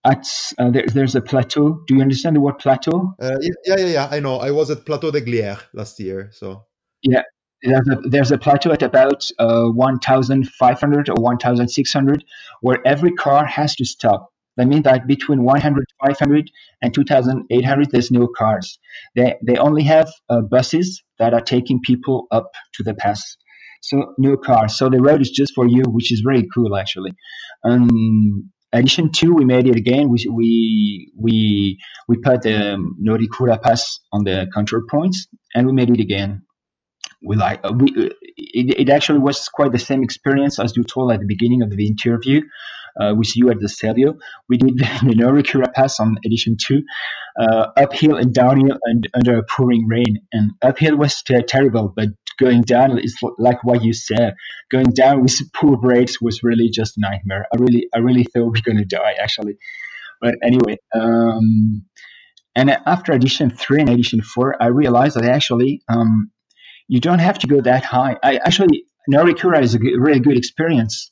at 0.05 0.27
uh, 0.59 0.71
there, 0.71 0.85
there's 0.87 1.15
a 1.15 1.21
plateau. 1.21 1.83
Do 1.87 1.95
you 1.95 2.01
understand 2.01 2.37
the 2.37 2.41
word 2.41 2.59
plateau? 2.59 3.15
Uh, 3.21 3.37
yeah, 3.41 3.77
yeah, 3.77 3.87
yeah. 3.87 4.09
I 4.11 4.21
know. 4.21 4.37
I 4.37 4.51
was 4.53 4.71
at 4.71 4.87
Plateau 4.87 5.11
de 5.11 5.21
Glières 5.21 5.63
last 5.75 5.99
year, 6.01 6.31
so 6.33 6.65
yeah. 7.03 7.23
There's 7.63 7.89
a, 7.89 7.97
there's 8.09 8.33
a 8.33 8.39
plateau 8.39 8.73
at 8.73 8.83
about 8.83 9.29
uh, 9.39 9.67
1,500 9.69 11.09
or 11.09 11.15
1,600 11.15 12.25
where 12.61 12.87
every 12.87 13.13
car 13.13 13.45
has 13.47 13.75
to 13.77 13.85
stop. 13.85 14.31
That 14.57 14.67
means 14.69 14.85
that 14.85 15.07
between 15.07 15.43
100, 15.43 15.87
500 16.07 16.51
and 16.83 16.95
2,800, 16.95 17.91
there's 17.91 18.11
no 18.11 18.27
cars. 18.27 18.79
They, 19.15 19.35
they 19.47 19.57
only 19.57 19.83
have 19.85 20.09
uh, 20.31 20.41
buses 20.41 21.03
that 21.19 21.35
are 21.35 21.41
taking 21.41 21.81
people 21.81 22.27
up 22.31 22.51
to 22.75 22.83
the 22.83 22.95
pass. 22.95 23.37
So 23.83 24.15
no 24.19 24.37
cars. 24.37 24.77
So 24.77 24.89
the 24.89 25.01
road 25.01 25.21
is 25.21 25.31
just 25.31 25.55
for 25.55 25.67
you, 25.67 25.83
which 25.87 26.13
is 26.13 26.23
very 26.25 26.49
cool 26.55 26.77
actually. 26.77 27.13
Um, 27.65 28.51
addition 28.73 29.13
two, 29.13 29.35
we 29.35 29.45
made 29.45 29.67
it 29.67 29.77
again. 29.77 30.09
We 30.09 30.27
we 30.33 31.13
we 31.17 31.79
we 32.09 32.17
put 32.17 32.43
the 32.43 32.75
um, 32.75 32.97
Norikura 33.03 33.61
Pass 33.63 34.01
on 34.13 34.25
the 34.25 34.49
control 34.53 34.83
points, 34.91 35.29
and 35.55 35.67
we 35.67 35.73
made 35.73 35.91
it 35.91 36.01
again. 36.01 36.43
We 37.23 37.37
like 37.37 37.61
uh, 37.65 37.73
we 37.75 38.11
it, 38.37 38.81
it 38.81 38.89
actually 38.91 39.21
was 39.21 39.49
quite 39.49 39.73
the 39.73 39.79
same 39.79 40.03
experience 40.03 40.59
as 40.59 40.77
you 40.77 40.85
told 40.85 41.13
at 41.13 41.21
the 41.21 41.27
beginning 41.27 41.63
of 41.63 41.71
the 41.71 41.87
interview 41.87 42.43
uh, 43.01 43.15
with 43.17 43.37
you 43.37 43.51
at 43.51 43.61
the 43.61 43.69
Stelvio. 43.69 44.17
We 44.49 44.57
did 44.59 44.79
the 44.79 45.15
Norikura 45.15 45.73
Pass 45.73 46.01
on 46.01 46.17
edition 46.25 46.57
two, 46.61 46.83
uh, 47.39 47.69
uphill 47.77 48.17
and 48.17 48.33
downhill 48.33 48.79
and 48.85 49.09
under 49.15 49.43
pouring 49.43 49.87
rain. 49.89 50.19
And 50.33 50.53
uphill 50.63 50.97
was 50.97 51.23
ter- 51.23 51.43
terrible, 51.43 51.93
but 51.95 52.09
going 52.39 52.63
down 52.63 52.99
is 52.99 53.17
like 53.39 53.63
what 53.65 53.83
you 53.83 53.93
said. 53.93 54.35
Going 54.71 54.91
down 54.93 55.23
with 55.23 55.41
poor 55.55 55.77
brakes 55.77 56.21
was 56.21 56.43
really 56.43 56.71
just 56.71 56.95
nightmare. 56.99 57.47
I 57.53 57.57
really, 57.59 57.89
I 57.95 57.99
really 57.99 58.25
thought 58.25 58.53
we 58.53 58.59
are 58.59 58.63
gonna 58.63 58.85
die 58.85 59.15
actually. 59.21 59.57
But 60.21 60.37
anyway, 60.43 60.79
um, 60.95 61.85
and 62.55 62.71
after 62.87 63.13
edition 63.13 63.51
three 63.51 63.81
and 63.81 63.91
edition 63.91 64.23
four, 64.23 64.61
I 64.63 64.69
realized 64.69 65.17
that 65.17 65.25
actually 65.25 65.83
um, 65.89 66.31
you 66.89 67.01
don't 67.01 67.19
have 67.19 67.39
to 67.41 67.47
go 67.47 67.61
that 67.61 67.85
high. 67.85 68.17
I 68.23 68.37
actually 68.37 68.85
Norikura 69.11 69.63
is 69.63 69.75
a 69.75 69.79
good, 69.79 69.99
really 69.99 70.21
good 70.21 70.37
experience, 70.37 71.11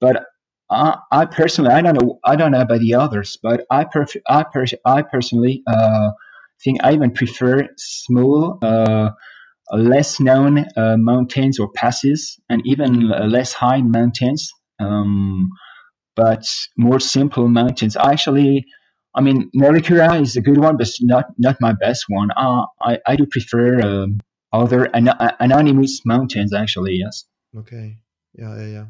but 0.00 0.24
I, 0.70 0.96
I, 1.12 1.26
personally, 1.26 1.72
I 1.72 1.82
don't 1.82 2.00
know, 2.00 2.18
I 2.24 2.36
don't 2.36 2.52
know 2.52 2.60
about 2.62 2.80
the 2.80 2.94
others, 2.94 3.38
but 3.42 3.66
I 3.70 3.84
perf- 3.84 4.20
I, 4.28 4.44
per- 4.44 4.66
I 4.86 5.02
personally 5.02 5.62
uh, 5.66 6.10
think 6.62 6.78
I 6.82 6.94
even 6.94 7.12
prefer 7.12 7.68
small, 7.76 8.58
uh, 8.62 9.10
less 9.72 10.20
known 10.20 10.64
uh, 10.76 10.96
mountains 10.98 11.58
or 11.58 11.70
passes, 11.74 12.38
and 12.48 12.62
even 12.66 13.08
less 13.08 13.52
high 13.52 13.82
mountains, 13.82 14.50
um, 14.80 15.50
but 16.16 16.44
more 16.78 17.00
simple 17.00 17.48
mountains. 17.48 17.96
I 17.96 18.12
actually, 18.12 18.64
I 19.14 19.20
mean, 19.20 19.50
Norikura 19.56 20.20
is 20.20 20.36
a 20.36 20.42
good 20.42 20.58
one, 20.58 20.76
but 20.76 20.88
not 21.02 21.26
not 21.38 21.56
my 21.60 21.74
best 21.74 22.04
one. 22.08 22.30
Uh, 22.36 22.66
I 22.80 22.98
I 23.06 23.16
do 23.16 23.26
prefer 23.26 23.80
um, 23.80 24.18
other 24.62 24.84
an- 24.98 25.18
anonymous 25.40 26.00
mountains. 26.04 26.54
Actually, 26.54 26.94
yes. 27.04 27.24
Okay. 27.56 27.98
Yeah. 28.34 28.56
Yeah. 28.58 28.66
Yeah 28.76 28.86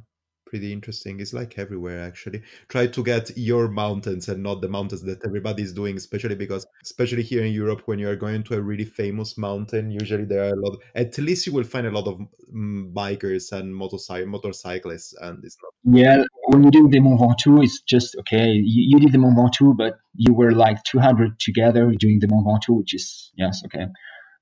pretty 0.55 0.73
interesting. 0.73 1.19
It's 1.19 1.33
like 1.33 1.59
everywhere 1.59 2.01
actually. 2.01 2.41
Try 2.69 2.87
to 2.87 3.03
get 3.03 3.37
your 3.37 3.67
mountains 3.67 4.29
and 4.29 4.41
not 4.41 4.61
the 4.61 4.69
mountains 4.69 5.03
that 5.03 5.25
everybody's 5.25 5.73
doing, 5.73 5.97
especially 5.97 6.37
because 6.37 6.65
especially 6.85 7.25
here 7.25 7.45
in 7.45 7.53
Europe 7.53 7.83
when 7.87 7.99
you 7.99 8.09
are 8.09 8.15
going 8.15 8.45
to 8.45 8.55
a 8.55 8.61
really 8.61 8.85
famous 8.85 9.37
mountain, 9.37 9.91
usually 9.91 10.25
there 10.25 10.45
are 10.45 10.55
a 10.55 10.61
lot 10.65 10.79
at 10.95 11.19
least 11.19 11.49
you 11.49 11.53
will 11.53 11.65
find 11.65 11.89
a 11.89 11.91
lot 11.91 12.07
of 12.07 12.21
mm, 12.55 12.93
bikers 12.93 13.51
and 13.51 13.75
motorcycle 13.75 14.29
motorcyclists 14.29 15.13
and 15.23 15.45
it's 15.45 15.57
not 15.61 15.73
Yeah, 16.01 16.23
when 16.51 16.63
you 16.63 16.71
do 16.71 16.89
the 16.89 17.01
Mont 17.01 17.19
Ventoux, 17.21 17.65
it's 17.65 17.81
just 17.83 18.15
okay. 18.21 18.51
You, 18.53 18.83
you 18.91 19.01
did 19.01 19.11
the 19.11 19.19
Mont 19.19 19.37
Ventoux, 19.37 19.77
but 19.77 19.95
you 20.15 20.33
were 20.35 20.53
like 20.53 20.79
200 20.85 21.41
together 21.41 21.93
doing 21.99 22.21
the 22.21 22.29
Mont 22.29 22.47
Ventoux, 22.47 22.77
which 22.79 22.95
is 22.95 23.33
yes, 23.37 23.63
okay. 23.67 23.87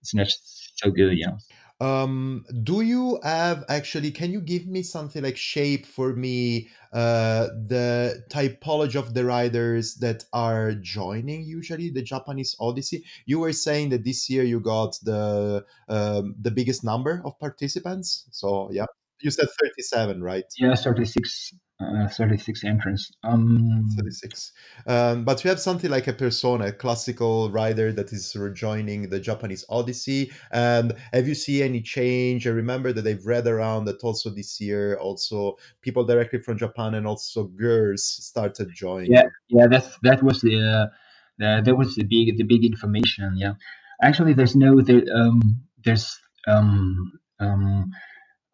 It's 0.03 0.15
not 0.15 0.29
so 0.29 0.91
good, 0.91 1.17
yeah. 1.17 1.37
Um, 1.81 2.45
do 2.63 2.83
you 2.83 3.19
have 3.25 3.65
actually, 3.69 4.13
can 4.13 4.31
you 4.31 4.41
give 4.41 4.69
me 4.69 4.85
something 4.85 5.21
like 5.21 5.37
shape 5.37 5.85
for 5.85 6.15
me, 6.15 6.69
uh, 6.93 7.49
the 7.67 8.23
typology 8.31 8.95
of 8.95 9.15
the 9.15 9.25
riders 9.25 9.97
that 9.97 10.25
are 10.33 10.75
joining 10.75 11.45
usually 11.45 11.91
the 11.91 12.03
Japanese 12.03 12.55
Odyssey? 12.61 13.05
You 13.27 13.41
were 13.41 13.53
saying 13.53 13.89
that 13.89 14.05
this 14.05 14.31
year 14.31 14.45
you 14.45 14.61
got 14.61 14.97
the 15.03 15.65
um, 15.89 16.37
the 16.41 16.53
biggest 16.53 16.85
number 16.85 17.21
of 17.25 17.37
participants. 17.41 18.27
So 18.31 18.71
yeah, 18.71 18.87
you 19.21 19.33
said 19.33 19.49
37, 19.61 20.23
right? 20.23 20.45
Yeah, 20.59 20.77
36 20.77 21.55
uh, 21.83 22.09
36 22.09 22.65
entrance. 22.65 23.11
Um, 23.25 23.89
36. 23.97 24.53
Um, 24.87 25.25
but 25.25 25.43
you 25.43 25.51
have 25.51 25.61
something 25.61 25.91
like 25.91 26.07
a 26.09 26.13
persona, 26.13 26.67
a 26.67 26.73
classical 26.73 27.51
rider 27.51 27.93
that 27.93 28.13
is 28.13 28.35
rejoining 28.37 29.09
the 29.09 29.21
Japanese 29.21 29.65
Odyssey. 29.69 30.31
And 30.51 30.95
have 31.13 31.29
you 31.29 31.35
seen 31.35 31.63
any 31.63 31.81
change? 31.81 32.47
I 32.47 32.51
remember 32.51 32.93
that 32.93 33.03
they've 33.03 33.27
read 33.27 33.47
around 33.47 33.85
that 33.87 34.03
also 34.03 34.31
this 34.31 34.61
year, 34.61 34.97
also 34.97 35.57
people 35.81 36.05
directly 36.05 36.41
from 36.41 36.59
Japan 36.59 36.95
and 36.95 37.07
also 37.07 37.45
girls 37.45 38.05
started 38.05 38.71
joining. 38.75 39.13
Yeah, 39.13 39.25
yeah, 39.49 39.67
that's 39.67 39.99
that 40.03 40.23
was 40.23 40.41
the, 40.41 40.61
uh, 40.61 40.87
the 41.39 41.63
that 41.65 41.77
was 41.77 41.95
the 41.95 42.05
big 42.05 42.37
the 42.37 42.45
big 42.45 42.65
information. 42.65 43.37
Yeah, 43.37 43.55
actually, 44.03 44.35
there's 44.35 44.57
no 44.57 44.81
there, 44.81 45.03
um, 45.15 45.63
there's 45.85 46.19
um, 46.47 47.13
um, 47.41 47.91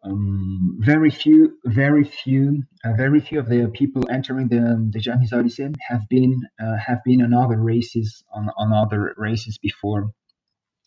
um, 0.04 0.78
very 0.80 1.10
few, 1.10 1.58
very 1.64 2.04
few, 2.04 2.62
uh, 2.84 2.92
very 2.92 3.20
few 3.20 3.40
of 3.40 3.48
the 3.48 3.68
people 3.74 4.08
entering 4.10 4.48
the 4.48 4.88
the 4.90 5.00
Japanese 5.00 5.32
Odyssey 5.32 5.68
have 5.88 6.08
been 6.08 6.40
uh, 6.60 6.76
have 6.76 7.02
been 7.04 7.22
on 7.22 7.34
other 7.34 7.56
races 7.56 8.22
on, 8.32 8.50
on 8.56 8.72
other 8.72 9.14
races 9.16 9.58
before. 9.58 10.10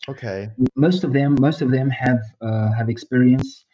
Okay. 0.08 0.48
Most 0.74 1.04
of 1.04 1.12
them, 1.12 1.36
most 1.38 1.62
of 1.62 1.70
them 1.70 1.90
have 1.90 2.20
uh, 2.40 2.72
have 2.72 2.88
experienced 2.88 3.64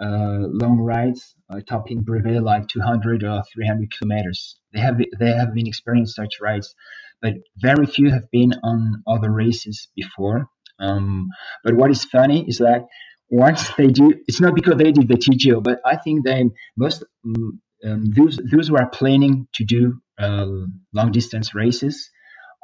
uh, 0.00 0.48
long 0.48 0.78
rides, 0.78 1.34
uh, 1.50 1.60
topping 1.66 2.00
brevet 2.00 2.42
like 2.42 2.68
200 2.68 3.22
or 3.24 3.42
300 3.52 3.92
kilometers. 3.92 4.56
They 4.72 4.80
have 4.80 4.98
they 5.18 5.32
have 5.32 5.54
been 5.54 5.66
experienced 5.66 6.16
such 6.16 6.40
rides, 6.40 6.74
but 7.20 7.34
very 7.56 7.86
few 7.86 8.10
have 8.10 8.30
been 8.30 8.52
on 8.62 9.02
other 9.06 9.30
races 9.30 9.88
before. 9.94 10.48
Um, 10.78 11.28
but 11.64 11.74
what 11.74 11.90
is 11.90 12.04
funny 12.04 12.46
is 12.48 12.58
that 12.58 12.86
once 13.28 13.70
they 13.76 13.88
do, 13.88 14.14
it's 14.28 14.40
not 14.40 14.54
because 14.54 14.76
they 14.76 14.92
did 14.92 15.08
the 15.08 15.16
TGO, 15.16 15.62
but 15.62 15.80
I 15.84 15.96
think 15.96 16.24
they 16.24 16.44
most 16.76 17.04
um, 17.24 17.60
um, 17.84 18.04
those 18.16 18.38
those 18.50 18.68
who 18.68 18.76
are 18.76 18.88
planning 18.88 19.48
to 19.54 19.64
do 19.64 20.00
uh, 20.18 20.46
long 20.94 21.12
distance 21.12 21.54
races, 21.54 22.10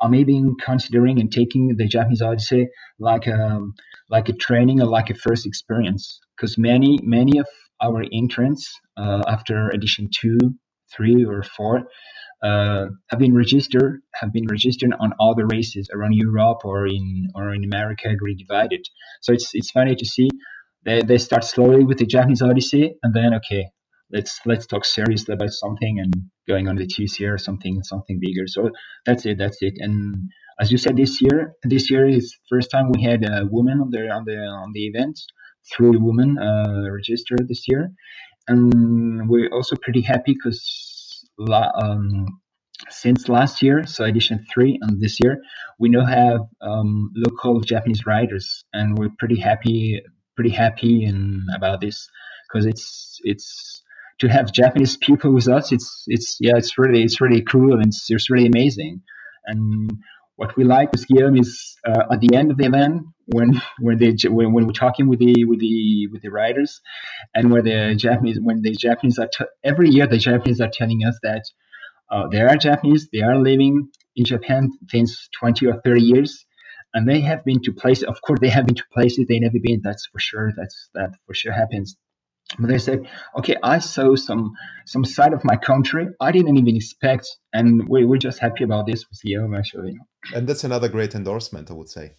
are 0.01 0.09
maybe 0.09 0.41
considering 0.65 1.21
and 1.21 1.33
taking 1.33 1.77
the 1.77 1.87
Japanese 1.87 2.23
Odyssey 2.23 2.69
like 2.99 3.27
a 3.27 3.35
um, 3.35 3.75
like 4.09 4.29
a 4.29 4.33
training 4.33 4.81
or 4.81 4.87
like 4.87 5.11
a 5.11 5.15
first 5.15 5.47
experience. 5.47 6.21
Because 6.37 6.59
many 6.59 6.99
many 7.03 7.39
of 7.39 7.47
our 7.83 8.05
entrants 8.13 8.73
uh, 8.97 9.23
after 9.27 9.69
edition 9.71 10.09
two, 10.13 10.39
three, 10.95 11.25
or 11.25 11.43
four 11.43 11.85
uh, 12.43 12.87
have 13.11 13.21
been 13.21 13.35
registered 13.35 14.01
have 14.15 14.33
been 14.33 14.47
registered 14.47 14.93
on 14.99 15.13
other 15.21 15.47
races 15.47 15.89
around 15.95 16.15
Europe 16.15 16.65
or 16.65 16.87
in 16.87 17.29
or 17.35 17.55
in 17.55 17.65
America 17.65 18.15
grid 18.17 18.39
divided. 18.39 18.85
So 19.21 19.33
it's 19.33 19.51
it's 19.55 19.71
funny 19.71 19.95
to 19.95 20.07
see 20.07 20.29
they, 20.85 21.03
they 21.03 21.19
start 21.19 21.45
slowly 21.45 21.85
with 21.85 21.99
the 21.99 22.07
Japanese 22.07 22.43
Odyssey 22.43 22.95
and 23.03 23.15
then 23.15 23.35
okay 23.35 23.67
let's 24.11 24.41
let's 24.45 24.67
talk 24.67 24.85
seriously 24.85 25.35
about 25.35 25.51
something 25.51 25.99
and 25.99 26.13
going 26.47 26.69
on 26.69 26.77
the 26.77 26.87
TCR 26.87 27.35
or 27.35 27.39
something 27.39 27.83
something 27.83 28.19
bigger. 28.21 28.47
So 28.47 28.71
that's 29.07 29.25
it 29.27 29.39
that's 29.39 29.59
it 29.61 29.75
and 29.79 30.31
as 30.61 30.71
you 30.71 30.79
said 30.79 30.97
this 30.97 31.21
year 31.21 31.55
this 31.63 31.91
year 31.91 32.07
is 32.07 32.37
first 32.49 32.71
time 32.71 32.91
we 32.93 33.03
had 33.03 33.25
a 33.29 33.47
woman 33.47 33.81
on 33.81 33.91
the 33.91 34.09
on 34.11 34.25
the 34.25 34.37
on 34.37 34.73
the 34.73 34.87
event 34.87 35.19
three 35.75 35.97
women 35.97 36.39
uh, 36.39 36.91
registered 36.91 37.47
this 37.49 37.65
year 37.69 37.91
and 38.49 39.29
we're 39.29 39.49
also 39.53 39.77
pretty 39.77 40.03
happy 40.03 40.35
because 40.35 40.83
um, 41.51 42.27
since 42.91 43.29
last 43.29 43.63
year, 43.63 43.87
so 43.87 44.05
edition 44.05 44.45
three 44.53 44.79
and 44.83 45.01
this 45.01 45.19
year, 45.23 45.39
we 45.79 45.89
now 45.89 46.05
have 46.05 46.41
um, 46.61 47.11
local 47.15 47.61
Japanese 47.61 48.07
riders, 48.07 48.65
and 48.73 48.99
we're 48.99 49.11
pretty 49.19 49.39
happy, 49.39 50.03
pretty 50.35 50.51
happy 50.51 51.05
and 51.05 51.43
about 51.55 51.81
this 51.81 52.09
because 52.49 52.67
it's 52.67 53.19
it's 53.25 53.83
to 54.21 54.29
have 54.29 54.53
Japanese 54.53 54.97
people 54.97 55.33
with 55.33 55.49
us. 55.49 55.73
It's 55.73 56.05
it's 56.07 56.37
yeah, 56.41 56.57
it's 56.57 56.79
really 56.79 57.03
it's 57.03 57.21
really 57.21 57.43
cool 57.43 57.75
and 57.75 57.87
it's, 57.87 58.07
it's 58.09 58.31
really 58.31 58.47
amazing. 58.47 59.03
And 59.47 59.91
what 60.37 60.57
we 60.57 60.65
like 60.65 60.93
with 60.93 61.07
Guillaume 61.09 61.37
is 61.37 61.77
uh, 61.87 62.05
at 62.13 62.21
the 62.21 62.35
end 62.35 62.51
of 62.51 62.57
the 62.57 62.67
event 62.67 63.03
when 63.27 63.61
when 63.81 63.99
they 63.99 64.15
when, 64.29 64.53
when 64.53 64.67
we're 64.67 64.73
talking 64.73 65.09
with 65.09 65.19
the 65.19 65.45
with 65.45 65.61
the 65.61 66.09
with 66.13 66.23
the 66.23 66.31
riders 66.31 66.81
and 67.35 67.51
where 67.51 67.63
the 67.63 67.95
Japanese 67.97 68.39
when 68.41 68.63
the 68.63 68.73
Japanese 68.73 69.19
are 69.19 69.29
t- 69.37 69.45
every 69.65 69.89
year 69.91 70.07
the 70.07 70.19
Japanese 70.19 70.61
are 70.61 70.71
telling 70.73 71.05
us 71.05 71.19
that 71.23 71.43
uh, 72.11 72.29
they 72.29 72.41
are 72.41 72.57
Japanese 72.57 73.09
they 73.13 73.23
are 73.23 73.39
living 73.39 73.89
in 74.17 74.25
Japan 74.25 74.71
since 74.89 75.29
20 75.39 75.67
or 75.67 75.81
30 75.85 76.01
years 76.01 76.45
and 76.95 77.09
they 77.09 77.21
have 77.21 77.45
been 77.45 77.61
to 77.63 77.73
places 77.73 78.05
of 78.05 78.21
course 78.23 78.41
they 78.41 78.49
have 78.49 78.67
been 78.67 78.75
to 78.75 78.85
places 78.93 79.27
they 79.29 79.39
never 79.39 79.59
been 79.63 79.81
that's 79.83 80.07
for 80.07 80.19
sure 80.19 80.53
that's 80.57 80.91
that 80.95 81.11
for 81.27 81.35
sure 81.35 81.53
happens 81.53 81.97
but 82.59 82.69
they 82.69 82.79
said, 82.79 83.09
okay, 83.37 83.57
I 83.63 83.79
saw 83.79 84.15
some 84.15 84.53
some 84.85 85.05
side 85.05 85.33
of 85.33 85.45
my 85.45 85.57
country 85.57 86.09
I 86.21 86.33
didn't 86.33 86.57
even 86.59 86.77
expect, 86.77 87.27
and 87.53 87.89
we, 87.89 88.05
we're 88.05 88.19
just 88.19 88.39
happy 88.39 88.65
about 88.65 88.87
this 88.87 89.09
with 89.09 89.21
you, 89.25 89.55
actually. 89.57 89.99
And 90.35 90.47
that's 90.47 90.65
another 90.65 90.89
great 90.89 91.15
endorsement, 91.15 91.71
I 91.71 91.75
would 91.75 91.89
say. 91.89 92.13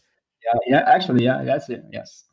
Yeah, 0.43 0.59
yeah, 0.67 0.83
actually, 0.87 1.23
yeah, 1.25 1.43
that's 1.43 1.69
it. 1.69 1.83
Yes. 1.91 2.25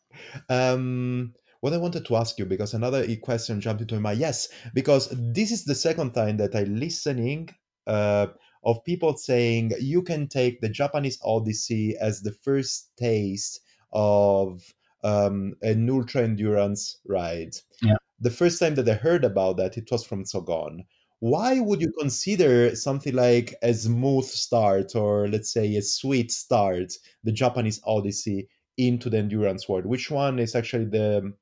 Um, 0.48 1.34
what 1.60 1.72
I 1.72 1.76
wanted 1.76 2.06
to 2.06 2.16
ask 2.16 2.38
you, 2.38 2.46
because 2.46 2.74
another 2.74 3.04
question 3.16 3.60
jumped 3.60 3.82
into 3.82 4.00
my 4.00 4.12
yes, 4.12 4.48
because 4.72 5.14
this 5.16 5.50
is 5.52 5.64
the 5.64 5.74
second 5.74 6.12
time 6.12 6.38
that 6.38 6.54
I 6.54 6.62
listening 6.62 7.50
uh, 7.86 8.28
of 8.62 8.84
people 8.84 9.16
saying 9.16 9.72
you 9.80 10.02
can 10.02 10.28
take 10.28 10.60
the 10.60 10.68
Japanese 10.68 11.18
Odyssey 11.24 11.96
as 12.00 12.22
the 12.22 12.32
first 12.32 12.90
taste 12.96 13.60
of 13.92 14.74
um, 15.02 15.54
an 15.62 15.88
ultra 15.88 16.22
endurance 16.22 16.98
ride. 17.06 17.56
Yeah. 17.82 17.96
The 18.20 18.30
first 18.30 18.58
time 18.58 18.74
that 18.74 18.88
I 18.88 18.94
heard 18.94 19.24
about 19.24 19.56
that, 19.56 19.78
it 19.78 19.90
was 19.90 20.04
from 20.04 20.24
Sogon. 20.24 20.84
Why 21.20 21.60
would 21.60 21.80
you 21.80 21.92
consider 21.98 22.74
something 22.76 23.14
like 23.14 23.54
a 23.62 23.74
smooth 23.74 24.24
start 24.24 24.94
or 24.94 25.28
let's 25.28 25.52
say 25.52 25.76
a 25.76 25.82
sweet 25.82 26.32
start, 26.32 26.92
the 27.24 27.32
Japanese 27.32 27.80
Odyssey, 27.84 28.48
into 28.76 29.10
the 29.10 29.18
endurance 29.18 29.68
world? 29.68 29.86
Which 29.86 30.10
one 30.10 30.38
is 30.38 30.54
actually 30.54 30.86
the 30.86 31.32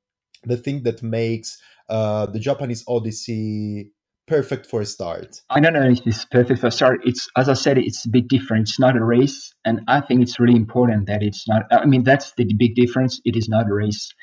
the 0.43 0.57
thing 0.57 0.83
that 0.83 1.03
makes 1.03 1.61
uh, 1.89 2.25
the 2.25 2.39
Japanese 2.39 2.83
Odyssey 2.87 3.91
perfect 4.29 4.67
for 4.67 4.81
a 4.81 4.85
start? 4.85 5.41
I 5.49 5.59
don't 5.59 5.73
know 5.73 5.89
if 5.89 6.05
it's 6.05 6.23
perfect 6.25 6.61
for 6.61 6.67
a 6.67 6.71
start. 6.71 7.01
It's 7.03 7.27
as 7.35 7.49
I 7.49 7.53
said, 7.53 7.77
it's 7.77 8.05
a 8.05 8.09
bit 8.09 8.27
different. 8.27 8.69
It's 8.69 8.79
not 8.79 8.95
a 8.95 9.03
race, 9.03 9.53
and 9.65 9.81
I 9.87 10.01
think 10.01 10.21
it's 10.21 10.39
really 10.39 10.55
important 10.55 11.07
that 11.07 11.23
it's 11.23 11.47
not. 11.47 11.63
I 11.71 11.85
mean, 11.85 12.03
that's 12.03 12.33
the 12.37 12.45
big 12.53 12.75
difference. 12.75 13.19
It 13.25 13.35
is 13.35 13.49
not 13.49 13.67
a 13.67 13.73
race. 13.73 14.13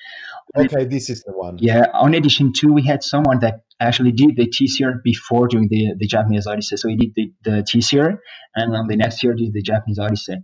Okay, 0.57 0.85
this 0.85 1.11
is 1.11 1.23
the 1.25 1.33
one. 1.33 1.59
Yeah, 1.59 1.87
on 1.93 2.15
edition 2.15 2.53
two, 2.57 2.73
we 2.73 2.83
had 2.83 3.03
someone 3.03 3.41
that 3.41 3.61
actually 3.81 4.13
did 4.13 4.37
the 4.37 4.47
TCR 4.47 5.03
before 5.03 5.49
doing 5.49 5.69
the 5.69 5.95
the 5.99 6.07
Japanese 6.07 6.47
Odyssey. 6.47 6.77
So 6.77 6.89
he 6.89 6.97
did 6.97 7.13
the, 7.15 7.33
the 7.43 7.57
TCR, 7.71 8.19
and 8.55 8.77
on 8.77 8.87
the 8.87 8.97
next 8.97 9.23
year 9.23 9.35
did 9.35 9.53
the 9.53 9.63
Japanese 9.63 9.99
Odyssey. 9.99 10.37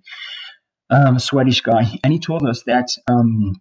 Um, 0.91 1.19
Swedish 1.19 1.63
guy, 1.63 1.85
and 2.05 2.13
he 2.13 2.19
told 2.19 2.47
us 2.47 2.65
that 2.65 2.89
um, 3.09 3.55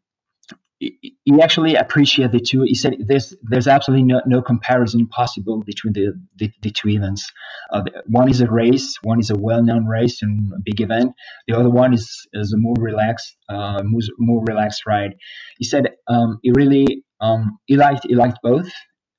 he 0.81 1.41
actually 1.41 1.75
appreciated 1.75 2.31
the 2.31 2.39
two. 2.39 2.63
He 2.63 2.73
said 2.73 2.95
there's 2.99 3.35
there's 3.43 3.67
absolutely 3.67 4.05
no, 4.05 4.21
no 4.25 4.41
comparison 4.41 5.07
possible 5.07 5.61
between 5.63 5.93
the, 5.93 6.13
the, 6.37 6.51
the 6.61 6.71
two 6.71 6.89
events. 6.89 7.31
Uh, 7.71 7.83
one 8.07 8.29
is 8.29 8.41
a 8.41 8.49
race, 8.49 8.97
one 9.03 9.19
is 9.19 9.29
a 9.29 9.37
well-known 9.37 9.85
race 9.85 10.21
and 10.23 10.51
a 10.53 10.59
big 10.63 10.81
event. 10.81 11.13
The 11.47 11.55
other 11.55 11.69
one 11.69 11.93
is, 11.93 12.27
is 12.33 12.53
a 12.53 12.57
more 12.57 12.75
relaxed, 12.79 13.35
uh, 13.47 13.83
more, 13.83 14.01
more 14.17 14.43
relaxed 14.43 14.85
ride. 14.87 15.13
He 15.59 15.65
said 15.65 15.91
um, 16.07 16.39
he 16.41 16.51
really 16.51 17.03
um, 17.19 17.59
he 17.65 17.77
liked 17.77 18.05
he 18.07 18.15
liked 18.15 18.39
both. 18.41 18.71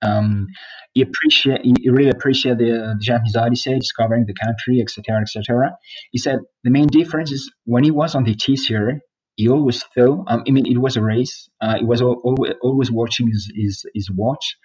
Um, 0.03 0.49
he 0.95 1.03
appreciate 1.03 1.61
he 1.65 1.89
really 1.91 2.11
appreciated 2.11 2.59
the, 2.59 2.95
the 2.99 3.01
Japanese 3.01 3.37
Odyssey, 3.37 3.79
discovering 3.79 4.27
the 4.27 4.35
country, 4.35 4.81
etc., 4.81 5.21
etc. 5.21 5.77
He 6.11 6.19
said 6.19 6.41
the 6.65 6.71
main 6.71 6.89
difference 6.89 7.31
is 7.31 7.53
when 7.65 7.85
he 7.85 7.93
was 7.93 8.17
on 8.17 8.25
the 8.25 8.35
TCR, 8.35 8.99
he 9.43 9.49
always 9.49 9.82
felt. 9.95 10.18
Um, 10.28 10.43
I 10.47 10.51
mean, 10.51 10.66
it 10.66 10.78
was 10.78 10.97
a 10.97 11.03
race. 11.03 11.49
Uh, 11.61 11.76
he 11.78 11.84
was 11.84 12.01
always, 12.01 12.53
always 12.62 12.90
watching 12.90 13.26
his, 13.28 13.51
his, 13.55 13.84
his 13.95 14.09
watch, 14.11 14.57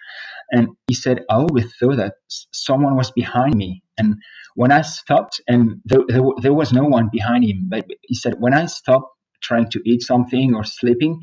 and 0.52 0.68
he 0.86 0.94
said, 0.94 1.16
"I 1.28 1.34
always 1.44 1.66
thought 1.76 1.96
that 1.96 2.14
someone 2.52 2.94
was 2.96 3.10
behind 3.10 3.54
me." 3.54 3.82
And 3.98 4.16
when 4.54 4.70
I 4.72 4.82
stopped, 4.82 5.40
and 5.48 5.80
there, 5.84 6.04
there, 6.08 6.22
there 6.42 6.52
was 6.52 6.72
no 6.72 6.84
one 6.84 7.08
behind 7.12 7.44
him, 7.44 7.68
but 7.68 7.84
he 8.02 8.14
said, 8.14 8.34
when 8.38 8.54
I 8.54 8.66
stopped 8.66 9.10
trying 9.42 9.68
to 9.70 9.80
eat 9.84 10.02
something 10.02 10.54
or 10.54 10.64
sleeping, 10.64 11.20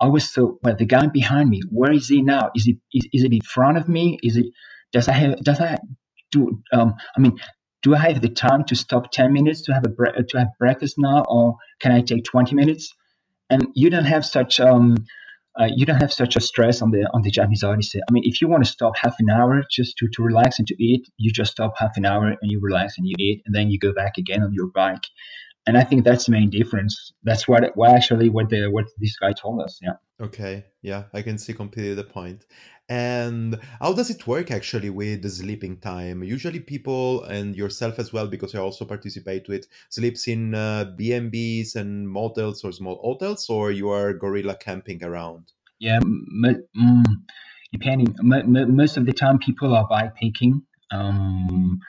I 0.00 0.08
was 0.08 0.32
so 0.32 0.58
well. 0.62 0.76
The 0.76 0.84
guy 0.84 1.06
behind 1.06 1.48
me, 1.48 1.60
where 1.70 1.92
is 1.92 2.08
he 2.08 2.22
now? 2.22 2.50
Is 2.56 2.66
it 2.66 2.76
is, 2.92 3.06
is 3.12 3.24
it 3.24 3.32
in 3.32 3.40
front 3.42 3.78
of 3.78 3.88
me? 3.88 4.18
Is 4.22 4.36
it 4.36 4.46
does 4.92 5.08
I 5.08 5.12
have 5.12 5.36
does 5.42 5.60
I 5.60 5.78
do? 6.32 6.60
Um, 6.72 6.94
I 7.16 7.20
mean, 7.20 7.38
do 7.82 7.94
I 7.94 7.98
have 7.98 8.20
the 8.20 8.28
time 8.28 8.64
to 8.64 8.76
stop 8.76 9.10
10 9.10 9.32
minutes 9.32 9.62
to 9.62 9.74
have 9.74 9.84
a 9.84 9.88
bre- 9.88 10.22
to 10.28 10.38
have 10.38 10.48
breakfast 10.58 10.94
now, 10.98 11.24
or 11.28 11.56
can 11.80 11.92
I 11.92 12.00
take 12.00 12.24
20 12.24 12.54
minutes? 12.54 12.92
And 13.50 13.66
you 13.74 13.90
don't 13.90 14.04
have 14.04 14.24
such 14.24 14.60
um, 14.60 14.96
uh, 15.60 15.68
you 15.74 15.84
don't 15.84 16.00
have 16.00 16.12
such 16.12 16.36
a 16.36 16.40
stress 16.40 16.80
on 16.80 16.90
the 16.90 17.08
on 17.12 17.22
the 17.22 17.30
Japanese 17.30 17.62
Odyssey. 17.62 18.00
I 18.08 18.12
mean, 18.12 18.22
if 18.24 18.40
you 18.40 18.48
want 18.48 18.64
to 18.64 18.70
stop 18.70 18.96
half 18.96 19.14
an 19.18 19.28
hour 19.28 19.62
just 19.70 19.98
to, 19.98 20.08
to 20.14 20.22
relax 20.22 20.58
and 20.58 20.66
to 20.68 20.82
eat, 20.82 21.06
you 21.18 21.30
just 21.30 21.52
stop 21.52 21.74
half 21.76 21.92
an 21.96 22.06
hour 22.06 22.26
and 22.28 22.50
you 22.50 22.60
relax 22.60 22.96
and 22.96 23.06
you 23.06 23.14
eat, 23.18 23.42
and 23.44 23.54
then 23.54 23.70
you 23.70 23.78
go 23.78 23.92
back 23.92 24.16
again 24.16 24.42
on 24.42 24.52
your 24.54 24.68
bike. 24.68 25.04
And 25.66 25.78
I 25.78 25.84
think 25.84 26.04
that's 26.04 26.26
the 26.26 26.32
main 26.32 26.50
difference. 26.50 27.12
That's 27.22 27.46
what 27.46 27.76
what 27.76 27.90
actually 27.90 28.28
what 28.28 28.48
the 28.50 28.68
what 28.68 28.86
this 28.98 29.16
guy 29.16 29.32
told 29.32 29.60
us. 29.62 29.78
Yeah. 29.80 29.92
Okay. 30.20 30.64
Yeah, 30.82 31.04
I 31.12 31.22
can 31.22 31.38
see 31.38 31.52
completely 31.52 31.94
the 31.94 32.04
point. 32.04 32.44
And 32.88 33.58
how 33.80 33.92
does 33.92 34.10
it 34.10 34.26
work 34.26 34.50
actually 34.50 34.90
with 34.90 35.22
the 35.22 35.30
sleeping 35.30 35.78
time? 35.78 36.22
Usually, 36.22 36.60
people 36.60 37.24
and 37.24 37.56
yourself 37.56 37.98
as 37.98 38.12
well, 38.12 38.26
because 38.26 38.54
I 38.54 38.58
also 38.58 38.84
participate 38.84 39.48
with 39.48 39.66
sleeps 39.88 40.28
in 40.28 40.54
uh, 40.54 40.92
B&Bs 40.96 41.76
motels 42.06 42.64
or 42.64 42.72
small 42.72 43.00
hotels, 43.02 43.48
or 43.48 43.70
you 43.70 43.88
are 43.88 44.12
guerrilla 44.12 44.56
camping 44.56 45.02
around. 45.04 45.52
Yeah, 45.78 45.96
m- 45.96 46.66
mm, 46.76 47.04
depending. 47.72 48.14
M- 48.20 48.56
m- 48.56 48.76
most 48.76 48.96
of 48.96 49.06
the 49.06 49.12
time, 49.12 49.38
people 49.38 49.74
are 49.74 49.88
bikepacking. 49.88 50.62
Um, 50.90 51.80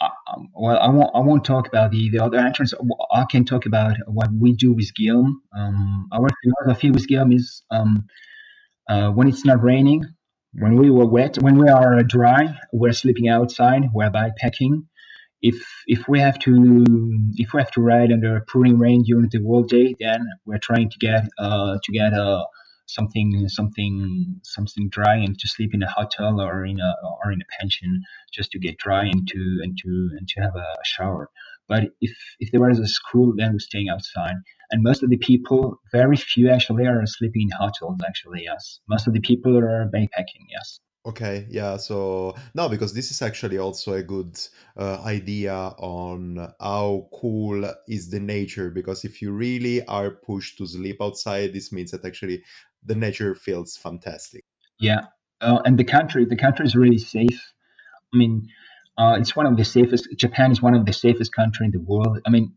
um, 0.00 0.48
well, 0.54 0.78
I 0.78 0.88
won't. 0.88 1.10
I 1.14 1.20
won't 1.20 1.44
talk 1.44 1.68
about 1.68 1.90
the, 1.90 2.10
the 2.10 2.20
other 2.20 2.38
entrants. 2.38 2.72
I 3.12 3.24
can 3.30 3.44
talk 3.44 3.66
about 3.66 3.96
what 4.06 4.28
we 4.32 4.54
do 4.54 4.72
with 4.72 4.94
Guillaume. 4.94 5.42
Um, 5.56 6.08
our 6.12 6.28
philosophy 6.42 6.90
with 6.90 7.06
Guillaume 7.06 7.32
is 7.32 7.62
um, 7.70 8.06
uh, 8.88 9.10
when 9.10 9.28
it's 9.28 9.44
not 9.44 9.62
raining, 9.62 10.04
when 10.52 10.76
we 10.76 10.90
were 10.90 11.06
wet, 11.06 11.36
when 11.40 11.58
we 11.58 11.68
are 11.68 12.02
dry, 12.02 12.58
we're 12.72 12.92
sleeping 12.92 13.28
outside. 13.28 13.84
We're 13.92 14.10
backpacking. 14.10 14.86
If 15.42 15.56
if 15.86 16.08
we 16.08 16.20
have 16.20 16.38
to 16.40 16.84
if 17.36 17.52
we 17.52 17.60
have 17.60 17.70
to 17.72 17.80
ride 17.80 18.12
under 18.12 18.40
pouring 18.48 18.78
rain 18.78 19.04
during 19.04 19.28
the 19.30 19.42
whole 19.42 19.62
day, 19.62 19.94
then 19.98 20.26
we're 20.44 20.58
trying 20.58 20.90
to 20.90 20.98
get 20.98 21.28
uh, 21.38 21.78
to 21.82 21.92
get 21.92 22.12
a 22.12 22.44
something 22.94 23.48
something 23.48 24.40
something 24.42 24.88
dry 24.88 25.16
and 25.16 25.38
to 25.38 25.48
sleep 25.48 25.70
in 25.74 25.82
a 25.82 25.90
hotel 25.90 26.40
or 26.40 26.64
in 26.64 26.78
a 26.80 26.92
or 27.24 27.32
in 27.32 27.40
a 27.40 27.50
pension 27.58 28.02
just 28.32 28.50
to 28.52 28.58
get 28.58 28.78
dry 28.78 29.04
and 29.04 29.26
to 29.28 29.40
and 29.62 29.78
to 29.78 29.88
and 30.18 30.28
to 30.28 30.40
have 30.40 30.56
a 30.56 30.68
shower. 30.84 31.30
But 31.68 31.84
if 32.00 32.12
if 32.40 32.50
there 32.50 32.60
was 32.60 32.78
a 32.80 32.88
school, 32.88 33.32
then 33.36 33.52
we're 33.52 33.60
staying 33.60 33.88
outside. 33.88 34.36
And 34.72 34.82
most 34.82 35.02
of 35.02 35.10
the 35.10 35.16
people, 35.16 35.80
very 35.92 36.16
few 36.16 36.48
actually, 36.50 36.86
are 36.86 37.04
sleeping 37.06 37.42
in 37.42 37.50
hotels. 37.50 38.00
Actually, 38.06 38.42
yes. 38.44 38.80
Most 38.88 39.06
of 39.06 39.14
the 39.14 39.20
people 39.20 39.56
are 39.58 39.90
backpacking. 39.94 40.44
Yes. 40.48 40.80
Okay, 41.06 41.46
yeah. 41.48 41.78
So 41.78 42.34
no, 42.54 42.68
because 42.68 42.92
this 42.92 43.10
is 43.10 43.22
actually 43.22 43.56
also 43.56 43.94
a 43.94 44.02
good 44.02 44.38
uh, 44.76 45.00
idea 45.02 45.54
on 45.78 46.52
how 46.60 47.08
cool 47.14 47.64
is 47.88 48.10
the 48.10 48.20
nature. 48.20 48.70
Because 48.70 49.04
if 49.04 49.22
you 49.22 49.32
really 49.32 49.82
are 49.86 50.10
pushed 50.10 50.58
to 50.58 50.66
sleep 50.66 50.98
outside, 51.00 51.54
this 51.54 51.72
means 51.72 51.92
that 51.92 52.04
actually 52.04 52.42
the 52.84 52.94
nature 52.94 53.34
feels 53.34 53.76
fantastic. 53.76 54.44
Yeah, 54.78 55.06
uh, 55.40 55.60
and 55.64 55.78
the 55.78 55.84
country, 55.84 56.24
the 56.24 56.36
country 56.36 56.66
is 56.66 56.74
really 56.74 56.98
safe. 56.98 57.52
I 58.12 58.16
mean, 58.16 58.48
uh, 58.98 59.16
it's 59.18 59.36
one 59.36 59.46
of 59.46 59.56
the 59.56 59.64
safest. 59.64 60.08
Japan 60.16 60.50
is 60.50 60.60
one 60.60 60.74
of 60.74 60.84
the 60.84 60.92
safest 60.92 61.34
country 61.34 61.66
in 61.66 61.72
the 61.72 61.80
world. 61.80 62.20
I 62.26 62.30
mean, 62.30 62.52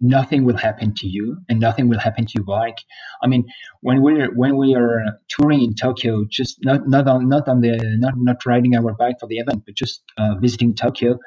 nothing 0.00 0.44
will 0.44 0.56
happen 0.56 0.94
to 0.94 1.06
you 1.06 1.38
and 1.48 1.58
nothing 1.58 1.88
will 1.88 1.98
happen 1.98 2.26
to 2.26 2.32
your 2.36 2.44
bike. 2.44 2.78
I 3.22 3.26
mean, 3.26 3.46
when 3.80 4.02
we're 4.02 4.32
when 4.34 4.56
we 4.56 4.74
are 4.74 5.02
touring 5.28 5.62
in 5.62 5.74
Tokyo, 5.74 6.24
just 6.28 6.58
not 6.64 6.88
not 6.88 7.08
on 7.08 7.28
not 7.28 7.48
on 7.48 7.60
the 7.60 7.78
not 7.98 8.14
not 8.16 8.44
riding 8.46 8.76
our 8.76 8.92
bike 8.94 9.16
for 9.20 9.26
the 9.26 9.38
event, 9.38 9.64
but 9.66 9.74
just 9.74 10.02
uh, 10.16 10.34
visiting 10.40 10.74
Tokyo. 10.74 11.18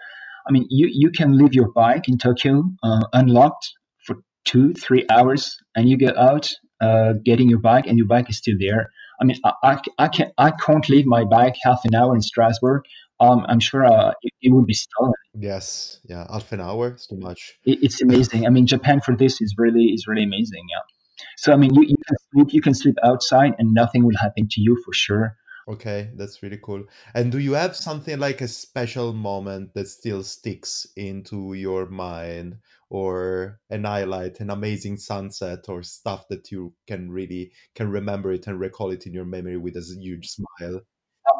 I 0.47 0.51
mean, 0.51 0.65
you 0.69 0.89
you 0.91 1.11
can 1.11 1.37
leave 1.37 1.53
your 1.53 1.71
bike 1.71 2.07
in 2.07 2.17
Tokyo 2.17 2.63
uh, 2.83 3.05
unlocked 3.13 3.71
for 4.05 4.17
two 4.45 4.73
three 4.73 5.05
hours, 5.09 5.57
and 5.75 5.89
you 5.89 5.97
get 5.97 6.17
out 6.17 6.51
uh, 6.82 7.13
getting 7.23 7.49
your 7.49 7.59
bike, 7.59 7.86
and 7.88 7.97
your 7.97 8.07
bike 8.07 8.29
is 8.29 8.38
still 8.38 8.55
there. 8.59 8.89
I 9.21 9.25
mean, 9.25 9.38
I, 9.45 9.53
I, 9.63 9.82
I 9.99 10.07
can 10.07 10.32
I 10.38 10.51
can't 10.51 10.88
leave 10.89 11.05
my 11.05 11.23
bike 11.23 11.55
half 11.63 11.82
an 11.86 11.95
hour 11.95 12.15
in 12.15 12.21
Strasbourg. 12.21 12.84
Um, 13.19 13.45
I'm 13.47 13.59
sure 13.59 13.86
uh, 13.86 14.13
it, 14.23 14.34
it 14.41 14.51
would 14.51 14.65
be 14.65 14.73
stolen. 14.73 15.13
Yes, 15.36 15.99
yeah, 16.03 16.25
half 16.32 16.51
an 16.51 16.59
hour 16.59 16.95
is 16.95 17.05
too 17.05 17.17
much. 17.17 17.53
It, 17.65 17.79
it's 17.84 18.01
amazing. 18.01 18.47
I 18.47 18.49
mean, 18.49 18.65
Japan 18.65 18.99
for 18.99 19.15
this 19.15 19.41
is 19.41 19.55
really 19.57 19.86
is 19.86 20.05
really 20.07 20.23
amazing. 20.23 20.63
Yeah. 20.69 21.25
So 21.38 21.53
I 21.53 21.55
mean, 21.55 21.73
you, 21.75 21.84
you 21.84 21.95
can 22.07 22.17
sleep 22.32 22.53
you 22.53 22.61
can 22.61 22.73
sleep 22.73 22.95
outside 23.03 23.53
and 23.59 23.73
nothing 23.73 24.03
will 24.03 24.17
happen 24.19 24.47
to 24.49 24.61
you 24.61 24.82
for 24.84 24.93
sure. 24.93 25.36
Okay, 25.68 26.09
that's 26.16 26.41
really 26.41 26.59
cool. 26.62 26.84
And 27.14 27.32
do 27.32 27.38
you 27.38 27.53
have 27.53 27.76
something 27.76 28.20
like 28.20 28.41
a 28.41 28.47
special 28.47 29.14
moment 29.14 29.74
that 29.76 29.88
still 29.88 30.24
sticks 30.24 30.88
into 30.95 31.53
your 31.53 31.88
mind, 31.88 32.57
or 32.89 33.59
an 33.70 33.84
highlight, 33.84 34.39
an 34.39 34.49
amazing 34.49 34.97
sunset, 34.97 35.70
or 35.70 35.84
stuff 35.84 36.28
that 36.30 36.51
you 36.51 36.74
can 36.88 37.12
really 37.12 37.51
can 37.76 37.89
remember 37.89 38.32
it 38.32 38.47
and 38.47 38.59
recall 38.59 38.91
it 38.91 39.05
in 39.05 39.14
your 39.14 39.26
memory 39.26 39.57
with 39.57 39.76
a 39.78 39.84
huge 39.99 40.30
smile? 40.30 40.82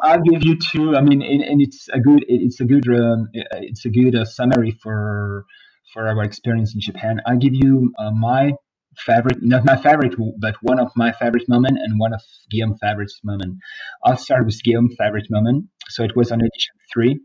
I'll 0.04 0.22
give 0.22 0.44
you 0.44 0.56
two. 0.56 0.96
I 0.96 1.00
mean, 1.00 1.22
and, 1.22 1.42
and 1.42 1.60
it's 1.60 1.88
a 1.92 1.98
good 1.98 2.24
it's 2.28 2.60
a 2.60 2.64
good 2.64 2.88
um, 2.88 3.28
it's 3.34 3.84
a 3.84 3.90
good 3.90 4.14
uh, 4.14 4.24
summary 4.24 4.78
for 4.82 5.44
for 5.92 6.08
our 6.08 6.22
experience 6.22 6.74
in 6.74 6.80
Japan. 6.80 7.20
I'll 7.26 7.38
give 7.38 7.54
you 7.54 7.92
uh, 7.98 8.12
my 8.12 8.52
favorite, 8.98 9.38
not 9.42 9.64
my 9.64 9.76
favorite, 9.76 10.14
but 10.38 10.56
one 10.62 10.78
of 10.78 10.90
my 10.96 11.12
favorite 11.12 11.48
moment 11.48 11.78
and 11.78 11.98
one 11.98 12.12
of 12.12 12.20
Guillaume's 12.50 12.78
favorite 12.80 13.12
moment. 13.24 13.58
I'll 14.04 14.16
start 14.16 14.46
with 14.46 14.62
Guillaume's 14.62 14.96
favorite 14.98 15.26
moment. 15.30 15.66
So 15.88 16.04
it 16.04 16.16
was 16.16 16.30
on 16.30 16.40
edition 16.40 16.74
three. 16.92 17.20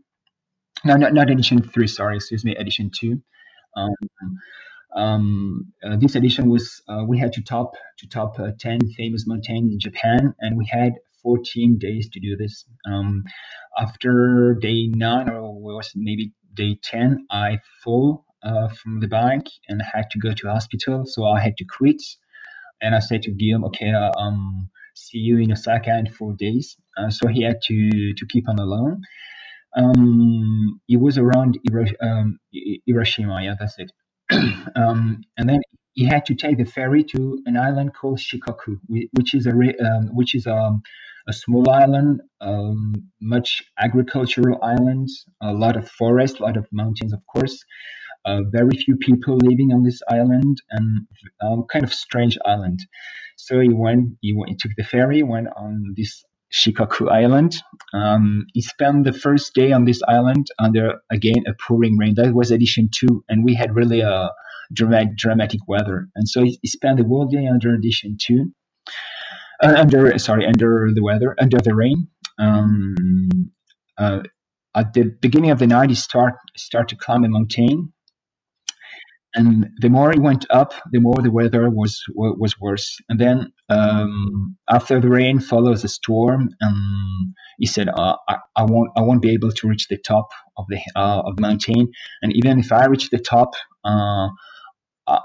No, 0.84 0.96
not, 0.96 1.12
not 1.12 1.30
edition 1.30 1.62
three. 1.62 1.86
Sorry, 1.86 2.16
excuse 2.16 2.44
me, 2.44 2.54
edition 2.56 2.90
two. 2.94 3.20
Um, 3.76 3.94
um, 4.96 5.72
uh, 5.84 5.96
this 5.96 6.14
edition 6.14 6.48
was 6.48 6.82
uh, 6.88 7.04
we 7.06 7.18
had 7.18 7.32
to 7.34 7.42
top 7.42 7.72
to 7.98 8.08
top 8.08 8.38
uh, 8.38 8.52
ten 8.58 8.80
famous 8.96 9.26
mountains 9.26 9.72
in 9.72 9.78
Japan, 9.80 10.34
and 10.40 10.56
we 10.56 10.66
had 10.70 10.94
14 11.22 11.78
days 11.78 12.08
to 12.10 12.20
do 12.20 12.36
this. 12.36 12.64
Um, 12.86 13.24
after 13.78 14.56
day 14.60 14.86
nine 14.86 15.28
or 15.28 15.60
was 15.60 15.92
maybe 15.94 16.32
day 16.54 16.78
10, 16.82 17.26
I 17.30 17.58
fall 17.84 18.24
uh, 18.42 18.68
from 18.68 19.00
the 19.00 19.08
bank 19.08 19.46
and 19.68 19.82
had 19.82 20.10
to 20.10 20.18
go 20.18 20.32
to 20.32 20.48
hospital. 20.48 21.04
So 21.06 21.24
I 21.24 21.40
had 21.40 21.56
to 21.58 21.64
quit. 21.64 22.02
And 22.80 22.94
I 22.94 23.00
said 23.00 23.22
to 23.22 23.32
Guillaume, 23.32 23.64
okay, 23.66 23.90
uh, 23.90 24.12
um, 24.16 24.70
see 24.94 25.18
you 25.18 25.38
in 25.38 25.52
Osaka 25.52 25.98
in 25.98 26.06
four 26.06 26.34
days. 26.34 26.76
Uh, 26.96 27.10
so 27.10 27.28
he 27.28 27.42
had 27.42 27.60
to, 27.62 28.14
to 28.14 28.26
keep 28.26 28.48
on 28.48 28.58
alone. 28.58 29.02
Um, 29.76 30.80
it 30.88 31.00
was 31.00 31.18
around 31.18 31.58
um, 32.00 32.38
Hiroshima. 32.86 33.42
Yeah, 33.42 33.54
that's 33.58 33.76
it. 33.78 33.92
um, 34.76 35.22
and 35.36 35.48
then 35.48 35.60
he 35.92 36.04
had 36.04 36.24
to 36.26 36.34
take 36.34 36.58
the 36.58 36.64
ferry 36.64 37.02
to 37.02 37.42
an 37.46 37.56
island 37.56 37.92
called 37.94 38.18
Shikoku, 38.18 38.78
which 38.86 39.34
is 39.34 39.46
a 39.46 39.50
um, 39.50 40.14
which 40.14 40.34
is 40.34 40.46
a, 40.46 40.70
a 41.28 41.32
small 41.32 41.68
island, 41.68 42.20
um, 42.40 42.94
much 43.20 43.64
agricultural 43.78 44.58
island, 44.62 45.08
a 45.42 45.52
lot 45.52 45.76
of 45.76 45.88
forest, 45.88 46.38
a 46.38 46.44
lot 46.44 46.56
of 46.56 46.66
mountains, 46.72 47.12
of 47.12 47.20
course. 47.26 47.64
Uh, 48.28 48.42
very 48.58 48.76
few 48.84 48.96
people 48.96 49.34
living 49.50 49.70
on 49.72 49.82
this 49.82 50.00
island, 50.18 50.56
and 50.76 50.88
um, 51.42 51.64
kind 51.72 51.84
of 51.84 51.92
strange 52.06 52.36
island. 52.44 52.78
So 53.36 53.52
he 53.60 53.70
went, 53.84 54.02
he, 54.20 54.34
went, 54.36 54.50
he 54.50 54.56
took 54.56 54.72
the 54.76 54.84
ferry, 54.84 55.22
went 55.22 55.48
on 55.56 55.72
this 55.96 56.12
Shikoku 56.52 57.10
Island. 57.10 57.52
Um, 57.94 58.46
he 58.52 58.62
spent 58.62 59.04
the 59.04 59.12
first 59.12 59.54
day 59.54 59.72
on 59.72 59.84
this 59.84 60.00
island 60.06 60.46
under 60.58 61.00
again 61.10 61.42
a 61.46 61.54
pouring 61.66 61.96
rain. 62.00 62.14
That 62.16 62.34
was 62.34 62.50
edition 62.50 62.88
two, 62.98 63.24
and 63.28 63.44
we 63.44 63.54
had 63.54 63.74
really 63.74 64.00
a 64.00 64.30
dramatic, 64.72 65.16
dramatic 65.16 65.60
weather. 65.66 66.08
And 66.14 66.28
so 66.28 66.42
he, 66.44 66.58
he 66.62 66.68
spent 66.68 66.98
the 66.98 67.04
whole 67.04 67.26
day 67.26 67.46
under 67.46 67.74
edition 67.74 68.16
two, 68.20 68.52
uh, 69.62 69.74
under 69.82 70.18
sorry, 70.18 70.46
under 70.46 70.90
the 70.94 71.02
weather, 71.02 71.34
under 71.38 71.58
the 71.58 71.74
rain. 71.74 72.08
Um, 72.38 72.96
uh, 73.96 74.20
at 74.74 74.92
the 74.92 75.04
beginning 75.20 75.50
of 75.50 75.58
the 75.58 75.66
night, 75.66 75.90
he 75.90 75.96
start 75.96 76.34
start 76.56 76.88
to 76.88 76.96
climb 76.96 77.24
a 77.24 77.28
mountain, 77.28 77.92
and 79.34 79.68
the 79.80 79.90
more 79.90 80.12
he 80.12 80.20
went 80.20 80.46
up, 80.50 80.74
the 80.92 81.00
more 81.00 81.16
the 81.22 81.30
weather 81.30 81.70
was 81.70 82.02
was 82.14 82.60
worse. 82.60 82.96
And 83.08 83.20
then 83.20 83.52
um, 83.70 84.56
after 84.70 85.00
the 85.00 85.08
rain 85.10 85.40
follows 85.40 85.84
a 85.84 85.88
storm, 85.88 86.50
and 86.60 87.34
he 87.58 87.66
said, 87.66 87.88
uh, 87.88 88.16
I, 88.28 88.36
"I 88.56 88.64
won't 88.64 88.90
I 88.96 89.02
won't 89.02 89.22
be 89.22 89.32
able 89.32 89.52
to 89.52 89.68
reach 89.68 89.88
the 89.88 89.98
top 89.98 90.28
of 90.56 90.66
the 90.68 90.80
uh, 90.96 91.22
of 91.26 91.36
the 91.36 91.42
mountain, 91.42 91.88
and 92.22 92.32
even 92.36 92.60
if 92.60 92.72
I 92.72 92.86
reach 92.86 93.10
the 93.10 93.20
top." 93.20 93.54
Uh, 93.84 94.26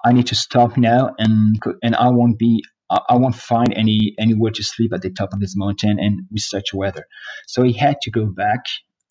I 0.03 0.13
need 0.13 0.27
to 0.27 0.35
stop 0.35 0.77
now, 0.77 1.11
and 1.17 1.59
and 1.81 1.95
I 1.95 2.09
won't 2.09 2.37
be 2.37 2.63
I 2.89 3.15
won't 3.15 3.35
find 3.35 3.73
any 3.73 4.13
anywhere 4.19 4.51
to 4.51 4.63
sleep 4.63 4.93
at 4.93 5.01
the 5.01 5.11
top 5.11 5.33
of 5.33 5.39
this 5.39 5.55
mountain 5.55 5.97
and 5.99 6.21
with 6.31 6.41
such 6.41 6.73
weather. 6.73 7.05
So 7.47 7.63
he 7.63 7.73
had 7.73 7.97
to 8.01 8.11
go 8.11 8.25
back, 8.25 8.65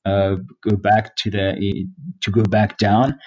uh, 0.07 0.37
go 0.69 0.77
back 0.77 1.17
to 1.17 1.31
the 1.31 1.87
to 2.23 2.31
go 2.31 2.43
back 2.45 2.79
down 2.79 3.19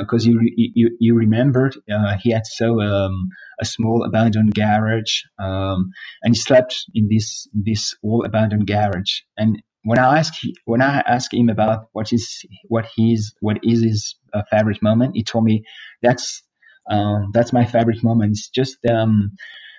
because 0.00 0.26
uh, 0.26 0.30
you, 0.30 0.40
you 0.56 0.96
you 1.00 1.14
remembered 1.14 1.76
uh, 1.92 2.16
he 2.22 2.30
had 2.30 2.46
so 2.46 2.80
um, 2.82 3.28
a 3.60 3.64
small 3.64 4.04
abandoned 4.04 4.54
garage 4.54 5.22
um, 5.38 5.90
and 6.22 6.34
he 6.34 6.40
slept 6.40 6.76
in 6.94 7.08
this 7.10 7.48
this 7.54 7.94
old 8.04 8.26
abandoned 8.26 8.66
garage 8.66 9.20
and. 9.38 9.62
When 9.84 9.98
I 9.98 10.18
asked 10.18 10.46
when 10.66 10.82
I 10.82 11.00
asked 11.06 11.34
him 11.34 11.48
about 11.48 11.88
what 11.92 12.12
is 12.12 12.42
what 12.68 12.86
his 12.96 13.34
what 13.40 13.58
is 13.64 13.82
his 13.82 14.16
uh, 14.34 14.42
favorite 14.50 14.82
moment, 14.82 15.16
he 15.16 15.24
told 15.24 15.44
me 15.44 15.64
that's 16.02 16.42
um, 16.90 17.30
that's 17.34 17.52
my 17.52 17.64
favorite 17.66 18.02
moment. 18.04 18.32
It's 18.32 18.48
just 18.50 18.78
um, 18.90 19.32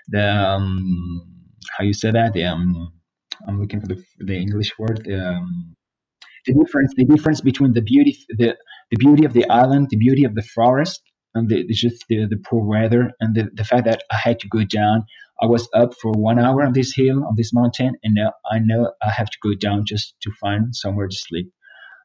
the 0.10 0.24
um, 0.26 1.22
how 1.78 1.84
you 1.84 1.93
say 1.93 2.12
that. 2.12 2.34
The, 2.34 2.45
um, 2.45 2.93
I'm 3.47 3.60
looking 3.62 3.82
for 3.82 3.88
the, 3.88 4.03
the 4.20 4.36
English 4.38 4.78
word. 4.80 5.03
The, 5.06 5.28
um, 5.30 5.76
the 6.45 6.53
difference 6.53 6.93
the 6.95 7.05
difference 7.05 7.41
between 7.41 7.73
the 7.73 7.81
beauty 7.81 8.17
the 8.29 8.55
the 8.91 8.97
beauty 8.97 9.25
of 9.25 9.33
the 9.33 9.47
island, 9.49 9.87
the 9.89 9.97
beauty 9.97 10.23
of 10.23 10.35
the 10.35 10.43
forest, 10.43 11.01
and 11.33 11.49
the, 11.49 11.65
just 11.67 12.05
the, 12.07 12.25
the 12.25 12.37
poor 12.37 12.63
weather, 12.63 13.11
and 13.19 13.35
the, 13.35 13.49
the 13.53 13.63
fact 13.63 13.85
that 13.85 14.03
I 14.11 14.17
had 14.17 14.39
to 14.39 14.47
go 14.47 14.63
down. 14.63 15.05
I 15.41 15.47
was 15.47 15.67
up 15.73 15.93
for 16.01 16.13
one 16.13 16.39
hour 16.39 16.63
on 16.63 16.71
this 16.71 16.95
hill 16.95 17.25
on 17.25 17.33
this 17.35 17.53
mountain, 17.53 17.95
and 18.03 18.15
now 18.15 18.31
I 18.49 18.59
know 18.59 18.93
I 19.03 19.11
have 19.11 19.29
to 19.29 19.37
go 19.43 19.53
down 19.53 19.83
just 19.85 20.15
to 20.21 20.31
find 20.39 20.73
somewhere 20.73 21.07
to 21.07 21.15
sleep. 21.15 21.51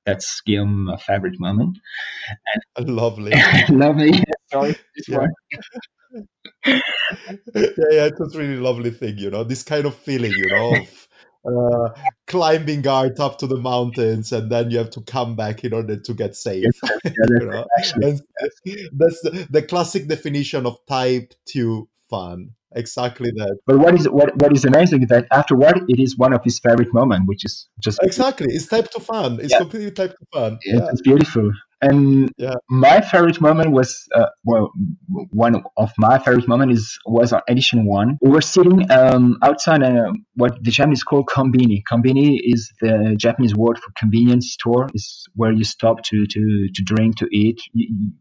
That's 0.04 0.40
Guillaume's 0.44 1.02
favorite 1.04 1.38
moment. 1.38 1.78
And 2.76 2.88
lovely, 2.96 3.32
lovely. 3.68 4.12
Sorry, 4.50 4.74
yeah. 5.06 5.26
yeah, 6.66 6.80
yeah, 7.54 8.06
it 8.06 8.14
was 8.18 8.36
really 8.36 8.56
lovely 8.56 8.90
thing, 8.90 9.16
you 9.16 9.30
know, 9.30 9.44
this 9.44 9.62
kind 9.62 9.86
of 9.86 9.94
feeling, 9.94 10.32
you 10.32 10.48
know, 10.48 10.74
of 10.74 11.08
uh, 11.44 11.88
climbing 12.26 12.86
art 12.86 13.18
up 13.20 13.38
to 13.38 13.46
the 13.46 13.56
mountains, 13.56 14.32
and 14.32 14.50
then 14.50 14.70
you 14.70 14.78
have 14.78 14.90
to 14.90 15.00
come 15.02 15.36
back 15.36 15.64
in 15.64 15.72
order 15.72 15.96
to 15.96 16.14
get 16.14 16.36
safe. 16.36 16.64
Yeah, 16.82 16.90
you 17.28 17.46
know? 17.46 17.64
that's, 17.76 17.92
that's 18.92 19.20
the, 19.22 19.46
the 19.50 19.62
classic 19.62 20.06
definition 20.08 20.66
of 20.66 20.76
type 20.88 21.34
two 21.46 21.88
fun. 22.08 22.50
Exactly 22.76 23.32
that. 23.32 23.58
But 23.66 23.78
what 23.78 23.94
is 23.94 24.08
what 24.08 24.36
what 24.36 24.52
is 24.52 24.64
amazing 24.64 25.02
is 25.02 25.08
that 25.08 25.26
afterward 25.32 25.82
it 25.88 25.98
is 25.98 26.16
one 26.16 26.32
of 26.32 26.44
his 26.44 26.60
favorite 26.60 26.94
moments, 26.94 27.26
which 27.26 27.44
is 27.44 27.66
just 27.80 27.98
exactly 28.00 28.46
it's 28.50 28.66
type 28.68 28.88
two 28.92 29.00
fun. 29.00 29.40
It's 29.40 29.52
Yeah. 29.52 29.58
completely 29.58 29.90
type 29.90 30.10
two 30.10 30.26
fun. 30.32 30.58
Yeah, 30.64 30.76
Yeah. 30.76 30.88
it's 30.92 31.00
beautiful. 31.00 31.50
And 31.82 32.30
Yeah. 32.38 32.54
my 32.68 33.00
favorite 33.00 33.40
moment 33.40 33.72
was 33.72 34.06
uh, 34.14 34.26
well, 34.44 34.72
one 35.30 35.62
of 35.76 35.92
my 35.98 36.18
favorite 36.18 36.48
moment 36.48 36.72
is 36.72 36.98
was 37.06 37.32
on 37.32 37.40
edition 37.48 37.86
one. 37.86 38.18
We 38.22 38.30
were 38.30 38.40
sitting 38.42 38.90
um, 38.90 39.38
outside 39.42 39.82
uh, 39.82 40.12
what 40.34 40.62
the 40.62 40.70
Japanese 40.70 41.02
call 41.02 41.24
kombini. 41.24 41.82
Kombini 41.90 42.38
is 42.42 42.72
the 42.80 43.14
Japanese 43.18 43.54
word 43.54 43.78
for 43.78 43.90
convenience 43.98 44.52
store. 44.52 44.88
Is 44.94 45.26
where 45.34 45.52
you 45.52 45.64
stop 45.64 46.02
to 46.04 46.26
to 46.26 46.68
to 46.74 46.82
drink 46.82 47.16
to 47.18 47.28
eat. 47.32 47.60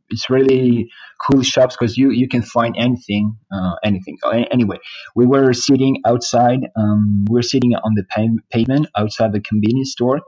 It's 0.09 0.29
really 0.29 0.89
cool 1.25 1.41
shops 1.43 1.75
because 1.79 1.97
you 1.97 2.11
you 2.11 2.27
can 2.27 2.41
find 2.41 2.75
anything 2.77 3.37
uh, 3.53 3.75
anything. 3.83 4.17
Uh, 4.23 4.45
Anyway, 4.51 4.77
we 5.15 5.25
were 5.25 5.53
sitting 5.53 6.01
outside. 6.07 6.59
Um, 6.75 7.25
we 7.29 7.35
were 7.35 7.41
sitting 7.53 7.73
on 7.75 7.93
the 7.95 8.03
pa- 8.13 8.41
pavement 8.51 8.87
outside 8.97 9.31
the 9.33 9.41
convenience 9.41 9.91
store, 9.91 10.19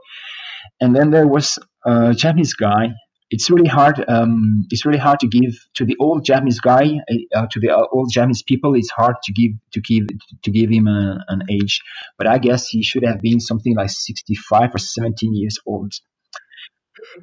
and 0.80 0.94
then 0.96 1.10
there 1.10 1.26
was 1.26 1.58
a 1.86 2.14
Japanese 2.14 2.54
guy. 2.54 2.90
It's 3.32 3.50
really 3.50 3.68
hard. 3.68 4.04
Um, 4.08 4.66
it's 4.70 4.84
really 4.86 4.98
hard 4.98 5.18
to 5.20 5.26
give 5.26 5.52
to 5.74 5.84
the 5.84 5.96
old 5.98 6.24
Japanese 6.24 6.60
guy, 6.60 6.98
uh, 7.34 7.46
to 7.50 7.60
the 7.60 7.70
uh, 7.70 7.84
old 7.92 8.10
Japanese 8.12 8.42
people. 8.42 8.74
It's 8.74 8.90
hard 8.90 9.16
to 9.24 9.32
give 9.32 9.52
to 9.72 9.80
give 9.80 10.06
to 10.44 10.50
give 10.50 10.70
him 10.70 10.86
a, 10.86 11.24
an 11.28 11.42
age, 11.50 11.80
but 12.18 12.26
I 12.26 12.38
guess 12.38 12.68
he 12.68 12.82
should 12.82 13.04
have 13.04 13.20
been 13.20 13.40
something 13.40 13.74
like 13.74 13.90
sixty-five 13.90 14.74
or 14.74 14.78
seventeen 14.78 15.34
years 15.34 15.58
old. 15.66 15.92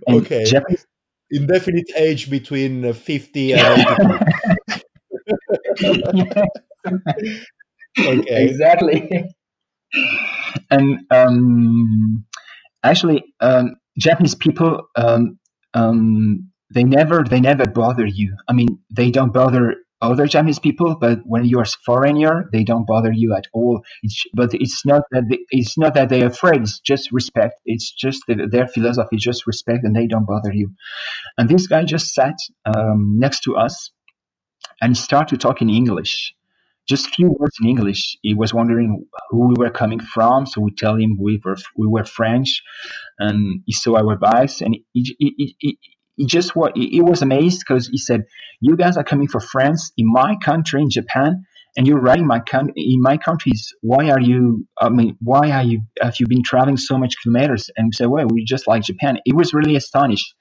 And 0.07 0.21
Okay. 0.25 0.43
Japanese, 0.45 0.85
Indefinite 1.31 1.91
age 1.95 2.29
between 2.29 2.83
uh, 2.85 2.93
50 2.93 3.53
and 3.53 3.61
82. 5.79 6.45
Okay. 7.99 8.47
exactly. 8.47 9.09
and 10.69 10.99
um, 11.11 12.25
actually, 12.83 13.23
um, 13.41 13.75
Japanese 13.97 14.35
people, 14.35 14.83
um, 14.95 15.37
um, 15.73 16.51
they 16.73 16.83
never, 16.83 17.23
they 17.23 17.41
never 17.41 17.65
bother 17.67 18.05
you. 18.05 18.35
I 18.47 18.53
mean, 18.53 18.79
they 18.91 19.11
don't 19.11 19.33
bother 19.33 19.75
other 20.01 20.27
Chinese 20.27 20.59
people, 20.59 20.95
but 20.99 21.19
when 21.25 21.45
you're 21.45 21.63
a 21.63 21.67
foreigner, 21.85 22.49
they 22.53 22.63
don't 22.63 22.87
bother 22.87 23.11
you 23.13 23.35
at 23.35 23.45
all. 23.53 23.81
It's, 24.03 24.23
but 24.33 24.51
it's 24.53 24.85
not 24.85 25.03
that 25.11 25.25
they, 25.29 25.39
it's 25.51 25.77
not 25.77 25.95
that 25.95 26.09
they're 26.09 26.27
afraid. 26.27 26.61
It's 26.61 26.79
just 26.79 27.11
respect. 27.11 27.55
It's 27.65 27.91
just 27.91 28.21
the, 28.27 28.47
their 28.51 28.67
philosophy, 28.67 29.17
just 29.17 29.47
respect, 29.47 29.83
and 29.83 29.95
they 29.95 30.07
don't 30.07 30.27
bother 30.27 30.53
you. 30.53 30.71
And 31.37 31.49
this 31.49 31.67
guy 31.67 31.83
just 31.85 32.13
sat 32.13 32.35
um, 32.65 33.17
next 33.19 33.41
to 33.43 33.57
us 33.57 33.91
and 34.81 34.97
started 34.97 35.29
to 35.35 35.37
talk 35.47 35.61
in 35.61 35.69
English 35.69 36.33
just 36.89 37.07
a 37.07 37.09
few 37.11 37.29
words 37.39 37.55
in 37.61 37.69
English. 37.69 38.17
He 38.23 38.33
was 38.33 38.53
wondering 38.53 39.05
who 39.29 39.47
we 39.49 39.55
were 39.57 39.69
coming 39.69 39.99
from, 39.99 40.47
so 40.47 40.59
we 40.61 40.71
tell 40.71 40.95
him 40.95 41.17
we 41.19 41.39
were 41.45 41.57
we 41.77 41.87
were 41.87 42.03
French, 42.03 42.61
and 43.19 43.61
he 43.65 43.73
saw 43.73 43.97
our 43.97 44.17
bikes, 44.17 44.61
and 44.61 44.75
he, 44.93 45.15
he, 45.19 45.55
he, 45.59 45.77
he, 46.17 46.25
just 46.25 46.51
he, 46.75 46.87
he 46.89 47.01
was 47.01 47.21
amazed 47.21 47.59
because 47.61 47.87
he 47.87 47.99
said, 47.99 48.21
"You 48.59 48.75
guys 48.75 48.97
are 48.97 49.03
coming 49.03 49.27
from 49.27 49.41
France 49.41 49.91
in 49.97 50.11
my 50.11 50.35
country, 50.43 50.81
in 50.81 50.89
Japan." 50.89 51.45
And 51.77 51.85
you're 51.85 52.01
riding 52.01 52.25
my 52.25 52.39
country 52.39 52.73
in 52.75 52.99
my 52.99 53.15
countries. 53.17 53.71
Why 53.81 54.09
are 54.09 54.19
you? 54.19 54.67
I 54.81 54.89
mean, 54.89 55.15
why 55.21 55.51
are 55.51 55.63
you? 55.63 55.81
Have 56.01 56.15
you 56.19 56.27
been 56.27 56.43
traveling 56.43 56.77
so 56.77 56.97
much 56.97 57.13
kilometers? 57.21 57.69
And 57.77 57.85
we 57.87 57.91
said, 57.93 58.07
well, 58.07 58.25
we 58.27 58.43
just 58.43 58.67
like 58.67 58.81
Japan. 58.81 59.19
He 59.23 59.33
was 59.33 59.53
really 59.53 59.75
astonished, 59.75 60.33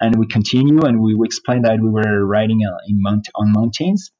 and 0.00 0.16
we 0.18 0.26
continue 0.26 0.80
and 0.82 1.00
we, 1.00 1.14
we 1.14 1.24
explained 1.24 1.64
that 1.64 1.80
we 1.80 1.88
were 1.88 2.26
riding 2.26 2.60
uh, 2.66 2.76
in 2.88 3.00
mount, 3.00 3.28
on 3.36 3.52
mountains, 3.52 4.10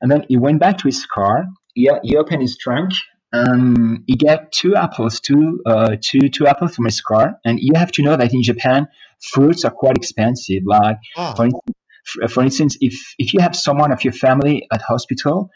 and 0.00 0.10
then 0.10 0.24
he 0.28 0.36
went 0.36 0.60
back 0.60 0.78
to 0.78 0.88
his 0.88 1.06
car. 1.06 1.46
He, 1.74 1.90
he 2.02 2.16
opened 2.16 2.42
his 2.42 2.56
trunk. 2.56 2.92
Um, 3.32 4.04
he 4.06 4.16
got 4.16 4.52
two 4.52 4.76
apples, 4.76 5.20
two, 5.20 5.60
uh, 5.66 5.96
two, 6.00 6.28
two 6.28 6.46
apples 6.46 6.74
from 6.74 6.86
his 6.86 7.00
car. 7.00 7.38
And 7.44 7.58
you 7.60 7.72
have 7.74 7.92
to 7.92 8.02
know 8.02 8.16
that 8.16 8.32
in 8.32 8.42
Japan, 8.42 8.88
fruits 9.32 9.64
are 9.64 9.70
quite 9.70 9.96
expensive. 9.96 10.62
Like, 10.64 10.96
Ah, 11.16 11.34
for 11.34 11.44
instance, 11.44 11.76
for 12.32 12.42
instance, 12.42 12.78
if, 12.80 13.14
if 13.18 13.34
you 13.34 13.40
have 13.40 13.54
someone 13.56 13.92
of 13.92 14.04
your 14.04 14.12
family 14.12 14.66
at 14.72 14.80
hospital, 14.80 15.50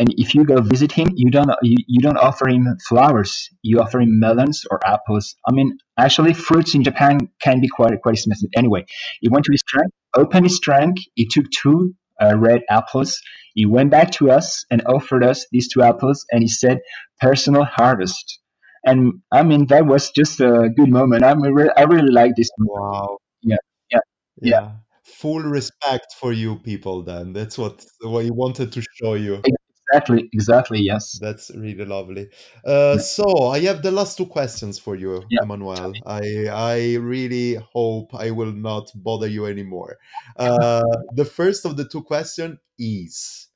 and 0.00 0.14
if 0.16 0.34
you 0.34 0.44
go 0.44 0.62
visit 0.62 0.90
him, 0.90 1.08
you 1.14 1.30
don't 1.30 1.50
you, 1.62 1.76
you 1.86 2.00
don't 2.00 2.16
offer 2.16 2.48
him 2.48 2.66
flowers. 2.88 3.50
You 3.62 3.80
offer 3.80 4.00
him 4.00 4.18
melons 4.18 4.64
or 4.70 4.80
apples. 4.86 5.36
I 5.46 5.52
mean, 5.52 5.76
actually, 5.98 6.32
fruits 6.32 6.74
in 6.74 6.82
Japan 6.82 7.28
can 7.42 7.60
be 7.60 7.68
quite 7.68 7.92
quite 8.00 8.14
expensive. 8.14 8.48
Anyway, 8.56 8.86
he 9.20 9.28
went 9.28 9.44
to 9.44 9.52
his 9.52 9.62
trunk, 9.68 9.92
opened 10.16 10.46
his 10.46 10.58
trunk. 10.58 10.96
He 11.16 11.28
took 11.30 11.44
two 11.50 11.94
uh, 12.20 12.36
red 12.36 12.62
apples. 12.70 13.20
He 13.54 13.66
went 13.66 13.90
back 13.90 14.10
to 14.12 14.30
us 14.30 14.64
and 14.70 14.82
offered 14.86 15.24
us 15.24 15.46
these 15.52 15.68
two 15.68 15.82
apples, 15.82 16.24
and 16.30 16.42
he 16.42 16.48
said, 16.48 16.78
"Personal 17.20 17.64
harvest." 17.64 18.38
And 18.84 19.20
I 19.32 19.42
mean, 19.42 19.66
that 19.66 19.86
was 19.86 20.10
just 20.10 20.40
a 20.40 20.68
good 20.74 20.88
moment. 20.88 21.24
I 21.24 21.34
mean, 21.34 21.52
re- 21.52 21.72
I 21.76 21.82
really 21.82 22.12
like 22.12 22.32
this. 22.36 22.48
moment. 22.58 22.80
wow. 22.82 23.18
Yeah, 23.42 23.56
yeah, 23.90 23.98
yeah. 24.40 24.60
Yeah. 24.60 24.70
Full 25.04 25.40
respect 25.42 26.14
for 26.18 26.32
you 26.32 26.56
people 26.56 27.02
then. 27.02 27.32
That's 27.32 27.58
what 27.58 27.84
what 28.02 28.24
he 28.24 28.30
wanted 28.30 28.72
to 28.72 28.82
show 28.94 29.14
you. 29.14 29.34
Exactly, 29.34 29.59
exactly. 29.90 30.28
Exactly, 30.32 30.80
yes. 30.80 31.18
That's 31.20 31.50
really 31.54 31.84
lovely. 31.84 32.28
Uh, 32.64 32.94
Yeah, 32.96 33.02
so 33.02 33.48
I 33.48 33.60
have 33.60 33.82
the 33.82 33.90
last 33.90 34.16
two 34.16 34.26
questions 34.26 34.78
for 34.78 34.96
you, 34.96 35.24
yeah. 35.30 35.42
Emmanuel. 35.42 35.92
I 36.06 36.48
I 36.48 36.94
really 36.96 37.54
hope 37.54 38.14
I 38.14 38.30
will 38.30 38.52
not 38.52 38.90
bother 38.94 39.26
you 39.28 39.46
anymore. 39.46 39.98
Uh, 40.36 40.82
the 41.14 41.24
first 41.24 41.64
of 41.66 41.76
the 41.76 41.84
two 41.88 42.02
questions 42.02 42.58
is 42.78 43.48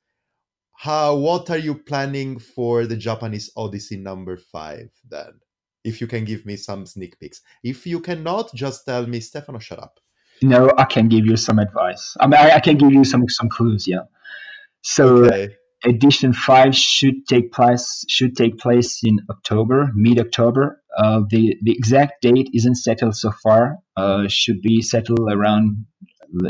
how 0.77 1.15
what 1.15 1.49
are 1.49 1.57
you 1.57 1.75
planning 1.75 2.39
for 2.39 2.85
the 2.85 2.97
Japanese 2.97 3.49
Odyssey 3.55 3.97
number 3.97 4.37
five 4.37 4.89
then? 5.09 5.39
If 5.83 6.01
you 6.01 6.07
can 6.07 6.25
give 6.25 6.45
me 6.45 6.57
some 6.57 6.85
sneak 6.85 7.19
peeks. 7.19 7.41
If 7.63 7.85
you 7.85 7.99
cannot, 7.99 8.53
just 8.55 8.85
tell 8.85 9.05
me, 9.05 9.19
Stefano, 9.19 9.59
shut 9.59 9.79
up. 9.79 9.99
No, 10.41 10.71
I 10.77 10.85
can 10.85 11.07
give 11.07 11.25
you 11.25 11.37
some 11.37 11.59
advice. 11.59 12.17
I 12.19 12.27
mean, 12.27 12.39
I, 12.39 12.55
I 12.55 12.59
can 12.59 12.77
give 12.77 12.91
you 12.91 13.03
some 13.03 13.27
some 13.29 13.49
clues. 13.49 13.87
Yeah. 13.87 14.05
So 14.81 15.25
Okay. 15.25 15.55
Edition 15.85 16.33
five 16.33 16.75
should 16.75 17.27
take 17.27 17.51
place 17.51 18.03
should 18.09 18.35
take 18.35 18.57
place 18.57 19.01
in 19.03 19.19
October, 19.29 19.91
mid 19.95 20.19
October. 20.19 20.81
Uh, 20.97 21.21
the 21.29 21.55
the 21.63 21.71
exact 21.71 22.21
date 22.21 22.49
isn't 22.53 22.75
settled 22.75 23.15
so 23.15 23.31
far. 23.43 23.77
Uh, 23.95 24.27
should 24.27 24.61
be 24.61 24.81
settled 24.81 25.31
around 25.31 25.85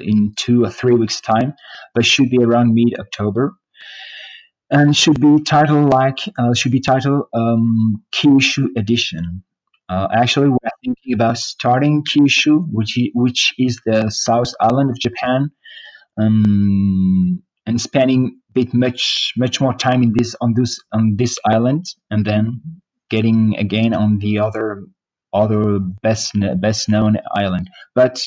in 0.01 0.33
two 0.35 0.63
or 0.63 0.69
three 0.69 0.95
weeks 0.95 1.21
time, 1.21 1.53
but 1.93 2.05
should 2.05 2.29
be 2.29 2.43
around 2.43 2.73
mid 2.73 2.97
October. 2.99 3.53
And 4.71 4.97
should 4.97 5.19
be 5.21 5.43
titled 5.43 5.93
like 5.93 6.19
uh, 6.39 6.53
should 6.53 6.71
be 6.71 6.81
titled 6.81 7.25
um, 7.33 8.03
Kyushu 8.13 8.67
edition. 8.75 9.43
Uh, 9.87 10.07
actually, 10.11 10.49
we're 10.49 10.57
thinking 10.83 11.13
about 11.13 11.37
starting 11.37 12.03
Kyushu, 12.03 12.65
which 12.71 12.97
which 13.13 13.53
is 13.59 13.79
the 13.85 14.09
South 14.09 14.51
Island 14.59 14.89
of 14.89 14.99
Japan, 14.99 15.51
um, 16.19 17.43
and 17.65 17.79
spending 17.81 18.39
a 18.49 18.53
bit 18.53 18.73
much 18.73 19.33
much 19.37 19.59
more 19.59 19.73
time 19.73 20.03
in 20.03 20.13
this 20.15 20.35
on 20.41 20.53
this 20.55 20.79
on 20.93 21.15
this 21.17 21.37
island, 21.45 21.85
and 22.09 22.25
then 22.25 22.61
getting 23.09 23.55
again 23.57 23.93
on 23.93 24.19
the 24.19 24.39
other 24.39 24.83
other 25.33 25.79
best 25.79 26.33
best 26.61 26.89
known 26.89 27.17
island. 27.35 27.69
But 27.93 28.21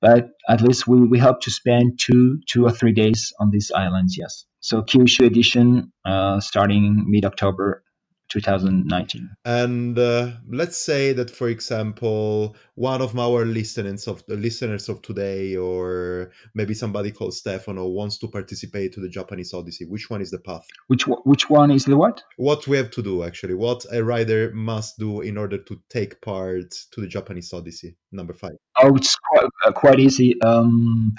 but 0.00 0.30
at 0.48 0.60
least 0.60 0.86
we, 0.86 1.00
we 1.00 1.18
hope 1.18 1.40
to 1.42 1.50
spend 1.50 1.98
two 1.98 2.40
two 2.48 2.64
or 2.64 2.70
three 2.70 2.92
days 2.92 3.32
on 3.40 3.50
these 3.50 3.70
islands. 3.74 4.16
Yes. 4.16 4.44
So 4.60 4.82
Kyushu 4.82 5.26
edition 5.26 5.92
uh, 6.04 6.40
starting 6.40 7.04
mid 7.08 7.24
October, 7.24 7.82
2019. 8.28 9.30
And 9.44 9.98
uh, 9.98 10.32
let's 10.50 10.76
say 10.76 11.12
that, 11.12 11.30
for 11.30 11.48
example, 11.48 12.56
one 12.74 13.02
of 13.02 13.18
our 13.18 13.44
listeners 13.44 14.06
of 14.06 14.24
the 14.26 14.36
listeners 14.36 14.88
of 14.88 15.02
today, 15.02 15.56
or 15.56 16.30
maybe 16.54 16.74
somebody 16.74 17.10
called 17.10 17.34
Stefano, 17.34 17.86
wants 17.86 18.18
to 18.18 18.28
participate 18.28 18.92
to 18.94 19.00
the 19.00 19.08
Japanese 19.08 19.52
Odyssey. 19.54 19.84
Which 19.84 20.10
one 20.10 20.20
is 20.20 20.30
the 20.30 20.38
path? 20.38 20.66
Which 20.88 21.06
one- 21.06 21.22
which 21.24 21.50
one 21.50 21.70
is 21.70 21.84
the 21.84 21.96
what? 21.96 22.22
What 22.36 22.66
we 22.66 22.76
have 22.76 22.90
to 22.92 23.02
do, 23.02 23.24
actually, 23.24 23.54
what 23.54 23.84
a 23.92 24.02
rider 24.04 24.52
must 24.54 24.98
do 24.98 25.20
in 25.20 25.36
order 25.36 25.58
to 25.58 25.80
take 25.88 26.20
part 26.20 26.70
to 26.92 27.00
the 27.00 27.06
Japanese 27.06 27.52
Odyssey 27.52 27.96
number 28.12 28.32
five. 28.32 28.56
Oh, 28.82 28.94
it's 28.96 29.16
quite, 29.16 29.46
uh, 29.64 29.72
quite 29.72 30.00
easy. 30.00 30.40
Um, 30.42 31.14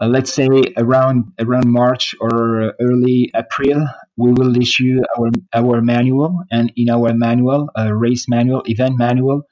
uh, 0.00 0.06
let's 0.06 0.32
say 0.32 0.48
around 0.76 1.32
around 1.38 1.70
March 1.70 2.14
or 2.20 2.74
early 2.80 3.30
April, 3.34 3.86
we 4.16 4.32
will 4.32 4.56
issue 4.56 5.00
our 5.18 5.30
our 5.54 5.80
manual, 5.82 6.42
and 6.50 6.72
in 6.76 6.90
our 6.90 7.12
manual, 7.14 7.68
uh, 7.78 7.92
race 7.92 8.26
manual, 8.28 8.62
event 8.66 8.98
manual, 8.98 9.42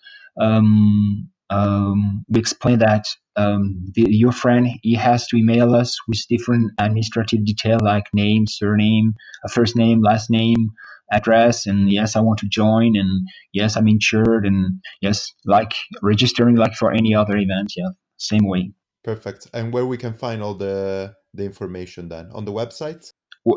um, 0.41 1.29
um, 1.51 2.25
we 2.29 2.41
explain 2.41 2.79
that 2.81 3.07
um, 3.37 3.93
the, 3.95 4.07
your 4.09 4.33
friend 4.33 4.69
he 4.83 4.95
has 4.95 5.27
to 5.29 5.37
email 5.37 5.75
us 5.75 5.97
with 6.09 6.21
different 6.29 6.73
administrative 6.79 7.45
detail 7.45 7.79
like 7.83 8.07
name, 8.13 8.47
surname, 8.47 9.15
uh, 9.45 9.49
first 9.49 9.77
name, 9.77 10.03
last 10.03 10.31
name, 10.31 10.71
address, 11.13 11.67
and 11.67 11.91
yes, 11.91 12.17
I 12.17 12.21
want 12.21 12.39
to 12.41 12.49
join, 12.49 12.97
and 12.97 13.29
yes, 13.53 13.77
I'm 13.77 13.89
insured, 13.89 14.47
and 14.47 14.81
yes, 15.01 15.33
like 15.45 15.75
registering 16.03 16.57
like 16.57 16.75
for 16.75 16.93
any 16.93 17.15
other 17.15 17.37
event. 17.37 17.73
Yeah, 17.77 17.91
same 18.19 18.47
way. 18.47 18.73
Perfect. 19.09 19.49
And 19.55 19.73
where 19.73 19.87
we 19.87 19.97
can 19.97 20.13
find 20.13 20.43
all 20.43 20.53
the 20.53 21.15
the 21.33 21.45
information 21.45 22.11
then 22.11 22.27
on 22.35 22.45
the 22.45 22.53
website? 22.53 23.11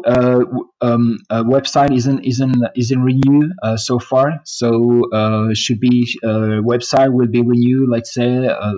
uh, 0.06 0.46
um, 0.80 1.18
uh, 1.30 1.44
website 1.44 1.94
isn't 1.94 2.24
isn't 2.24 2.56
isn't 2.78 3.02
renewed 3.02 3.52
uh, 3.62 3.76
so 3.76 4.00
far. 4.00 4.40
So 4.46 5.02
uh, 5.12 5.54
should 5.54 5.82
be 5.82 6.08
uh, 6.24 6.64
website 6.74 7.12
will 7.12 7.28
be 7.28 7.42
renewed. 7.42 7.90
Let's 7.90 8.14
say, 8.14 8.48
uh, 8.48 8.74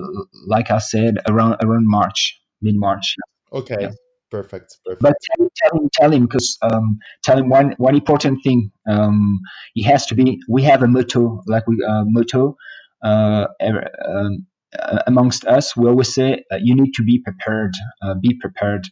like 0.47 0.71
I 0.71 0.79
said, 0.79 1.17
around 1.29 1.57
around 1.63 1.85
March, 1.87 2.41
mid 2.63 2.75
March. 2.75 3.15
Okay. 3.51 3.77
Yeah. 3.79 3.91
Perfect, 4.31 4.79
perfect. 4.83 5.03
But 5.03 5.13
tell, 5.25 5.47
tell 5.61 5.79
him, 5.79 5.89
tell 5.93 6.11
him, 6.11 6.25
because 6.25 6.57
um, 6.63 6.97
tell 7.23 7.37
him 7.37 7.49
one 7.49 7.75
one 7.77 7.93
important 7.93 8.39
thing. 8.43 8.71
Um, 8.89 9.41
he 9.75 9.83
has 9.83 10.07
to 10.07 10.15
be. 10.15 10.41
We 10.49 10.63
have 10.63 10.81
a 10.81 10.87
motto, 10.87 11.43
like 11.45 11.67
we 11.67 11.75
uh, 11.87 12.03
motto. 12.07 12.57
Uh, 13.03 13.45
um, 13.61 14.47
uh, 14.79 14.99
amongst 15.07 15.45
us, 15.45 15.75
we 15.75 15.87
always 15.87 16.13
say 16.13 16.43
uh, 16.51 16.57
you 16.61 16.75
need 16.75 16.93
to 16.95 17.03
be 17.03 17.19
prepared. 17.19 17.73
Uh, 18.01 18.15
be 18.21 18.37
prepared. 18.39 18.87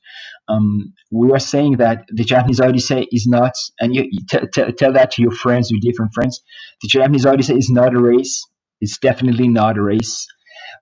Um, 0.48 0.94
we 1.12 1.32
are 1.32 1.40
saying 1.40 1.78
that 1.78 2.06
the 2.10 2.24
Japanese 2.24 2.60
Odyssey 2.60 3.08
is 3.12 3.28
not, 3.28 3.54
and 3.80 3.96
you, 3.96 4.06
you 4.10 4.20
t- 4.30 4.48
t- 4.54 4.72
tell 4.74 4.94
that 4.94 5.12
to 5.12 5.22
your 5.22 5.32
friends, 5.32 5.72
your 5.72 5.80
different 5.82 6.14
friends. 6.14 6.42
The 6.82 6.88
Japanese 6.88 7.26
Odyssey 7.26 7.56
is 7.56 7.70
not 7.70 7.94
a 7.96 8.00
race. 8.00 8.46
It's 8.80 8.98
definitely 8.98 9.48
not 9.48 9.78
a 9.78 9.82
race, 9.82 10.28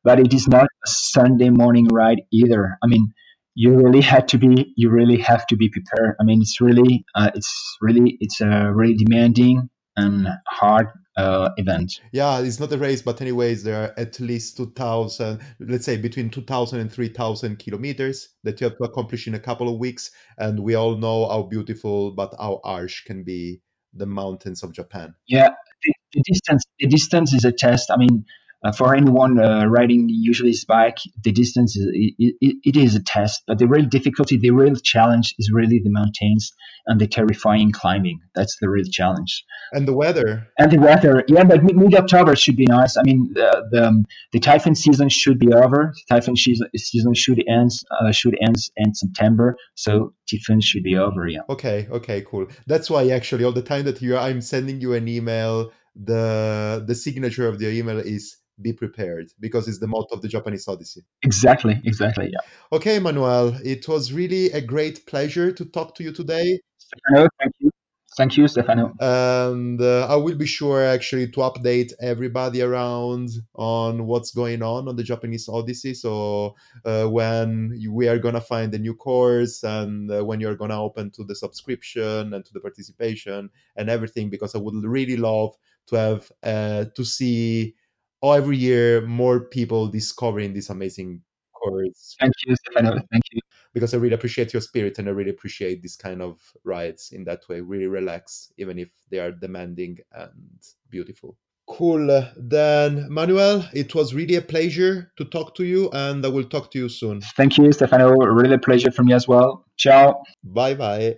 but 0.03 0.19
it 0.19 0.33
is 0.33 0.47
not 0.47 0.65
a 0.65 0.87
Sunday 0.87 1.49
morning 1.49 1.87
ride 1.87 2.21
either. 2.31 2.77
I 2.81 2.87
mean, 2.87 3.13
you 3.55 3.75
really 3.75 4.01
had 4.01 4.29
to 4.29 4.37
be, 4.37 4.73
you 4.77 4.89
really 4.89 5.17
have 5.17 5.45
to 5.47 5.57
be 5.57 5.69
prepared. 5.69 6.15
I 6.19 6.23
mean, 6.23 6.41
it's 6.41 6.61
really, 6.61 7.03
uh, 7.13 7.31
it's 7.35 7.77
really, 7.81 8.17
it's 8.21 8.39
a 8.39 8.71
really 8.73 8.95
demanding 8.95 9.69
and 9.97 10.27
hard 10.47 10.87
uh, 11.19 11.49
event. 11.57 11.99
Yeah, 12.11 12.39
it's 12.39 12.59
not 12.59 12.71
a 12.71 12.77
race, 12.77 13.01
but 13.01 13.21
anyways, 13.21 13.63
there 13.63 13.83
are 13.83 13.93
at 13.97 14.19
least 14.19 14.57
2,000, 14.57 15.39
let's 15.59 15.85
say 15.85 15.97
between 15.97 16.29
2,000 16.29 16.79
and 16.79 16.91
3,000 16.91 17.59
kilometers 17.59 18.29
that 18.43 18.59
you 18.59 18.67
have 18.67 18.77
to 18.77 18.83
accomplish 18.85 19.27
in 19.27 19.35
a 19.35 19.39
couple 19.39 19.67
of 19.67 19.79
weeks. 19.79 20.11
And 20.37 20.59
we 20.59 20.75
all 20.75 20.97
know 20.97 21.27
how 21.27 21.43
beautiful, 21.43 22.11
but 22.11 22.33
how 22.39 22.61
harsh 22.63 23.03
can 23.05 23.23
be 23.23 23.61
the 23.93 24.05
mountains 24.05 24.63
of 24.63 24.73
Japan. 24.73 25.13
Yeah, 25.27 25.49
the, 25.83 25.93
the 26.13 26.23
distance. 26.31 26.63
The 26.79 26.87
distance 26.87 27.33
is 27.33 27.45
a 27.45 27.51
test. 27.51 27.91
I 27.91 27.97
mean, 27.97 28.25
uh, 28.63 28.71
for 28.73 28.93
anyone 28.93 29.39
uh, 29.39 29.65
riding 29.65 30.07
usually 30.09 30.49
his 30.49 30.65
bike, 30.65 30.97
the 31.23 31.31
distance 31.31 31.77
is 31.77 31.87
it, 31.93 32.35
it, 32.41 32.55
it 32.63 32.75
is 32.75 32.95
a 32.95 33.01
test, 33.01 33.43
but 33.47 33.57
the 33.57 33.67
real 33.67 33.85
difficulty, 33.85 34.37
the 34.37 34.51
real 34.51 34.75
challenge 34.75 35.33
is 35.39 35.49
really 35.53 35.79
the 35.79 35.89
mountains 35.89 36.51
and 36.85 36.99
the 36.99 37.07
terrifying 37.07 37.71
climbing. 37.71 38.19
That's 38.35 38.57
the 38.59 38.69
real 38.69 38.85
challenge. 38.91 39.45
And 39.71 39.87
the 39.87 39.93
weather. 39.93 40.47
And 40.57 40.71
the 40.71 40.79
weather, 40.79 41.23
yeah, 41.27 41.43
but 41.43 41.63
mid 41.63 41.95
October 41.95 42.35
should 42.35 42.57
be 42.57 42.65
nice. 42.65 42.97
I 42.97 43.03
mean, 43.03 43.31
the 43.33 43.65
the, 43.71 43.87
um, 43.87 44.05
the 44.33 44.39
typhoon 44.39 44.75
season 44.75 45.07
should 45.07 45.39
be 45.39 45.53
over. 45.53 45.93
The 45.95 46.15
typhoon 46.15 46.35
season, 46.35 46.67
season 46.75 47.13
should 47.13 47.41
end 47.47 47.71
uh, 47.91 48.11
should 48.11 48.37
end 48.41 48.57
in 48.75 48.93
September, 48.93 49.55
so 49.75 50.13
typhoon 50.29 50.59
should 50.59 50.83
be 50.83 50.97
over. 50.97 51.27
Yeah. 51.27 51.41
Okay. 51.49 51.87
Okay. 51.89 52.21
Cool. 52.21 52.47
That's 52.67 52.89
why 52.89 53.09
actually 53.09 53.45
all 53.45 53.53
the 53.53 53.61
time 53.61 53.85
that 53.85 54.01
you 54.01 54.17
I'm 54.17 54.41
sending 54.41 54.81
you 54.81 54.93
an 54.93 55.07
email 55.07 55.71
the 55.95 56.83
the 56.85 56.95
signature 56.95 57.47
of 57.47 57.59
the 57.59 57.67
email 57.69 57.99
is 57.99 58.37
be 58.61 58.73
prepared 58.73 59.31
because 59.39 59.67
it's 59.67 59.79
the 59.79 59.87
motto 59.87 60.15
of 60.15 60.21
the 60.21 60.27
Japanese 60.27 60.67
Odyssey. 60.67 61.01
Exactly, 61.23 61.79
exactly. 61.83 62.29
Yeah. 62.31 62.77
Okay, 62.77 62.99
Manuel, 62.99 63.57
it 63.63 63.87
was 63.87 64.11
really 64.11 64.51
a 64.51 64.61
great 64.61 65.05
pleasure 65.05 65.51
to 65.51 65.65
talk 65.65 65.95
to 65.95 66.03
you 66.03 66.11
today. 66.11 66.59
Stefano, 66.77 67.29
thank 67.39 67.53
you. 67.59 67.71
Thank 68.17 68.35
you, 68.35 68.47
Stefano. 68.47 68.93
And 68.99 69.79
uh, 69.81 70.07
I 70.09 70.15
will 70.15 70.35
be 70.35 70.45
sure 70.45 70.83
actually 70.83 71.27
to 71.31 71.39
update 71.39 71.93
everybody 72.01 72.61
around 72.61 73.29
on 73.55 74.07
what's 74.07 74.31
going 74.31 74.61
on 74.61 74.89
on 74.89 74.95
the 74.95 75.03
Japanese 75.03 75.47
Odyssey. 75.47 75.93
So 75.93 76.55
uh, 76.83 77.05
when 77.05 77.79
we 77.89 78.07
are 78.09 78.17
gonna 78.17 78.41
find 78.41 78.71
the 78.71 78.79
new 78.79 78.95
course 78.95 79.63
and 79.63 80.11
uh, 80.11 80.25
when 80.25 80.41
you're 80.41 80.55
gonna 80.55 80.81
open 80.81 81.11
to 81.11 81.23
the 81.23 81.35
subscription 81.35 82.33
and 82.33 82.43
to 82.43 82.51
the 82.51 82.59
participation 82.59 83.51
and 83.77 83.89
everything, 83.89 84.29
because 84.29 84.55
I 84.55 84.57
would 84.57 84.83
really 84.83 85.15
love 85.15 85.55
to 85.87 85.95
have 85.95 86.31
uh, 86.43 86.85
to 86.95 87.05
see 87.05 87.75
every 88.23 88.57
year 88.57 89.01
more 89.01 89.39
people 89.39 89.87
discovering 89.87 90.53
this 90.53 90.69
amazing 90.69 91.21
course. 91.53 92.15
Thank 92.19 92.33
you, 92.45 92.55
Stefano. 92.55 93.01
Thank 93.11 93.23
you. 93.31 93.41
Because 93.73 93.93
I 93.93 93.97
really 93.97 94.15
appreciate 94.15 94.51
your 94.51 94.61
spirit 94.61 94.97
and 94.97 95.07
I 95.07 95.11
really 95.11 95.29
appreciate 95.29 95.83
this 95.83 95.95
kind 95.95 96.21
of 96.21 96.39
rides 96.63 97.11
in 97.11 97.23
that 97.25 97.47
way. 97.47 97.61
Really 97.61 97.85
relax, 97.85 98.51
even 98.57 98.79
if 98.79 98.89
they 99.11 99.19
are 99.19 99.31
demanding 99.31 99.99
and 100.11 100.59
beautiful. 100.89 101.37
Cool. 101.67 102.25
Then, 102.35 103.05
Manuel, 103.13 103.69
it 103.73 103.93
was 103.93 104.15
really 104.15 104.35
a 104.35 104.41
pleasure 104.41 105.11
to 105.17 105.25
talk 105.25 105.53
to 105.53 105.63
you, 105.63 105.91
and 105.91 106.25
I 106.25 106.29
will 106.29 106.45
talk 106.45 106.71
to 106.71 106.79
you 106.79 106.89
soon. 106.89 107.21
Thank 107.21 107.59
you, 107.59 107.71
Stefano. 107.71 108.09
Really 108.09 108.55
a 108.55 108.57
pleasure 108.57 108.89
for 108.89 109.03
me 109.03 109.13
as 109.13 109.27
well. 109.27 109.65
Ciao. 109.77 110.23
Bye 110.43 110.73
bye. 110.73 111.17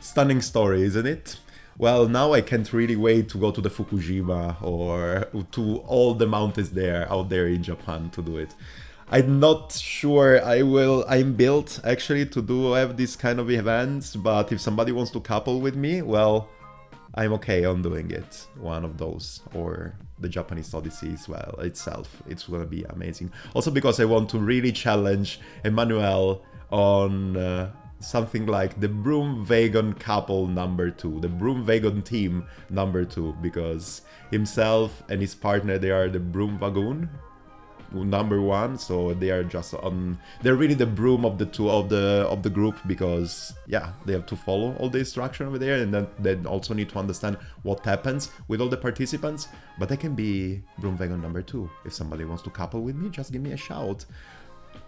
Stunning 0.00 0.40
story, 0.40 0.84
isn't 0.84 1.06
it? 1.06 1.36
Well, 1.78 2.08
now 2.08 2.32
I 2.32 2.40
can't 2.40 2.70
really 2.72 2.96
wait 2.96 3.28
to 3.30 3.38
go 3.38 3.52
to 3.52 3.60
the 3.60 3.70
Fukujima 3.70 4.60
or 4.62 5.28
to 5.52 5.76
all 5.86 6.14
the 6.14 6.26
mountains 6.26 6.70
there 6.70 7.10
out 7.10 7.28
there 7.28 7.46
in 7.46 7.62
Japan 7.62 8.10
to 8.10 8.22
do 8.22 8.36
it. 8.36 8.54
I'm 9.10 9.40
not 9.40 9.72
sure 9.72 10.44
I 10.44 10.62
will. 10.62 11.04
I'm 11.08 11.34
built 11.34 11.80
actually 11.84 12.26
to 12.26 12.42
do 12.42 12.72
have 12.72 12.96
this 12.96 13.16
kind 13.16 13.38
of 13.38 13.50
events, 13.50 14.16
but 14.16 14.52
if 14.52 14.60
somebody 14.60 14.92
wants 14.92 15.12
to 15.12 15.20
couple 15.20 15.60
with 15.60 15.76
me, 15.76 16.02
well, 16.02 16.48
I'm 17.14 17.32
okay 17.34 17.64
on 17.64 17.80
doing 17.80 18.10
it. 18.10 18.46
One 18.58 18.84
of 18.84 18.98
those 18.98 19.40
or 19.54 19.94
the 20.18 20.28
Japanese 20.28 20.74
Odyssey 20.74 21.12
as 21.12 21.28
well 21.28 21.54
itself. 21.60 22.22
It's 22.28 22.44
gonna 22.44 22.66
be 22.66 22.82
amazing. 22.84 23.32
Also 23.54 23.70
because 23.70 24.00
I 24.00 24.04
want 24.04 24.28
to 24.30 24.38
really 24.38 24.72
challenge 24.72 25.40
Emmanuel 25.64 26.44
on 26.70 27.36
uh, 27.36 27.70
something 28.00 28.46
like 28.46 28.80
the 28.80 28.88
Broom 28.88 29.46
Wagon 29.48 29.92
couple 29.94 30.46
number 30.46 30.90
two, 30.90 31.20
the 31.20 31.28
Broom 31.28 31.66
Wagon 31.66 32.02
team 32.02 32.46
number 32.70 33.04
two, 33.04 33.36
because 33.40 34.02
himself 34.30 35.02
and 35.08 35.20
his 35.20 35.34
partner 35.34 35.78
they 35.78 35.90
are 35.90 36.08
the 36.08 36.20
Broom 36.20 36.58
Wagon 36.58 37.08
number 37.92 38.40
one 38.40 38.76
so 38.76 39.14
they 39.14 39.30
are 39.30 39.42
just 39.42 39.74
on 39.74 40.18
they're 40.42 40.56
really 40.56 40.74
the 40.74 40.86
broom 40.86 41.24
of 41.24 41.38
the 41.38 41.46
two 41.46 41.70
of 41.70 41.88
the 41.88 42.26
of 42.28 42.42
the 42.42 42.50
group 42.50 42.76
because 42.86 43.54
yeah 43.66 43.92
they 44.04 44.12
have 44.12 44.26
to 44.26 44.36
follow 44.36 44.74
all 44.76 44.88
the 44.88 44.98
instruction 44.98 45.46
over 45.46 45.58
there 45.58 45.76
and 45.82 45.92
then 45.92 46.06
they 46.18 46.36
also 46.44 46.74
need 46.74 46.88
to 46.88 46.98
understand 46.98 47.36
what 47.62 47.84
happens 47.84 48.30
with 48.48 48.60
all 48.60 48.68
the 48.68 48.76
participants 48.76 49.48
but 49.78 49.88
they 49.88 49.96
can 49.96 50.14
be 50.14 50.62
broom 50.78 50.96
wagon 50.98 51.20
number 51.20 51.42
two. 51.42 51.70
If 51.84 51.94
somebody 51.94 52.24
wants 52.24 52.42
to 52.42 52.50
couple 52.50 52.82
with 52.82 52.96
me 52.96 53.08
just 53.08 53.32
give 53.32 53.42
me 53.42 53.52
a 53.52 53.56
shout. 53.56 54.04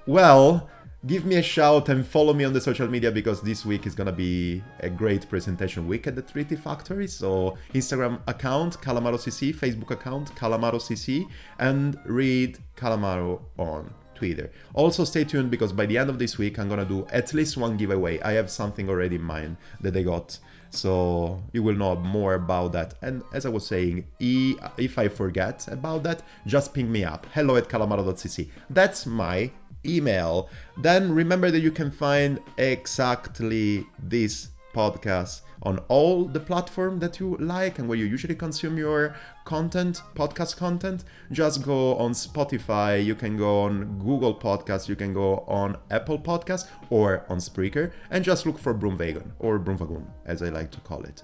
Well 0.06 0.68
give 1.06 1.24
me 1.24 1.36
a 1.36 1.42
shout 1.42 1.88
and 1.88 2.06
follow 2.06 2.34
me 2.34 2.44
on 2.44 2.52
the 2.52 2.60
social 2.60 2.86
media 2.86 3.10
because 3.10 3.40
this 3.40 3.64
week 3.64 3.86
is 3.86 3.94
gonna 3.94 4.12
be 4.12 4.62
a 4.80 4.90
great 4.90 5.26
presentation 5.30 5.86
week 5.86 6.06
at 6.06 6.14
the 6.14 6.22
3T 6.22 6.58
Factory. 6.58 7.06
So 7.06 7.56
Instagram 7.72 8.20
account 8.26 8.80
Calamaro 8.80 9.14
CC, 9.14 9.54
Facebook 9.54 9.90
account 9.90 10.34
Calamaro 10.34 10.74
CC, 10.74 11.26
and 11.58 11.98
read 12.04 12.58
Calamaro 12.76 13.40
on 13.56 13.94
Twitter. 14.14 14.50
Also 14.74 15.04
stay 15.04 15.24
tuned 15.24 15.50
because 15.50 15.72
by 15.72 15.86
the 15.86 15.96
end 15.96 16.10
of 16.10 16.18
this 16.18 16.36
week 16.36 16.58
I'm 16.58 16.68
gonna 16.68 16.84
do 16.84 17.06
at 17.10 17.32
least 17.32 17.56
one 17.56 17.78
giveaway. 17.78 18.20
I 18.20 18.32
have 18.32 18.50
something 18.50 18.88
already 18.90 19.16
in 19.16 19.22
mind 19.22 19.56
that 19.80 19.96
I 19.96 20.02
got. 20.02 20.38
So 20.72 21.42
you 21.52 21.62
will 21.62 21.74
know 21.74 21.96
more 21.96 22.34
about 22.34 22.72
that. 22.72 22.94
And 23.02 23.22
as 23.32 23.44
I 23.44 23.48
was 23.48 23.66
saying, 23.66 24.06
if 24.20 24.98
I 24.98 25.08
forget 25.08 25.66
about 25.66 26.04
that, 26.04 26.22
just 26.46 26.74
ping 26.74 26.92
me 26.92 27.02
up. 27.02 27.26
Hello 27.32 27.56
at 27.56 27.68
calamaro.cc. 27.68 28.48
That's 28.68 29.04
my 29.04 29.50
email. 29.84 30.48
Then 30.76 31.12
remember 31.12 31.50
that 31.50 31.60
you 31.60 31.70
can 31.70 31.90
find 31.90 32.40
exactly 32.58 33.86
this 33.98 34.48
podcast 34.74 35.42
on 35.62 35.78
all 35.88 36.24
the 36.24 36.40
platform 36.40 36.98
that 37.00 37.20
you 37.20 37.36
like 37.38 37.78
and 37.78 37.88
where 37.88 37.98
you 37.98 38.06
usually 38.06 38.34
consume 38.34 38.78
your 38.78 39.14
content 39.44 40.02
podcast 40.14 40.56
content 40.56 41.04
just 41.32 41.62
go 41.62 41.96
on 41.96 42.12
spotify 42.12 43.04
you 43.04 43.14
can 43.14 43.36
go 43.36 43.62
on 43.62 43.98
google 43.98 44.34
podcast 44.34 44.88
you 44.88 44.96
can 44.96 45.12
go 45.12 45.38
on 45.48 45.76
apple 45.90 46.18
podcast 46.18 46.68
or 46.88 47.24
on 47.28 47.38
spreaker 47.38 47.92
and 48.10 48.24
just 48.24 48.46
look 48.46 48.58
for 48.58 48.72
broomwagon 48.72 49.30
or 49.38 49.58
broomwagon 49.58 50.04
as 50.24 50.42
i 50.42 50.48
like 50.48 50.70
to 50.70 50.80
call 50.80 51.02
it 51.02 51.22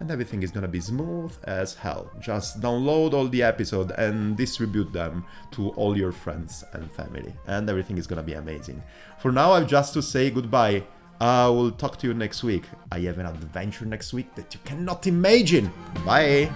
and 0.00 0.10
everything 0.10 0.42
is 0.42 0.50
gonna 0.50 0.68
be 0.68 0.80
smooth 0.80 1.32
as 1.44 1.74
hell. 1.74 2.10
Just 2.20 2.60
download 2.60 3.12
all 3.14 3.28
the 3.28 3.42
episode 3.42 3.90
and 3.92 4.36
distribute 4.36 4.92
them 4.92 5.24
to 5.52 5.70
all 5.70 5.96
your 5.96 6.12
friends 6.12 6.64
and 6.72 6.90
family, 6.92 7.34
and 7.46 7.68
everything 7.68 7.98
is 7.98 8.06
gonna 8.06 8.22
be 8.22 8.34
amazing. 8.34 8.82
For 9.18 9.32
now, 9.32 9.52
I've 9.52 9.66
just 9.66 9.94
to 9.94 10.02
say 10.02 10.30
goodbye. 10.30 10.84
I 11.18 11.48
will 11.48 11.70
talk 11.70 11.98
to 12.00 12.06
you 12.06 12.12
next 12.12 12.44
week. 12.44 12.64
I 12.92 12.98
have 13.00 13.18
an 13.18 13.26
adventure 13.26 13.86
next 13.86 14.12
week 14.12 14.34
that 14.34 14.52
you 14.52 14.60
cannot 14.64 15.06
imagine. 15.06 15.72
Bye. 16.04 16.50